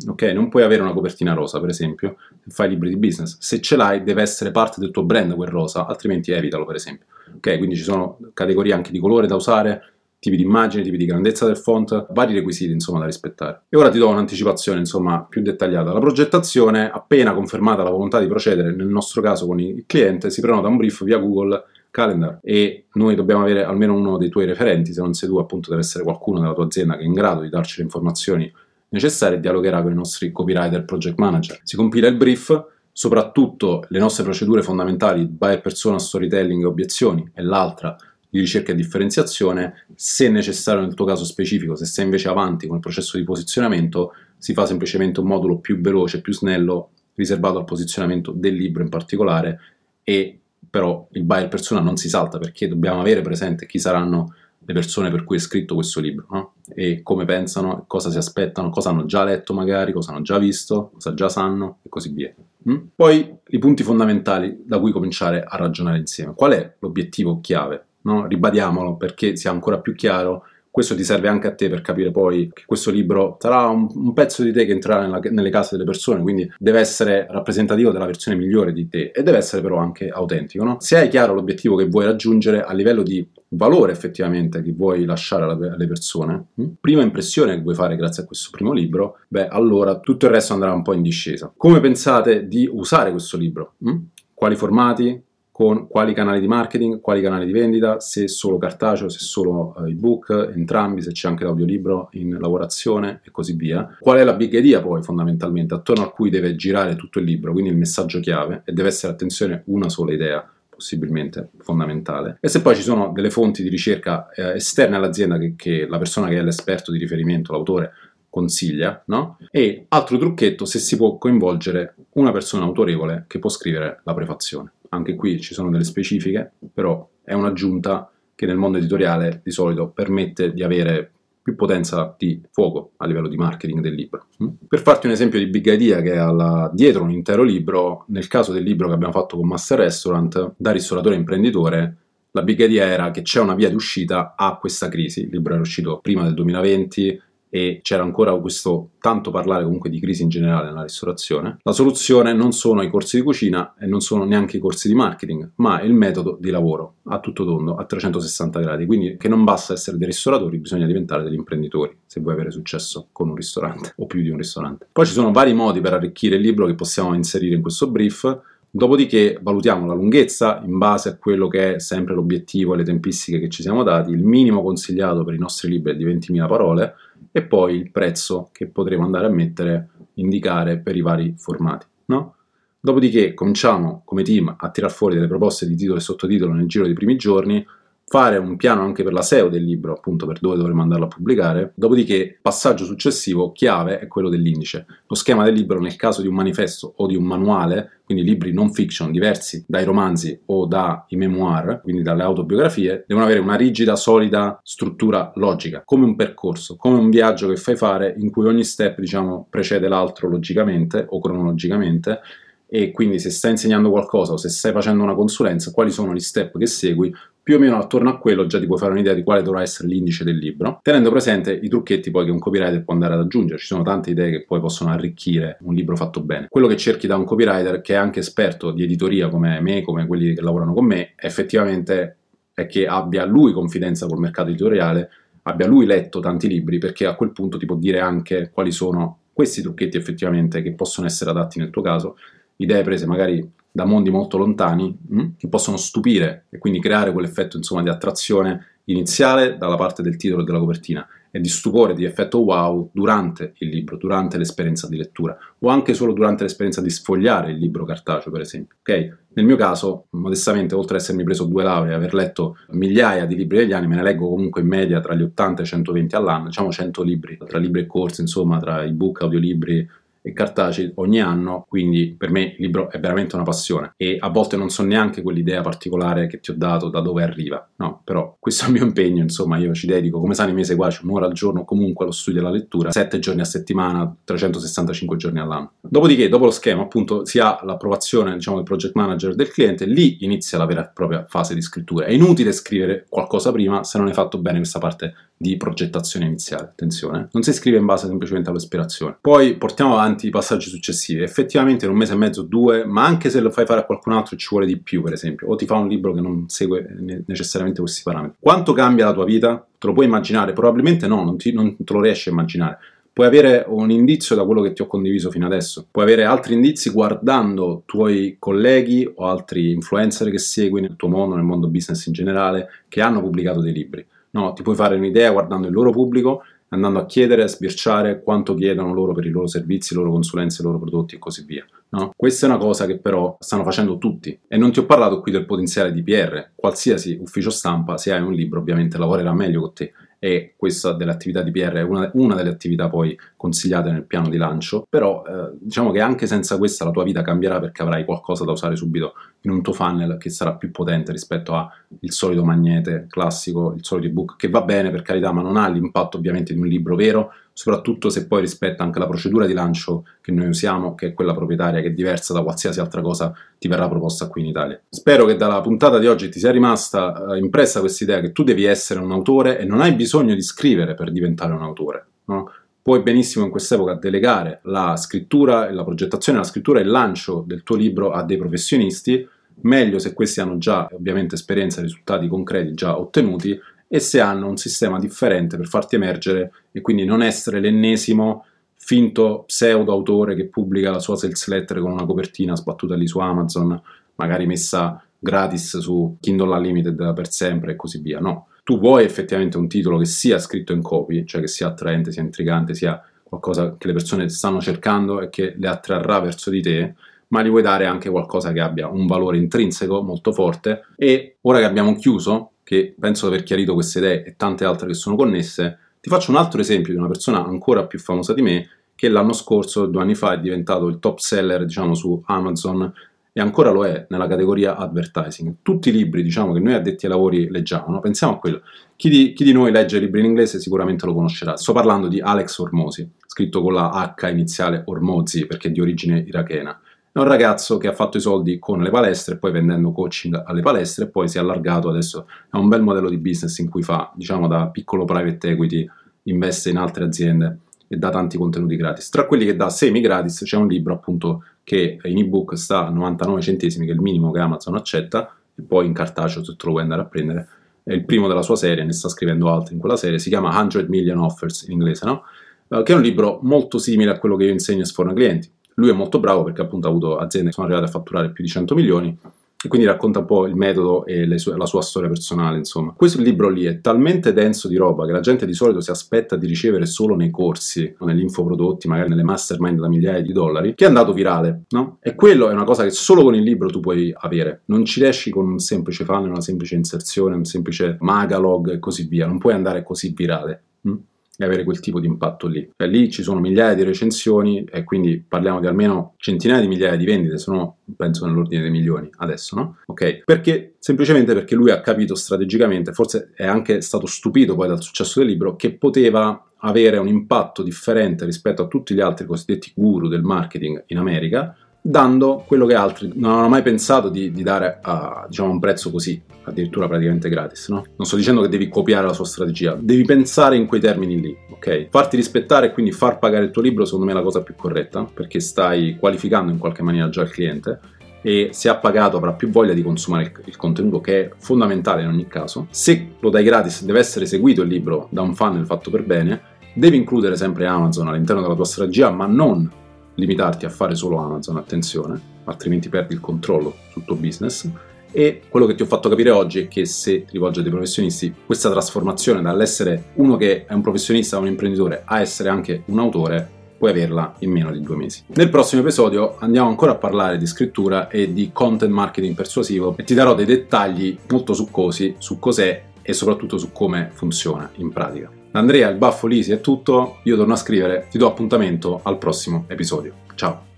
Ok, 0.07 0.23
non 0.23 0.49
puoi 0.49 0.63
avere 0.63 0.81
una 0.81 0.93
copertina 0.93 1.33
rosa, 1.33 1.59
per 1.59 1.69
esempio, 1.69 2.15
se 2.43 2.49
fai 2.49 2.69
libri 2.69 2.89
di 2.89 2.97
business. 2.97 3.37
Se 3.39 3.61
ce 3.61 3.75
l'hai, 3.75 4.03
deve 4.03 4.23
essere 4.23 4.51
parte 4.51 4.79
del 4.79 4.89
tuo 4.89 5.03
brand 5.03 5.35
quel 5.35 5.49
rosa, 5.49 5.85
altrimenti 5.85 6.31
evitalo, 6.31 6.65
per 6.65 6.75
esempio. 6.75 7.05
Ok, 7.35 7.57
quindi 7.57 7.75
ci 7.75 7.83
sono 7.83 8.17
categorie 8.33 8.73
anche 8.73 8.91
di 8.91 8.99
colore 8.99 9.27
da 9.27 9.35
usare, 9.35 9.93
tipi 10.17 10.37
di 10.37 10.43
immagine, 10.43 10.81
tipi 10.81 10.97
di 10.97 11.05
grandezza 11.05 11.45
del 11.45 11.57
font, 11.57 12.07
vari 12.11 12.33
requisiti 12.33 12.71
insomma 12.71 12.99
da 12.99 13.05
rispettare. 13.05 13.61
E 13.69 13.77
ora 13.77 13.89
ti 13.89 13.99
do 13.99 14.09
un'anticipazione 14.09 14.79
insomma 14.79 15.23
più 15.23 15.43
dettagliata. 15.43 15.93
La 15.93 15.99
progettazione, 15.99 16.89
appena 16.89 17.35
confermata 17.35 17.83
la 17.83 17.91
volontà 17.91 18.19
di 18.19 18.25
procedere, 18.25 18.73
nel 18.73 18.87
nostro 18.87 19.21
caso 19.21 19.45
con 19.45 19.59
il 19.59 19.83
cliente, 19.85 20.31
si 20.31 20.41
prenota 20.41 20.67
un 20.67 20.77
brief 20.77 21.03
via 21.03 21.17
Google 21.17 21.63
Calendar 21.91 22.39
e 22.41 22.85
noi 22.93 23.13
dobbiamo 23.13 23.43
avere 23.43 23.63
almeno 23.63 23.93
uno 23.93 24.17
dei 24.17 24.29
tuoi 24.29 24.45
referenti, 24.45 24.93
se 24.93 25.01
non 25.01 25.13
sei 25.13 25.29
tu 25.29 25.37
appunto 25.37 25.69
deve 25.69 25.81
essere 25.81 26.03
qualcuno 26.03 26.39
della 26.39 26.53
tua 26.53 26.65
azienda 26.65 26.97
che 26.97 27.03
è 27.03 27.05
in 27.05 27.13
grado 27.13 27.41
di 27.41 27.49
darci 27.49 27.77
le 27.77 27.83
informazioni 27.83 28.51
necessarie 28.89 29.37
e 29.37 29.39
dialogherà 29.39 29.81
con 29.81 29.91
i 29.91 29.95
nostri 29.95 30.31
copywriter 30.31 30.85
project 30.85 31.17
manager. 31.17 31.59
Si 31.63 31.75
compila 31.75 32.07
il 32.07 32.15
brief, 32.15 32.65
soprattutto 32.91 33.85
le 33.89 33.99
nostre 33.99 34.23
procedure 34.23 34.61
fondamentali, 34.61 35.25
buyer 35.25 35.61
persona, 35.61 35.99
storytelling 35.99 36.63
e 36.63 36.67
obiezioni 36.67 37.29
e 37.33 37.41
l'altra 37.41 37.95
di 38.29 38.39
ricerca 38.39 38.71
e 38.71 38.75
differenziazione, 38.75 39.85
se 39.95 40.29
necessario 40.29 40.81
nel 40.81 40.93
tuo 40.93 41.05
caso 41.05 41.23
specifico, 41.23 41.75
se 41.75 41.85
sei 41.85 42.05
invece 42.05 42.27
avanti 42.27 42.67
con 42.67 42.77
il 42.77 42.81
processo 42.81 43.17
di 43.17 43.23
posizionamento, 43.23 44.13
si 44.37 44.53
fa 44.53 44.65
semplicemente 44.65 45.21
un 45.21 45.27
modulo 45.27 45.59
più 45.59 45.79
veloce, 45.79 46.21
più 46.21 46.33
snello, 46.33 46.89
riservato 47.15 47.59
al 47.59 47.65
posizionamento 47.65 48.31
del 48.31 48.55
libro 48.55 48.83
in 48.83 48.89
particolare 48.89 49.59
e 50.03 50.39
però 50.69 51.07
il 51.11 51.23
buyer 51.23 51.47
persona 51.47 51.79
non 51.79 51.95
si 51.95 52.09
salta 52.09 52.37
perché 52.37 52.67
dobbiamo 52.67 52.99
avere 52.99 53.21
presente 53.21 53.65
chi 53.65 53.79
saranno 53.79 54.35
le 54.65 54.73
persone 54.73 55.11
per 55.11 55.23
cui 55.23 55.37
è 55.37 55.39
scritto 55.39 55.75
questo 55.75 55.99
libro 55.99 56.25
no? 56.31 56.53
e 56.73 57.01
come 57.03 57.25
pensano, 57.25 57.85
cosa 57.87 58.09
si 58.09 58.17
aspettano, 58.17 58.69
cosa 58.69 58.89
hanno 58.89 59.05
già 59.05 59.23
letto 59.23 59.53
magari, 59.53 59.93
cosa 59.93 60.11
hanno 60.11 60.21
già 60.21 60.37
visto, 60.37 60.91
cosa 60.93 61.13
già 61.13 61.29
sanno 61.29 61.79
e 61.83 61.89
così 61.89 62.09
via. 62.09 62.33
Mm? 62.69 62.77
Poi 62.95 63.37
i 63.47 63.59
punti 63.59 63.83
fondamentali 63.83 64.63
da 64.65 64.79
cui 64.79 64.91
cominciare 64.91 65.43
a 65.43 65.55
ragionare 65.57 65.99
insieme. 65.99 66.33
Qual 66.33 66.51
è 66.51 66.75
l'obiettivo 66.79 67.39
chiave? 67.41 67.85
no? 68.05 68.25
ribadiamolo 68.27 68.95
perché 68.95 69.35
sia 69.35 69.51
ancora 69.51 69.79
più 69.79 69.93
chiaro. 69.93 70.45
Questo 70.75 70.93
ti 70.93 71.05
serve 71.05 71.29
anche 71.29 71.47
a 71.47 71.55
te 71.55 71.69
per 71.69 71.79
capire 71.79 72.11
poi 72.11 72.51
che 72.53 72.63
questo 72.65 72.91
libro 72.91 73.37
sarà 73.39 73.67
un, 73.67 73.87
un 73.93 74.11
pezzo 74.11 74.43
di 74.43 74.51
te 74.51 74.65
che 74.65 74.73
entrerà 74.73 74.99
nella, 74.99 75.21
nelle 75.29 75.49
case 75.49 75.77
delle 75.77 75.85
persone, 75.85 76.21
quindi 76.21 76.51
deve 76.57 76.81
essere 76.81 77.27
rappresentativo 77.29 77.91
della 77.91 78.05
versione 78.05 78.37
migliore 78.37 78.73
di 78.73 78.89
te 78.89 79.11
e 79.15 79.23
deve 79.23 79.37
essere 79.37 79.61
però 79.61 79.77
anche 79.77 80.09
autentico. 80.09 80.65
No? 80.65 80.75
Se 80.81 80.97
hai 80.97 81.07
chiaro 81.07 81.33
l'obiettivo 81.33 81.77
che 81.77 81.87
vuoi 81.87 82.03
raggiungere 82.03 82.61
a 82.61 82.73
livello 82.73 83.03
di 83.03 83.25
valore 83.51 83.93
effettivamente 83.93 84.61
che 84.61 84.73
vuoi 84.73 85.05
lasciare 85.05 85.45
alle 85.45 85.87
persone, 85.87 86.47
hm? 86.55 86.65
prima 86.81 87.03
impressione 87.03 87.55
che 87.55 87.61
vuoi 87.61 87.75
fare 87.75 87.95
grazie 87.95 88.23
a 88.23 88.25
questo 88.25 88.49
primo 88.51 88.73
libro, 88.73 89.19
beh 89.29 89.47
allora 89.47 89.99
tutto 89.99 90.25
il 90.25 90.33
resto 90.33 90.51
andrà 90.51 90.73
un 90.73 90.83
po' 90.83 90.91
in 90.91 91.03
discesa. 91.03 91.53
Come 91.55 91.79
pensate 91.79 92.49
di 92.49 92.69
usare 92.69 93.11
questo 93.11 93.37
libro? 93.37 93.75
Hm? 93.77 93.95
Quali 94.33 94.57
formati? 94.57 95.23
Con 95.55 95.87
quali 95.87 96.13
canali 96.13 96.41
di 96.41 96.47
marketing, 96.47 96.99
quali 96.99 97.21
canali 97.21 97.45
di 97.45 97.53
vendita, 97.53 98.01
se 98.01 98.27
solo 98.27 98.57
cartaceo, 98.57 99.07
se 99.07 99.19
solo 99.19 99.73
uh, 99.77 99.85
ebook, 99.85 100.51
entrambi, 100.53 101.01
se 101.01 101.13
c'è 101.13 101.29
anche 101.29 101.45
l'audiolibro 101.45 102.09
in 102.15 102.37
lavorazione 102.37 103.21
e 103.23 103.31
così 103.31 103.53
via. 103.53 103.95
Qual 103.97 104.17
è 104.17 104.25
la 104.25 104.33
big 104.33 104.51
idea 104.51 104.81
poi 104.81 105.01
fondamentalmente 105.01 105.73
attorno 105.73 106.03
a 106.03 106.11
cui 106.11 106.29
deve 106.29 106.57
girare 106.57 106.97
tutto 106.97 107.19
il 107.19 107.25
libro, 107.25 107.53
quindi 107.53 107.69
il 107.69 107.77
messaggio 107.77 108.19
chiave 108.19 108.63
e 108.65 108.73
deve 108.73 108.89
essere 108.89 109.13
attenzione 109.13 109.61
una 109.67 109.87
sola 109.87 110.11
idea 110.11 110.45
possibilmente 110.67 111.51
fondamentale. 111.59 112.37
E 112.41 112.49
se 112.49 112.61
poi 112.61 112.75
ci 112.75 112.81
sono 112.81 113.13
delle 113.13 113.29
fonti 113.29 113.63
di 113.63 113.69
ricerca 113.69 114.29
eh, 114.31 114.55
esterne 114.55 114.97
all'azienda 114.97 115.37
che, 115.37 115.53
che 115.55 115.87
la 115.87 115.97
persona 115.97 116.27
che 116.27 116.37
è 116.37 116.43
l'esperto 116.43 116.91
di 116.91 116.97
riferimento, 116.97 117.53
l'autore, 117.53 117.93
consiglia, 118.29 119.01
no? 119.05 119.37
E 119.51 119.85
altro 119.87 120.17
trucchetto, 120.17 120.65
se 120.65 120.79
si 120.79 120.97
può 120.97 121.17
coinvolgere 121.17 121.95
una 122.15 122.33
persona 122.33 122.65
autorevole 122.65 123.23
che 123.29 123.39
può 123.39 123.49
scrivere 123.49 124.01
la 124.03 124.13
prefazione 124.13 124.73
anche 124.89 125.15
qui 125.15 125.39
ci 125.39 125.53
sono 125.53 125.69
delle 125.69 125.83
specifiche, 125.83 126.53
però 126.73 127.07
è 127.23 127.33
un'aggiunta 127.33 128.09
che 128.35 128.45
nel 128.45 128.57
mondo 128.57 128.77
editoriale 128.77 129.41
di 129.43 129.51
solito 129.51 129.89
permette 129.89 130.53
di 130.53 130.63
avere 130.63 131.11
più 131.45 131.55
potenza 131.55 132.15
di 132.17 132.41
fuoco 132.51 132.93
a 132.97 133.05
livello 133.05 133.27
di 133.27 133.37
marketing 133.37 133.79
del 133.79 133.93
libro. 133.93 134.25
Mm? 134.43 134.47
Per 134.67 134.81
farti 134.81 135.05
un 135.05 135.11
esempio 135.11 135.37
di 135.37 135.45
big 135.45 135.71
idea 135.71 136.01
che 136.01 136.17
alla, 136.17 136.71
dietro 136.73 137.03
un 137.03 137.11
intero 137.11 137.43
libro, 137.43 138.05
nel 138.07 138.27
caso 138.27 138.51
del 138.51 138.63
libro 138.63 138.87
che 138.87 138.95
abbiamo 138.95 139.13
fatto 139.13 139.37
con 139.37 139.47
Master 139.47 139.77
Restaurant, 139.77 140.55
da 140.57 140.71
ristoratore 140.71 141.15
imprenditore, 141.15 141.97
la 142.31 142.41
big 142.41 142.59
idea 142.59 142.87
era 142.87 143.11
che 143.11 143.21
c'è 143.21 143.39
una 143.39 143.53
via 143.53 143.69
di 143.69 143.75
uscita 143.75 144.33
a 144.35 144.57
questa 144.57 144.89
crisi. 144.89 145.21
Il 145.21 145.29
libro 145.29 145.53
era 145.53 145.61
uscito 145.61 145.99
prima 146.01 146.23
del 146.23 146.33
2020 146.33 147.21
e 147.55 147.79
c'era 147.81 148.03
ancora 148.03 148.35
questo 148.35 148.89
tanto 148.99 149.31
parlare 149.31 149.63
comunque 149.63 149.89
di 149.89 150.01
crisi 150.01 150.23
in 150.23 150.27
generale 150.27 150.65
nella 150.65 150.81
ristorazione, 150.81 151.59
la 151.63 151.71
soluzione 151.71 152.33
non 152.33 152.51
sono 152.51 152.81
i 152.81 152.89
corsi 152.89 153.15
di 153.15 153.23
cucina 153.23 153.75
e 153.79 153.85
non 153.85 154.01
sono 154.01 154.25
neanche 154.25 154.57
i 154.57 154.59
corsi 154.59 154.89
di 154.89 154.93
marketing, 154.93 155.51
ma 155.55 155.81
il 155.81 155.93
metodo 155.93 156.37
di 156.37 156.49
lavoro 156.49 156.95
a 157.03 157.21
tutto 157.21 157.45
tondo, 157.45 157.75
a 157.75 157.85
360 157.85 158.59
gradi. 158.59 158.85
Quindi 158.85 159.15
che 159.15 159.29
non 159.29 159.45
basta 159.45 159.71
essere 159.71 159.95
dei 159.95 160.07
ristoratori, 160.07 160.57
bisogna 160.57 160.85
diventare 160.85 161.23
degli 161.23 161.35
imprenditori 161.35 161.97
se 162.05 162.19
vuoi 162.19 162.33
avere 162.33 162.51
successo 162.51 163.07
con 163.13 163.29
un 163.29 163.35
ristorante 163.35 163.93
o 163.99 164.05
più 164.05 164.21
di 164.21 164.27
un 164.27 164.37
ristorante. 164.37 164.89
Poi 164.91 165.05
ci 165.05 165.13
sono 165.13 165.31
vari 165.31 165.53
modi 165.53 165.79
per 165.79 165.93
arricchire 165.93 166.35
il 166.35 166.41
libro 166.41 166.65
che 166.65 166.75
possiamo 166.75 167.13
inserire 167.13 167.55
in 167.55 167.61
questo 167.61 167.89
brief. 167.89 168.37
Dopodiché 168.69 169.39
valutiamo 169.41 169.85
la 169.85 169.93
lunghezza 169.93 170.61
in 170.65 170.77
base 170.77 171.07
a 171.07 171.15
quello 171.15 171.47
che 171.47 171.75
è 171.75 171.79
sempre 171.79 172.15
l'obiettivo 172.15 172.73
e 172.73 172.77
le 172.77 172.83
tempistiche 172.83 173.39
che 173.39 173.47
ci 173.47 173.61
siamo 173.61 173.83
dati. 173.83 174.11
Il 174.11 174.25
minimo 174.25 174.61
consigliato 174.61 175.23
per 175.23 175.35
i 175.35 175.39
nostri 175.39 175.69
libri 175.69 175.93
è 175.93 175.95
di 175.95 176.03
20.000 176.03 176.45
parole 176.49 176.95
e 177.31 177.43
poi 177.43 177.75
il 177.75 177.91
prezzo 177.91 178.49
che 178.51 178.67
potremo 178.67 179.03
andare 179.03 179.27
a 179.27 179.29
mettere, 179.29 179.89
indicare 180.15 180.79
per 180.79 180.95
i 180.95 181.01
vari 181.01 181.33
formati. 181.37 181.85
No? 182.05 182.35
Dopodiché 182.79 183.33
cominciamo 183.33 184.03
come 184.05 184.23
team 184.23 184.53
a 184.57 184.69
tirar 184.69 184.91
fuori 184.91 185.15
delle 185.15 185.27
proposte 185.27 185.67
di 185.67 185.75
titolo 185.75 185.97
e 185.97 186.01
sottotitolo 186.01 186.53
nel 186.53 186.67
giro 186.67 186.85
dei 186.85 186.93
primi 186.93 187.15
giorni, 187.15 187.65
fare 188.07 188.37
un 188.37 188.55
piano 188.55 188.83
anche 188.83 189.03
per 189.03 189.13
la 189.13 189.23
SEO 189.23 189.49
del 189.49 189.63
libro, 189.63 189.93
appunto 189.93 190.27
per 190.27 190.39
dove 190.39 190.57
dovremo 190.57 190.83
andarlo 190.83 191.05
a 191.05 191.07
pubblicare. 191.09 191.73
Dopodiché, 191.75 192.37
passaggio 192.39 192.85
successivo 192.85 193.51
chiave 193.51 193.99
è 193.99 194.07
quello 194.07 194.29
dell'indice. 194.29 194.85
Lo 195.07 195.15
schema 195.15 195.43
del 195.43 195.55
libro 195.55 195.79
nel 195.79 195.95
caso 195.95 196.21
di 196.21 196.27
un 196.27 196.35
manifesto 196.35 196.93
o 196.97 197.07
di 197.07 197.15
un 197.15 197.23
manuale, 197.23 198.01
quindi 198.05 198.23
libri 198.23 198.53
non 198.53 198.71
fiction 198.71 199.11
diversi 199.11 199.65
dai 199.67 199.83
romanzi 199.83 200.39
o 200.45 200.67
dai 200.67 201.03
memoir, 201.11 201.81
quindi 201.81 202.03
dalle 202.03 202.21
autobiografie, 202.21 203.05
devono 203.07 203.25
avere 203.25 203.39
una 203.39 203.55
rigida, 203.55 203.95
solida 203.95 204.59
struttura 204.61 205.31
logica, 205.35 205.81
come 205.83 206.05
un 206.05 206.15
percorso, 206.15 206.75
come 206.75 206.99
un 206.99 207.09
viaggio 207.09 207.47
che 207.49 207.55
fai 207.55 207.75
fare 207.75 208.13
in 208.17 208.29
cui 208.29 208.45
ogni 208.45 208.63
step, 208.63 208.99
diciamo, 208.99 209.47
precede 209.49 209.87
l'altro 209.87 210.29
logicamente 210.29 211.05
o 211.09 211.19
cronologicamente 211.19 212.19
e 212.67 212.91
quindi 212.91 213.19
se 213.19 213.29
stai 213.29 213.51
insegnando 213.51 213.89
qualcosa 213.89 214.33
o 214.33 214.37
se 214.37 214.49
stai 214.49 214.71
facendo 214.71 215.03
una 215.03 215.15
consulenza, 215.15 215.71
quali 215.71 215.91
sono 215.91 216.13
gli 216.13 216.19
step 216.19 216.57
che 216.57 216.65
segui, 216.65 217.13
più 217.45 217.57
o 217.57 217.59
meno 217.59 217.77
attorno 217.77 218.09
a 218.09 218.17
quello 218.17 218.47
già 218.47 218.59
ti 218.59 218.65
puoi 218.65 218.79
fare 218.79 218.93
un'idea 218.93 219.13
di 219.13 219.21
quale 219.21 219.43
dovrà 219.43 219.61
essere 219.61 219.87
l'indice 219.87 220.23
del 220.23 220.35
libro, 220.35 220.79
tenendo 220.81 221.11
presente 221.11 221.53
i 221.53 221.69
trucchetti 221.69 222.09
poi 222.09 222.25
che 222.25 222.31
un 222.31 222.39
copywriter 222.39 222.83
può 222.83 222.95
andare 222.95 223.13
ad 223.13 223.19
aggiungere. 223.19 223.59
Ci 223.59 223.67
sono 223.67 223.83
tante 223.83 224.09
idee 224.09 224.31
che 224.31 224.45
poi 224.45 224.59
possono 224.59 224.89
arricchire 224.89 225.59
un 225.61 225.75
libro 225.75 225.95
fatto 225.95 226.23
bene. 226.23 226.47
Quello 226.49 226.65
che 226.65 226.75
cerchi 226.75 227.05
da 227.05 227.17
un 227.17 227.23
copywriter 227.23 227.81
che 227.81 227.93
è 227.93 227.97
anche 227.97 228.21
esperto 228.21 228.71
di 228.71 228.81
editoria 228.81 229.29
come 229.29 229.61
me, 229.61 229.83
come 229.83 230.07
quelli 230.07 230.33
che 230.33 230.41
lavorano 230.41 230.73
con 230.73 230.85
me, 230.85 231.13
effettivamente 231.17 232.17
è 232.51 232.65
che 232.65 232.87
abbia 232.87 233.25
lui 233.25 233.53
confidenza 233.53 234.07
col 234.07 234.17
mercato 234.17 234.49
editoriale, 234.49 235.11
abbia 235.43 235.67
lui 235.67 235.85
letto 235.85 236.19
tanti 236.21 236.47
libri, 236.47 236.79
perché 236.79 237.05
a 237.05 237.13
quel 237.13 237.31
punto 237.31 237.59
ti 237.59 237.67
può 237.67 237.75
dire 237.75 237.99
anche 237.99 238.49
quali 238.51 238.71
sono 238.71 239.19
questi 239.31 239.61
trucchetti 239.61 239.97
effettivamente 239.97 240.63
che 240.63 240.73
possono 240.73 241.05
essere 241.05 241.29
adatti 241.29 241.59
nel 241.59 241.69
tuo 241.69 241.83
caso 241.83 242.15
idee 242.57 242.83
prese 242.83 243.05
magari 243.05 243.47
da 243.71 243.85
mondi 243.85 244.09
molto 244.09 244.37
lontani 244.37 244.97
mm, 245.13 245.25
che 245.37 245.49
possono 245.49 245.75
stupire 245.75 246.45
e 246.49 246.57
quindi 246.57 246.79
creare 246.79 247.11
quell'effetto 247.11 247.57
insomma, 247.57 247.81
di 247.81 247.89
attrazione 247.89 248.67
iniziale 248.85 249.57
dalla 249.57 249.75
parte 249.75 250.01
del 250.01 250.15
titolo 250.15 250.41
e 250.41 250.45
della 250.45 250.59
copertina 250.59 251.05
e 251.35 251.41
di 251.41 251.49
stupore, 251.49 251.93
di 251.93 252.05
effetto 252.05 252.37
wow 252.37 252.89
durante 252.93 253.55
il 253.57 253.67
libro, 253.67 253.97
durante 253.97 254.37
l'esperienza 254.37 254.87
di 254.87 254.95
lettura 254.95 255.37
o 255.59 255.67
anche 255.67 255.93
solo 255.93 256.13
durante 256.13 256.43
l'esperienza 256.43 256.79
di 256.79 256.89
sfogliare 256.89 257.51
il 257.51 257.57
libro 257.57 257.83
cartaceo 257.83 258.31
per 258.31 258.39
esempio. 258.39 258.77
Ok? 258.79 259.17
Nel 259.33 259.45
mio 259.45 259.57
caso, 259.57 260.05
modestamente, 260.11 260.75
oltre 260.75 260.95
ad 260.95 261.01
essermi 261.01 261.25
preso 261.25 261.43
due 261.43 261.63
lauree 261.63 261.91
e 261.91 261.95
aver 261.95 262.13
letto 262.13 262.57
migliaia 262.69 263.25
di 263.25 263.35
libri 263.35 263.57
degli 263.57 263.73
anni, 263.73 263.87
me 263.87 263.97
ne 263.97 264.03
leggo 264.03 264.29
comunque 264.29 264.61
in 264.61 264.67
media 264.67 265.01
tra 265.01 265.13
gli 265.13 265.23
80 265.23 265.59
e 265.59 265.65
i 265.65 265.67
120 265.67 266.15
all'anno, 266.15 266.45
diciamo 266.45 266.71
100 266.71 267.03
libri, 267.03 267.37
tra 267.45 267.57
libri 267.57 267.81
e 267.81 267.85
corsi, 267.85 268.21
insomma, 268.21 268.57
tra 268.59 268.85
ebook, 268.85 269.23
audiolibri, 269.23 269.85
e 270.25 270.33
cartacei 270.33 270.91
ogni 270.95 271.21
anno, 271.21 271.65
quindi 271.69 272.15
per 272.17 272.31
me 272.31 272.41
il 272.41 272.55
libro 272.57 272.89
è 272.89 272.99
veramente 272.99 273.35
una 273.35 273.45
passione 273.45 273.93
e 273.95 274.17
a 274.19 274.29
volte 274.29 274.57
non 274.57 274.69
so 274.69 274.83
neanche 274.83 275.21
quell'idea 275.21 275.61
particolare 275.61 276.25
che 276.25 276.39
ti 276.39 276.49
ho 276.49 276.55
dato 276.57 276.89
da 276.89 276.99
dove 276.99 277.21
arriva, 277.21 277.67
no, 277.75 278.01
però 278.03 278.35
questo 278.39 278.65
è 278.65 278.67
il 278.67 278.73
mio 278.73 278.83
impegno, 278.85 279.21
insomma 279.21 279.57
io 279.57 279.73
ci 279.73 279.85
dedico 279.85 280.19
come 280.19 280.33
sani 280.33 280.51
mese 280.51 280.75
quasi 280.75 281.01
un'ora 281.03 281.27
al 281.27 281.33
giorno 281.33 281.63
comunque 281.63 282.05
allo 282.05 282.13
studio 282.13 282.41
e 282.41 282.43
alla 282.43 282.53
lettura, 282.53 282.91
7 282.91 283.19
giorni 283.19 283.41
a 283.41 283.45
settimana, 283.45 284.15
365 284.23 285.17
giorni 285.17 285.39
all'anno. 285.39 285.73
Dopodiché, 285.81 286.27
dopo 286.27 286.45
lo 286.45 286.51
schema, 286.51 286.81
appunto, 286.81 287.25
si 287.25 287.39
ha 287.39 287.59
l'approvazione, 287.63 288.33
diciamo, 288.33 288.57
del 288.57 288.65
project 288.65 288.95
manager 288.95 289.35
del 289.35 289.49
cliente, 289.49 289.85
lì 289.85 290.23
inizia 290.23 290.57
la 290.57 290.65
vera 290.65 290.85
e 290.85 290.91
propria 290.93 291.25
fase 291.27 291.53
di 291.53 291.61
scrittura. 291.61 292.05
È 292.05 292.11
inutile 292.11 292.51
scrivere 292.51 293.05
qualcosa 293.07 293.51
prima 293.51 293.83
se 293.83 293.97
non 293.97 294.07
hai 294.07 294.13
fatto 294.13 294.39
bene 294.39 294.57
questa 294.57 294.79
parte 294.79 295.13
di 295.37 295.57
progettazione 295.57 296.25
iniziale, 296.25 296.63
attenzione, 296.63 297.27
non 297.31 297.43
si 297.43 297.51
scrive 297.51 297.77
in 297.77 297.85
base 297.85 298.07
semplicemente 298.07 298.49
all'ispirazione. 298.49 299.17
Poi 299.19 299.55
portiamo 299.57 299.93
avanti 299.93 300.27
i 300.27 300.29
passaggi 300.29 300.69
successivi, 300.69 301.21
effettivamente 301.21 301.85
in 301.85 301.91
un 301.91 301.97
mese 301.97 302.13
e 302.13 302.17
mezzo, 302.17 302.41
due, 302.41 302.85
ma 302.85 303.05
anche 303.05 303.29
se 303.29 303.41
lo 303.41 303.51
fai 303.51 303.65
fare 303.65 303.81
a 303.81 303.85
qualcun 303.85 304.13
altro 304.13 304.37
ci 304.37 304.47
vuole 304.49 304.65
di 304.65 304.77
più, 304.77 305.01
per 305.01 305.13
esempio, 305.13 305.47
o 305.47 305.55
ti 305.55 305.65
fa 305.65 305.75
un 305.75 305.87
libro 305.87 306.13
che 306.13 306.21
non 306.21 306.45
segue 306.47 307.23
necessariamente 307.25 307.81
questi 307.81 308.01
parametri. 308.03 308.37
Quanto 308.39 308.73
cambia 308.73 309.05
la 309.05 309.13
tua 309.13 309.25
vita? 309.25 309.65
Te 309.77 309.87
lo 309.87 309.93
puoi 309.93 310.05
immaginare? 310.05 310.53
Probabilmente 310.53 311.07
no, 311.07 311.23
non, 311.23 311.37
ti, 311.37 311.51
non 311.51 311.75
te 311.75 311.93
lo 311.93 312.01
riesci 312.01 312.29
a 312.29 312.31
immaginare. 312.31 312.77
Puoi 313.11 313.27
avere 313.27 313.63
un 313.67 313.91
indizio 313.91 314.35
da 314.35 314.43
quello 314.43 314.61
che 314.61 314.73
ti 314.73 314.81
ho 314.81 314.87
condiviso 314.87 315.31
fino 315.31 315.45
adesso, 315.45 315.87
puoi 315.89 316.03
avere 316.03 316.25
altri 316.25 316.53
indizi 316.53 316.89
guardando 316.89 317.83
tuoi 317.85 318.35
colleghi 318.37 319.09
o 319.15 319.25
altri 319.27 319.71
influencer 319.71 320.29
che 320.29 320.37
segui 320.37 320.81
nel 320.81 320.97
tuo 320.97 321.07
mondo, 321.07 321.35
nel 321.35 321.45
mondo 321.45 321.69
business 321.69 322.07
in 322.07 322.13
generale, 322.13 322.67
che 322.89 322.99
hanno 322.99 323.21
pubblicato 323.21 323.61
dei 323.61 323.71
libri. 323.71 324.05
No, 324.35 324.51
ti 324.51 324.63
puoi 324.63 324.75
fare 324.75 324.95
un'idea 324.95 325.31
guardando 325.31 325.67
il 325.67 325.73
loro 325.73 325.91
pubblico, 325.91 326.43
andando 326.69 326.99
a 326.99 327.05
chiedere, 327.05 327.43
a 327.43 327.47
sbirciare 327.47 328.21
quanto 328.21 328.53
chiedono 328.53 328.93
loro 328.93 329.13
per 329.13 329.25
i 329.25 329.29
loro 329.29 329.47
servizi, 329.47 329.93
le 329.93 330.01
loro 330.01 330.11
consulenze, 330.11 330.61
i 330.61 330.65
loro 330.65 330.77
prodotti 330.77 331.15
e 331.15 331.19
così 331.19 331.45
via. 331.45 331.65
No? 331.89 332.11
Questa 332.13 332.45
è 332.45 332.49
una 332.49 332.57
cosa 332.57 332.85
che 332.85 332.97
però 332.97 333.37
stanno 333.39 333.63
facendo 333.63 333.97
tutti. 333.97 334.37
E 334.45 334.57
non 334.57 334.73
ti 334.73 334.79
ho 334.79 334.85
parlato 334.85 335.21
qui 335.21 335.31
del 335.31 335.45
potenziale 335.45 335.93
di 335.93 336.03
PR. 336.03 336.49
Qualsiasi 336.53 337.17
ufficio 337.21 337.49
stampa, 337.49 337.97
se 337.97 338.11
hai 338.11 338.21
un 338.21 338.33
libro, 338.33 338.59
ovviamente 338.59 338.97
lavorerà 338.97 339.33
meglio 339.33 339.61
con 339.61 339.73
te 339.73 339.93
e 340.19 340.53
questa 340.55 340.93
dell'attività 340.93 341.41
di 341.41 341.51
PR 341.51 341.73
è 341.73 341.81
una, 341.81 342.09
una, 342.13 342.35
delle 342.35 342.49
attività 342.49 342.89
poi 342.89 343.17
consigliate 343.35 343.91
nel 343.91 344.05
piano 344.05 344.29
di 344.29 344.37
lancio, 344.37 344.85
però 344.89 345.23
eh, 345.25 345.57
diciamo 345.59 345.91
che 345.91 346.01
anche 346.01 346.27
senza 346.27 346.57
questa 346.57 346.85
la 346.85 346.91
tua 346.91 347.03
vita 347.03 347.21
cambierà 347.21 347.59
perché 347.59 347.81
avrai 347.81 348.05
qualcosa 348.05 348.43
da 348.43 348.51
usare 348.51 348.75
subito 348.75 349.13
in 349.41 349.51
un 349.51 349.61
tuo 349.61 349.73
funnel 349.73 350.17
che 350.17 350.29
sarà 350.29 350.55
più 350.55 350.71
potente 350.71 351.11
rispetto 351.11 351.53
al 351.53 351.69
solito 352.05 352.43
magnete 352.43 353.07
classico, 353.09 353.73
il 353.75 353.83
solito 353.83 354.07
ebook, 354.07 354.35
che 354.37 354.49
va 354.49 354.61
bene 354.61 354.89
per 354.89 355.01
carità, 355.01 355.31
ma 355.31 355.41
non 355.41 355.57
ha 355.57 355.67
l'impatto 355.67 356.17
ovviamente 356.17 356.53
di 356.53 356.59
un 356.59 356.67
libro 356.67 356.95
vero, 356.95 357.31
soprattutto 357.57 358.09
se 358.09 358.27
poi 358.27 358.41
rispetta 358.41 358.83
anche 358.83 358.99
la 358.99 359.07
procedura 359.07 359.45
di 359.45 359.53
lancio 359.53 360.05
che 360.19 360.33
noi 360.33 360.47
usiamo, 360.47 360.93
che 360.93 361.07
è 361.07 361.13
quella 361.13 361.33
proprietaria, 361.33 361.79
che 361.79 361.87
è 361.87 361.91
diversa 361.91 362.33
da 362.33 362.43
qualsiasi 362.43 362.81
altra 362.81 362.99
cosa 362.99 363.33
ti 363.57 363.69
verrà 363.69 363.87
proposta 363.87 364.27
qui 364.27 364.41
in 364.41 364.47
Italia. 364.47 364.77
Spero 364.89 365.23
che 365.23 365.37
dalla 365.37 365.61
puntata 365.61 365.97
di 365.97 366.05
oggi 366.05 366.27
ti 366.27 366.37
sia 366.37 366.51
rimasta 366.51 367.33
eh, 367.33 367.37
impressa 367.37 367.79
questa 367.79 368.03
idea 368.03 368.19
che 368.19 368.33
tu 368.33 368.43
devi 368.43 368.65
essere 368.65 368.99
un 368.99 369.09
autore 369.09 369.57
e 369.57 369.63
non 369.63 369.79
hai 369.79 369.93
bisogno 369.93 370.35
di 370.35 370.41
scrivere 370.41 370.95
per 370.95 371.13
diventare 371.13 371.53
un 371.53 371.61
autore. 371.61 372.05
No? 372.25 372.51
Puoi 372.81 373.01
benissimo 373.01 373.45
in 373.45 373.51
quest'epoca 373.51 373.93
delegare 373.93 374.59
la 374.63 374.97
scrittura, 374.97 375.71
la 375.71 375.85
progettazione, 375.85 376.39
la 376.39 376.43
scrittura 376.43 376.79
e 376.79 376.83
il 376.83 376.89
lancio 376.89 377.41
del 377.47 377.63
tuo 377.63 377.77
libro 377.77 378.11
a 378.11 378.21
dei 378.23 378.37
professionisti, 378.37 379.25
meglio 379.61 379.97
se 379.97 380.13
questi 380.13 380.41
hanno 380.41 380.57
già 380.57 380.89
ovviamente 380.91 381.35
esperienza 381.35 381.79
e 381.79 381.83
risultati 381.83 382.27
concreti 382.27 382.73
già 382.73 382.99
ottenuti 382.99 383.57
se 383.99 384.19
hanno 384.19 384.47
un 384.47 384.57
sistema 384.57 384.99
differente 384.99 385.57
per 385.57 385.67
farti 385.67 385.95
emergere 385.95 386.51
e 386.71 386.81
quindi 386.81 387.05
non 387.05 387.21
essere 387.21 387.59
l'ennesimo 387.59 388.45
finto 388.75 389.43
pseudo 389.47 389.91
autore 389.91 390.35
che 390.35 390.45
pubblica 390.45 390.91
la 390.91 390.99
sua 390.99 391.15
sales 391.15 391.47
letter 391.47 391.79
con 391.79 391.91
una 391.91 392.05
copertina 392.05 392.55
sbattuta 392.55 392.95
lì 392.95 393.07
su 393.07 393.19
Amazon, 393.19 393.81
magari 394.15 394.45
messa 394.45 395.03
gratis 395.17 395.79
su 395.79 396.17
Kindle 396.19 396.55
Unlimited 396.55 397.13
per 397.13 397.31
sempre 397.31 397.71
e 397.71 397.75
così 397.75 397.99
via. 397.99 398.19
No, 398.19 398.47
tu 398.63 398.79
vuoi 398.79 399.03
effettivamente 399.03 399.57
un 399.57 399.67
titolo 399.67 399.97
che 399.97 400.05
sia 400.05 400.37
scritto 400.37 400.73
in 400.73 400.81
copy, 400.81 401.25
cioè 401.25 401.41
che 401.41 401.47
sia 401.47 401.67
attraente, 401.67 402.11
sia 402.11 402.21
intrigante, 402.21 402.75
sia 402.75 403.01
qualcosa 403.23 403.75
che 403.77 403.87
le 403.87 403.93
persone 403.93 404.29
stanno 404.29 404.61
cercando 404.61 405.19
e 405.21 405.29
che 405.29 405.55
le 405.57 405.67
attrarrà 405.67 406.19
verso 406.19 406.49
di 406.49 406.61
te, 406.61 406.93
ma 407.29 407.41
gli 407.41 407.49
vuoi 407.49 407.63
dare 407.63 407.85
anche 407.85 408.09
qualcosa 408.09 408.51
che 408.51 408.59
abbia 408.59 408.87
un 408.87 409.07
valore 409.07 409.37
intrinseco 409.37 410.03
molto 410.03 410.31
forte. 410.31 410.85
E 410.95 411.37
ora 411.41 411.59
che 411.59 411.65
abbiamo 411.65 411.95
chiuso, 411.95 412.51
che 412.65 412.95
penso 412.99 413.27
di 413.27 413.35
aver 413.35 413.45
chiarito 413.45 413.75
queste 413.75 413.99
idee 413.99 414.23
e 414.23 414.33
tante 414.35 414.65
altre 414.65 414.87
che 414.87 414.95
sono 414.95 415.15
connesse, 415.15 415.77
ti 416.01 416.09
faccio 416.09 416.31
un 416.31 416.37
altro 416.37 416.59
esempio 416.59 416.93
di 416.93 416.97
una 416.97 417.07
persona 417.07 417.45
ancora 417.45 417.85
più 417.85 417.99
famosa 417.99 418.33
di 418.33 418.41
me 418.41 418.69
che 418.95 419.07
l'anno 419.07 419.33
scorso, 419.33 419.85
due 419.85 420.01
anni 420.01 420.15
fa, 420.15 420.33
è 420.33 420.39
diventato 420.39 420.87
il 420.87 420.97
top 420.97 421.19
seller 421.19 421.63
diciamo, 421.63 421.93
su 421.93 422.21
Amazon 422.25 422.91
e 423.31 423.39
ancora 423.41 423.69
lo 423.69 423.85
è 423.85 424.07
nella 424.09 424.27
categoria 424.27 424.77
advertising. 424.77 425.57
Tutti 425.61 425.89
i 425.89 425.91
libri 425.91 426.23
diciamo, 426.23 426.53
che 426.53 426.59
noi 426.59 426.73
addetti 426.73 427.05
ai 427.05 427.11
lavori 427.11 427.49
leggiamo, 427.49 427.91
no? 427.91 427.99
pensiamo 427.99 428.33
a 428.33 428.37
quello. 428.39 428.61
Chi 428.95 429.09
di, 429.09 429.33
chi 429.33 429.43
di, 429.43 429.51
noi 429.51 429.71
legge 429.71 429.99
libri 429.99 430.21
in 430.21 430.25
inglese 430.25 430.59
sicuramente 430.59 431.05
lo 431.05 431.13
conoscerà. 431.13 431.57
Sto 431.57 431.71
parlando 431.71 432.07
di 432.07 432.19
Alex 432.19 432.57
Ormosi, 432.57 433.07
scritto 433.27 433.61
con 433.61 433.73
la 433.73 434.15
H 434.17 434.29
iniziale 434.29 434.81
Ormozi 434.85 435.45
perché 435.45 435.67
è 435.67 435.71
di 435.71 435.81
origine 435.81 436.23
irachena. 436.25 436.79
È 437.15 437.19
un 437.19 437.27
ragazzo 437.27 437.77
che 437.77 437.87
ha 437.87 437.93
fatto 437.93 438.17
i 438.17 438.19
soldi 438.19 438.59
con 438.59 438.81
le 438.81 438.89
palestre, 438.89 439.37
poi 439.37 439.53
vendendo 439.53 439.93
coaching 439.93 440.43
alle 440.45 440.59
palestre, 440.59 441.05
e 441.05 441.07
poi 441.07 441.29
si 441.29 441.37
è 441.37 441.39
allargato 441.39 441.87
adesso. 441.87 442.27
È 442.51 442.57
un 442.57 442.67
bel 442.67 442.81
modello 442.81 443.07
di 443.07 443.15
business 443.15 443.57
in 443.59 443.69
cui 443.69 443.83
fa, 443.83 444.11
diciamo, 444.13 444.49
da 444.49 444.67
piccolo 444.67 445.05
private 445.05 445.51
equity 445.51 445.89
investe 446.23 446.71
in 446.71 446.75
altre 446.75 447.05
aziende 447.05 447.59
e 447.87 447.95
dà 447.95 448.09
tanti 448.09 448.37
contenuti 448.37 448.75
gratis. 448.75 449.07
Tra 449.07 449.25
quelli 449.27 449.45
che 449.45 449.55
dà 449.55 449.69
semi 449.69 450.01
gratis 450.01 450.41
c'è 450.43 450.57
un 450.57 450.67
libro 450.67 450.93
appunto 450.93 451.45
che 451.63 451.99
in 452.03 452.17
ebook 452.17 452.57
sta 452.57 452.85
a 452.85 452.89
99 452.89 453.39
centesimi, 453.39 453.85
che 453.85 453.93
è 453.93 453.95
il 453.95 454.01
minimo 454.01 454.31
che 454.31 454.39
Amazon 454.39 454.75
accetta, 454.75 455.33
e 455.55 455.61
poi 455.61 455.85
in 455.85 455.93
cartaceo 455.93 456.43
se 456.43 456.57
te 456.57 456.65
lo 456.65 456.71
vuoi 456.71 456.83
andare 456.83 457.03
a 457.03 457.05
prendere. 457.05 457.47
È 457.81 457.93
il 457.93 458.03
primo 458.03 458.27
della 458.27 458.41
sua 458.41 458.57
serie, 458.57 458.83
ne 458.83 458.91
sta 458.91 459.07
scrivendo 459.07 459.49
altri 459.49 459.75
in 459.75 459.79
quella 459.79 459.95
serie, 459.95 460.19
si 460.19 460.27
chiama 460.27 460.51
100 460.51 460.87
Million 460.89 461.19
Offers 461.19 461.61
in 461.67 461.71
inglese, 461.71 462.05
no? 462.05 462.23
Uh, 462.67 462.83
che 462.83 462.91
è 462.91 462.95
un 462.97 463.01
libro 463.01 463.39
molto 463.43 463.77
simile 463.77 464.11
a 464.11 464.17
quello 464.17 464.35
che 464.35 464.43
io 464.43 464.51
insegno 464.51 464.81
a 464.81 464.85
Sforna 464.85 465.13
Clienti. 465.13 465.53
Lui 465.75 465.89
è 465.89 465.93
molto 465.93 466.19
bravo 466.19 466.43
perché 466.43 466.61
appunto 466.61 466.87
ha 466.87 466.89
avuto 466.89 467.17
aziende 467.17 467.49
che 467.49 467.55
sono 467.55 467.67
arrivate 467.67 467.87
a 467.87 467.91
fatturare 467.91 468.31
più 468.31 468.43
di 468.43 468.49
100 468.49 468.75
milioni 468.75 469.17
e 469.65 469.67
quindi 469.67 469.87
racconta 469.87 470.19
un 470.19 470.25
po' 470.25 470.45
il 470.45 470.55
metodo 470.55 471.07
e 471.07 471.39
sue, 471.39 471.57
la 471.57 471.65
sua 471.65 471.81
storia 471.81 472.07
personale, 472.07 472.57
insomma. 472.57 472.93
Questo 472.95 473.19
libro 473.19 473.49
lì 473.49 473.65
è 473.65 473.81
talmente 473.81 474.31
denso 474.31 474.67
di 474.67 474.75
roba 474.75 475.07
che 475.07 475.11
la 475.11 475.21
gente 475.21 475.47
di 475.47 475.53
solito 475.53 475.81
si 475.81 475.89
aspetta 475.89 476.35
di 476.35 476.45
ricevere 476.45 476.85
solo 476.85 477.15
nei 477.15 477.31
corsi, 477.31 477.95
negli 478.01 478.21
infoprodotti, 478.21 478.87
magari 478.87 479.09
nelle 479.09 479.23
mastermind 479.23 479.79
da 479.79 479.87
migliaia 479.87 480.21
di 480.21 480.31
dollari, 480.31 480.75
che 480.75 480.85
è 480.85 480.87
andato 480.87 481.13
virale, 481.13 481.63
no? 481.69 481.97
E 481.99 482.13
quello 482.13 482.49
è 482.49 482.53
una 482.53 482.63
cosa 482.63 482.83
che 482.83 482.91
solo 482.91 483.23
con 483.23 483.33
il 483.33 483.41
libro 483.41 483.69
tu 483.69 483.79
puoi 483.79 484.13
avere. 484.15 484.61
Non 484.65 484.85
ci 484.85 484.99
riesci 484.99 485.31
con 485.31 485.47
un 485.47 485.57
semplice 485.57 486.05
funnel, 486.05 486.29
una 486.29 486.41
semplice 486.41 486.75
inserzione, 486.75 487.35
un 487.35 487.45
semplice 487.45 487.97
magalog 488.01 488.71
e 488.71 488.79
così 488.79 489.07
via. 489.07 489.25
Non 489.25 489.39
puoi 489.39 489.53
andare 489.53 489.81
così 489.81 490.13
virale. 490.15 490.61
Hm? 490.81 490.95
E 491.37 491.45
avere 491.45 491.63
quel 491.63 491.79
tipo 491.79 491.99
di 491.99 492.07
impatto 492.07 492.47
lì. 492.47 492.69
Cioè, 492.75 492.87
lì 492.87 493.09
ci 493.09 493.23
sono 493.23 493.39
migliaia 493.39 493.73
di 493.73 493.83
recensioni 493.83 494.63
e 494.63 494.83
quindi 494.83 495.23
parliamo 495.27 495.59
di 495.59 495.67
almeno 495.67 496.13
centinaia 496.17 496.61
di 496.61 496.67
migliaia 496.67 496.95
di 496.95 497.05
vendite, 497.05 497.37
sono 497.37 497.77
penso 497.95 498.25
nell'ordine 498.25 498.61
dei 498.61 498.71
milioni 498.71 499.09
adesso, 499.17 499.55
no? 499.55 499.77
Ok? 499.87 500.23
Perché? 500.25 500.75
Semplicemente 500.79 501.33
perché 501.33 501.55
lui 501.55 501.71
ha 501.71 501.81
capito 501.81 502.15
strategicamente, 502.15 502.93
forse 502.93 503.31
è 503.35 503.45
anche 503.45 503.81
stato 503.81 504.05
stupito 504.05 504.55
poi 504.55 504.67
dal 504.67 504.81
successo 504.81 505.19
del 505.19 505.29
libro, 505.29 505.55
che 505.55 505.73
poteva 505.73 506.39
avere 506.59 506.97
un 506.97 507.07
impatto 507.07 507.63
differente 507.63 508.25
rispetto 508.25 508.63
a 508.63 508.67
tutti 508.67 508.93
gli 508.93 508.99
altri 508.99 509.25
cosiddetti 509.25 509.71
guru 509.75 510.07
del 510.07 510.23
marketing 510.23 510.83
in 510.87 510.97
America 510.97 511.55
dando 511.87 512.43
quello 512.47 512.65
che 512.65 512.73
altri 512.73 513.11
non 513.13 513.37
hanno 513.37 513.47
mai 513.47 513.61
pensato 513.61 514.09
di, 514.09 514.31
di 514.31 514.41
dare 514.41 514.79
a 514.81 515.27
diciamo, 515.29 515.51
un 515.51 515.59
prezzo 515.59 515.91
così, 515.91 516.19
addirittura 516.45 516.87
praticamente 516.87 517.29
gratis. 517.29 517.69
No? 517.69 517.85
Non 517.95 518.07
sto 518.07 518.15
dicendo 518.15 518.41
che 518.41 518.47
devi 518.47 518.69
copiare 518.69 519.05
la 519.05 519.13
sua 519.13 519.25
strategia, 519.25 519.77
devi 519.79 520.03
pensare 520.03 520.55
in 520.55 520.65
quei 520.65 520.81
termini 520.81 521.21
lì, 521.21 521.37
ok? 521.51 521.89
Farti 521.91 522.15
rispettare 522.15 522.67
e 522.67 522.71
quindi 522.71 522.91
far 522.91 523.19
pagare 523.19 523.45
il 523.45 523.51
tuo 523.51 523.61
libro, 523.61 523.85
secondo 523.85 524.07
me 524.07 524.13
è 524.13 524.15
la 524.15 524.23
cosa 524.23 524.41
più 524.41 524.55
corretta, 524.55 525.03
perché 525.03 525.39
stai 525.39 525.95
qualificando 525.99 526.51
in 526.51 526.57
qualche 526.57 526.81
maniera 526.81 527.09
già 527.09 527.21
il 527.21 527.29
cliente 527.29 527.79
e 528.23 528.49
se 528.51 528.67
ha 528.69 528.77
pagato 528.77 529.17
avrà 529.17 529.33
più 529.33 529.51
voglia 529.51 529.73
di 529.73 529.83
consumare 529.83 530.23
il, 530.23 530.31
il, 530.45 530.57
contenuto 530.57 530.99
che 530.99 531.25
è 531.25 531.29
fondamentale 531.37 532.01
in 532.01 532.07
ogni 532.07 532.25
caso. 532.25 532.65
Se 532.71 533.09
lo 533.19 533.29
dai 533.29 533.43
gratis 533.43 533.85
deve 533.85 533.99
essere 533.99 534.25
seguito 534.25 534.63
il 534.63 534.69
libro 534.69 535.07
da 535.11 535.21
un 535.21 535.35
funnel 535.35 535.67
fatto 535.67 535.91
per 535.91 536.03
bene, 536.03 536.41
devi 536.73 536.97
includere 536.97 537.35
sempre 537.35 537.67
Amazon 537.67 538.07
all'interno 538.07 538.41
della 538.41 538.55
tua 538.55 538.65
strategia, 538.65 539.11
ma 539.11 539.27
non 539.27 539.83
limitarti 540.15 540.65
a 540.65 540.69
fare 540.69 540.95
solo 540.95 541.17
Amazon, 541.17 541.57
attenzione, 541.57 542.19
altrimenti 542.45 542.89
perdi 542.89 543.13
il 543.13 543.19
controllo 543.19 543.75
sul 543.91 544.03
tuo 544.03 544.15
business. 544.15 544.69
E 545.11 545.43
quello 545.47 545.65
che 545.65 545.75
ti 545.75 545.81
ho 545.83 545.85
fatto 545.85 546.09
capire 546.09 546.29
oggi 546.29 546.63
è 546.63 546.67
che 546.67 546.85
se 546.85 547.23
ti 547.23 547.31
rivolgi 547.31 547.59
a 547.59 547.61
dei 547.61 547.71
professionisti, 547.71 548.33
questa 548.45 548.69
trasformazione 548.69 549.41
dall'essere 549.41 550.11
uno 550.15 550.35
che 550.35 550.65
è 550.65 550.73
un 550.73 550.81
professionista, 550.81 551.37
un 551.37 551.47
imprenditore, 551.47 552.01
a 552.03 552.19
essere 552.19 552.49
anche 552.49 552.83
un 552.87 552.99
autore, 552.99 553.49
puoi 553.77 553.91
averla 553.91 554.35
in 554.39 554.51
meno 554.51 554.71
di 554.71 554.81
due 554.81 554.95
mesi. 554.95 555.23
Nel 555.27 555.49
prossimo 555.49 555.81
episodio 555.81 556.35
andiamo 556.39 556.67
ancora 556.67 556.91
a 556.91 556.95
parlare 556.95 557.37
di 557.37 557.45
scrittura 557.45 558.09
e 558.09 558.33
di 558.33 558.51
content 558.51 558.91
marketing 558.91 559.35
persuasivo 559.35 559.95
e 559.97 560.03
ti 560.03 560.13
darò 560.13 560.33
dei 560.33 560.45
dettagli 560.45 561.17
molto 561.29 561.53
succosi 561.53 562.15
su 562.17 562.39
cos'è 562.39 562.83
e 563.01 563.13
soprattutto 563.13 563.57
su 563.57 563.71
come 563.71 564.09
funziona 564.13 564.69
in 564.75 564.91
pratica. 564.91 565.31
Andrea, 565.55 565.87
il 565.87 565.95
baffo 565.95 566.27
Lisi 566.27 566.51
è 566.51 566.59
tutto, 566.59 567.19
io 567.23 567.37
torno 567.37 567.53
a 567.53 567.55
scrivere, 567.55 568.07
ti 568.09 568.17
do 568.17 568.27
appuntamento 568.27 568.99
al 569.03 569.17
prossimo 569.17 569.63
episodio. 569.69 570.13
Ciao! 570.35 570.74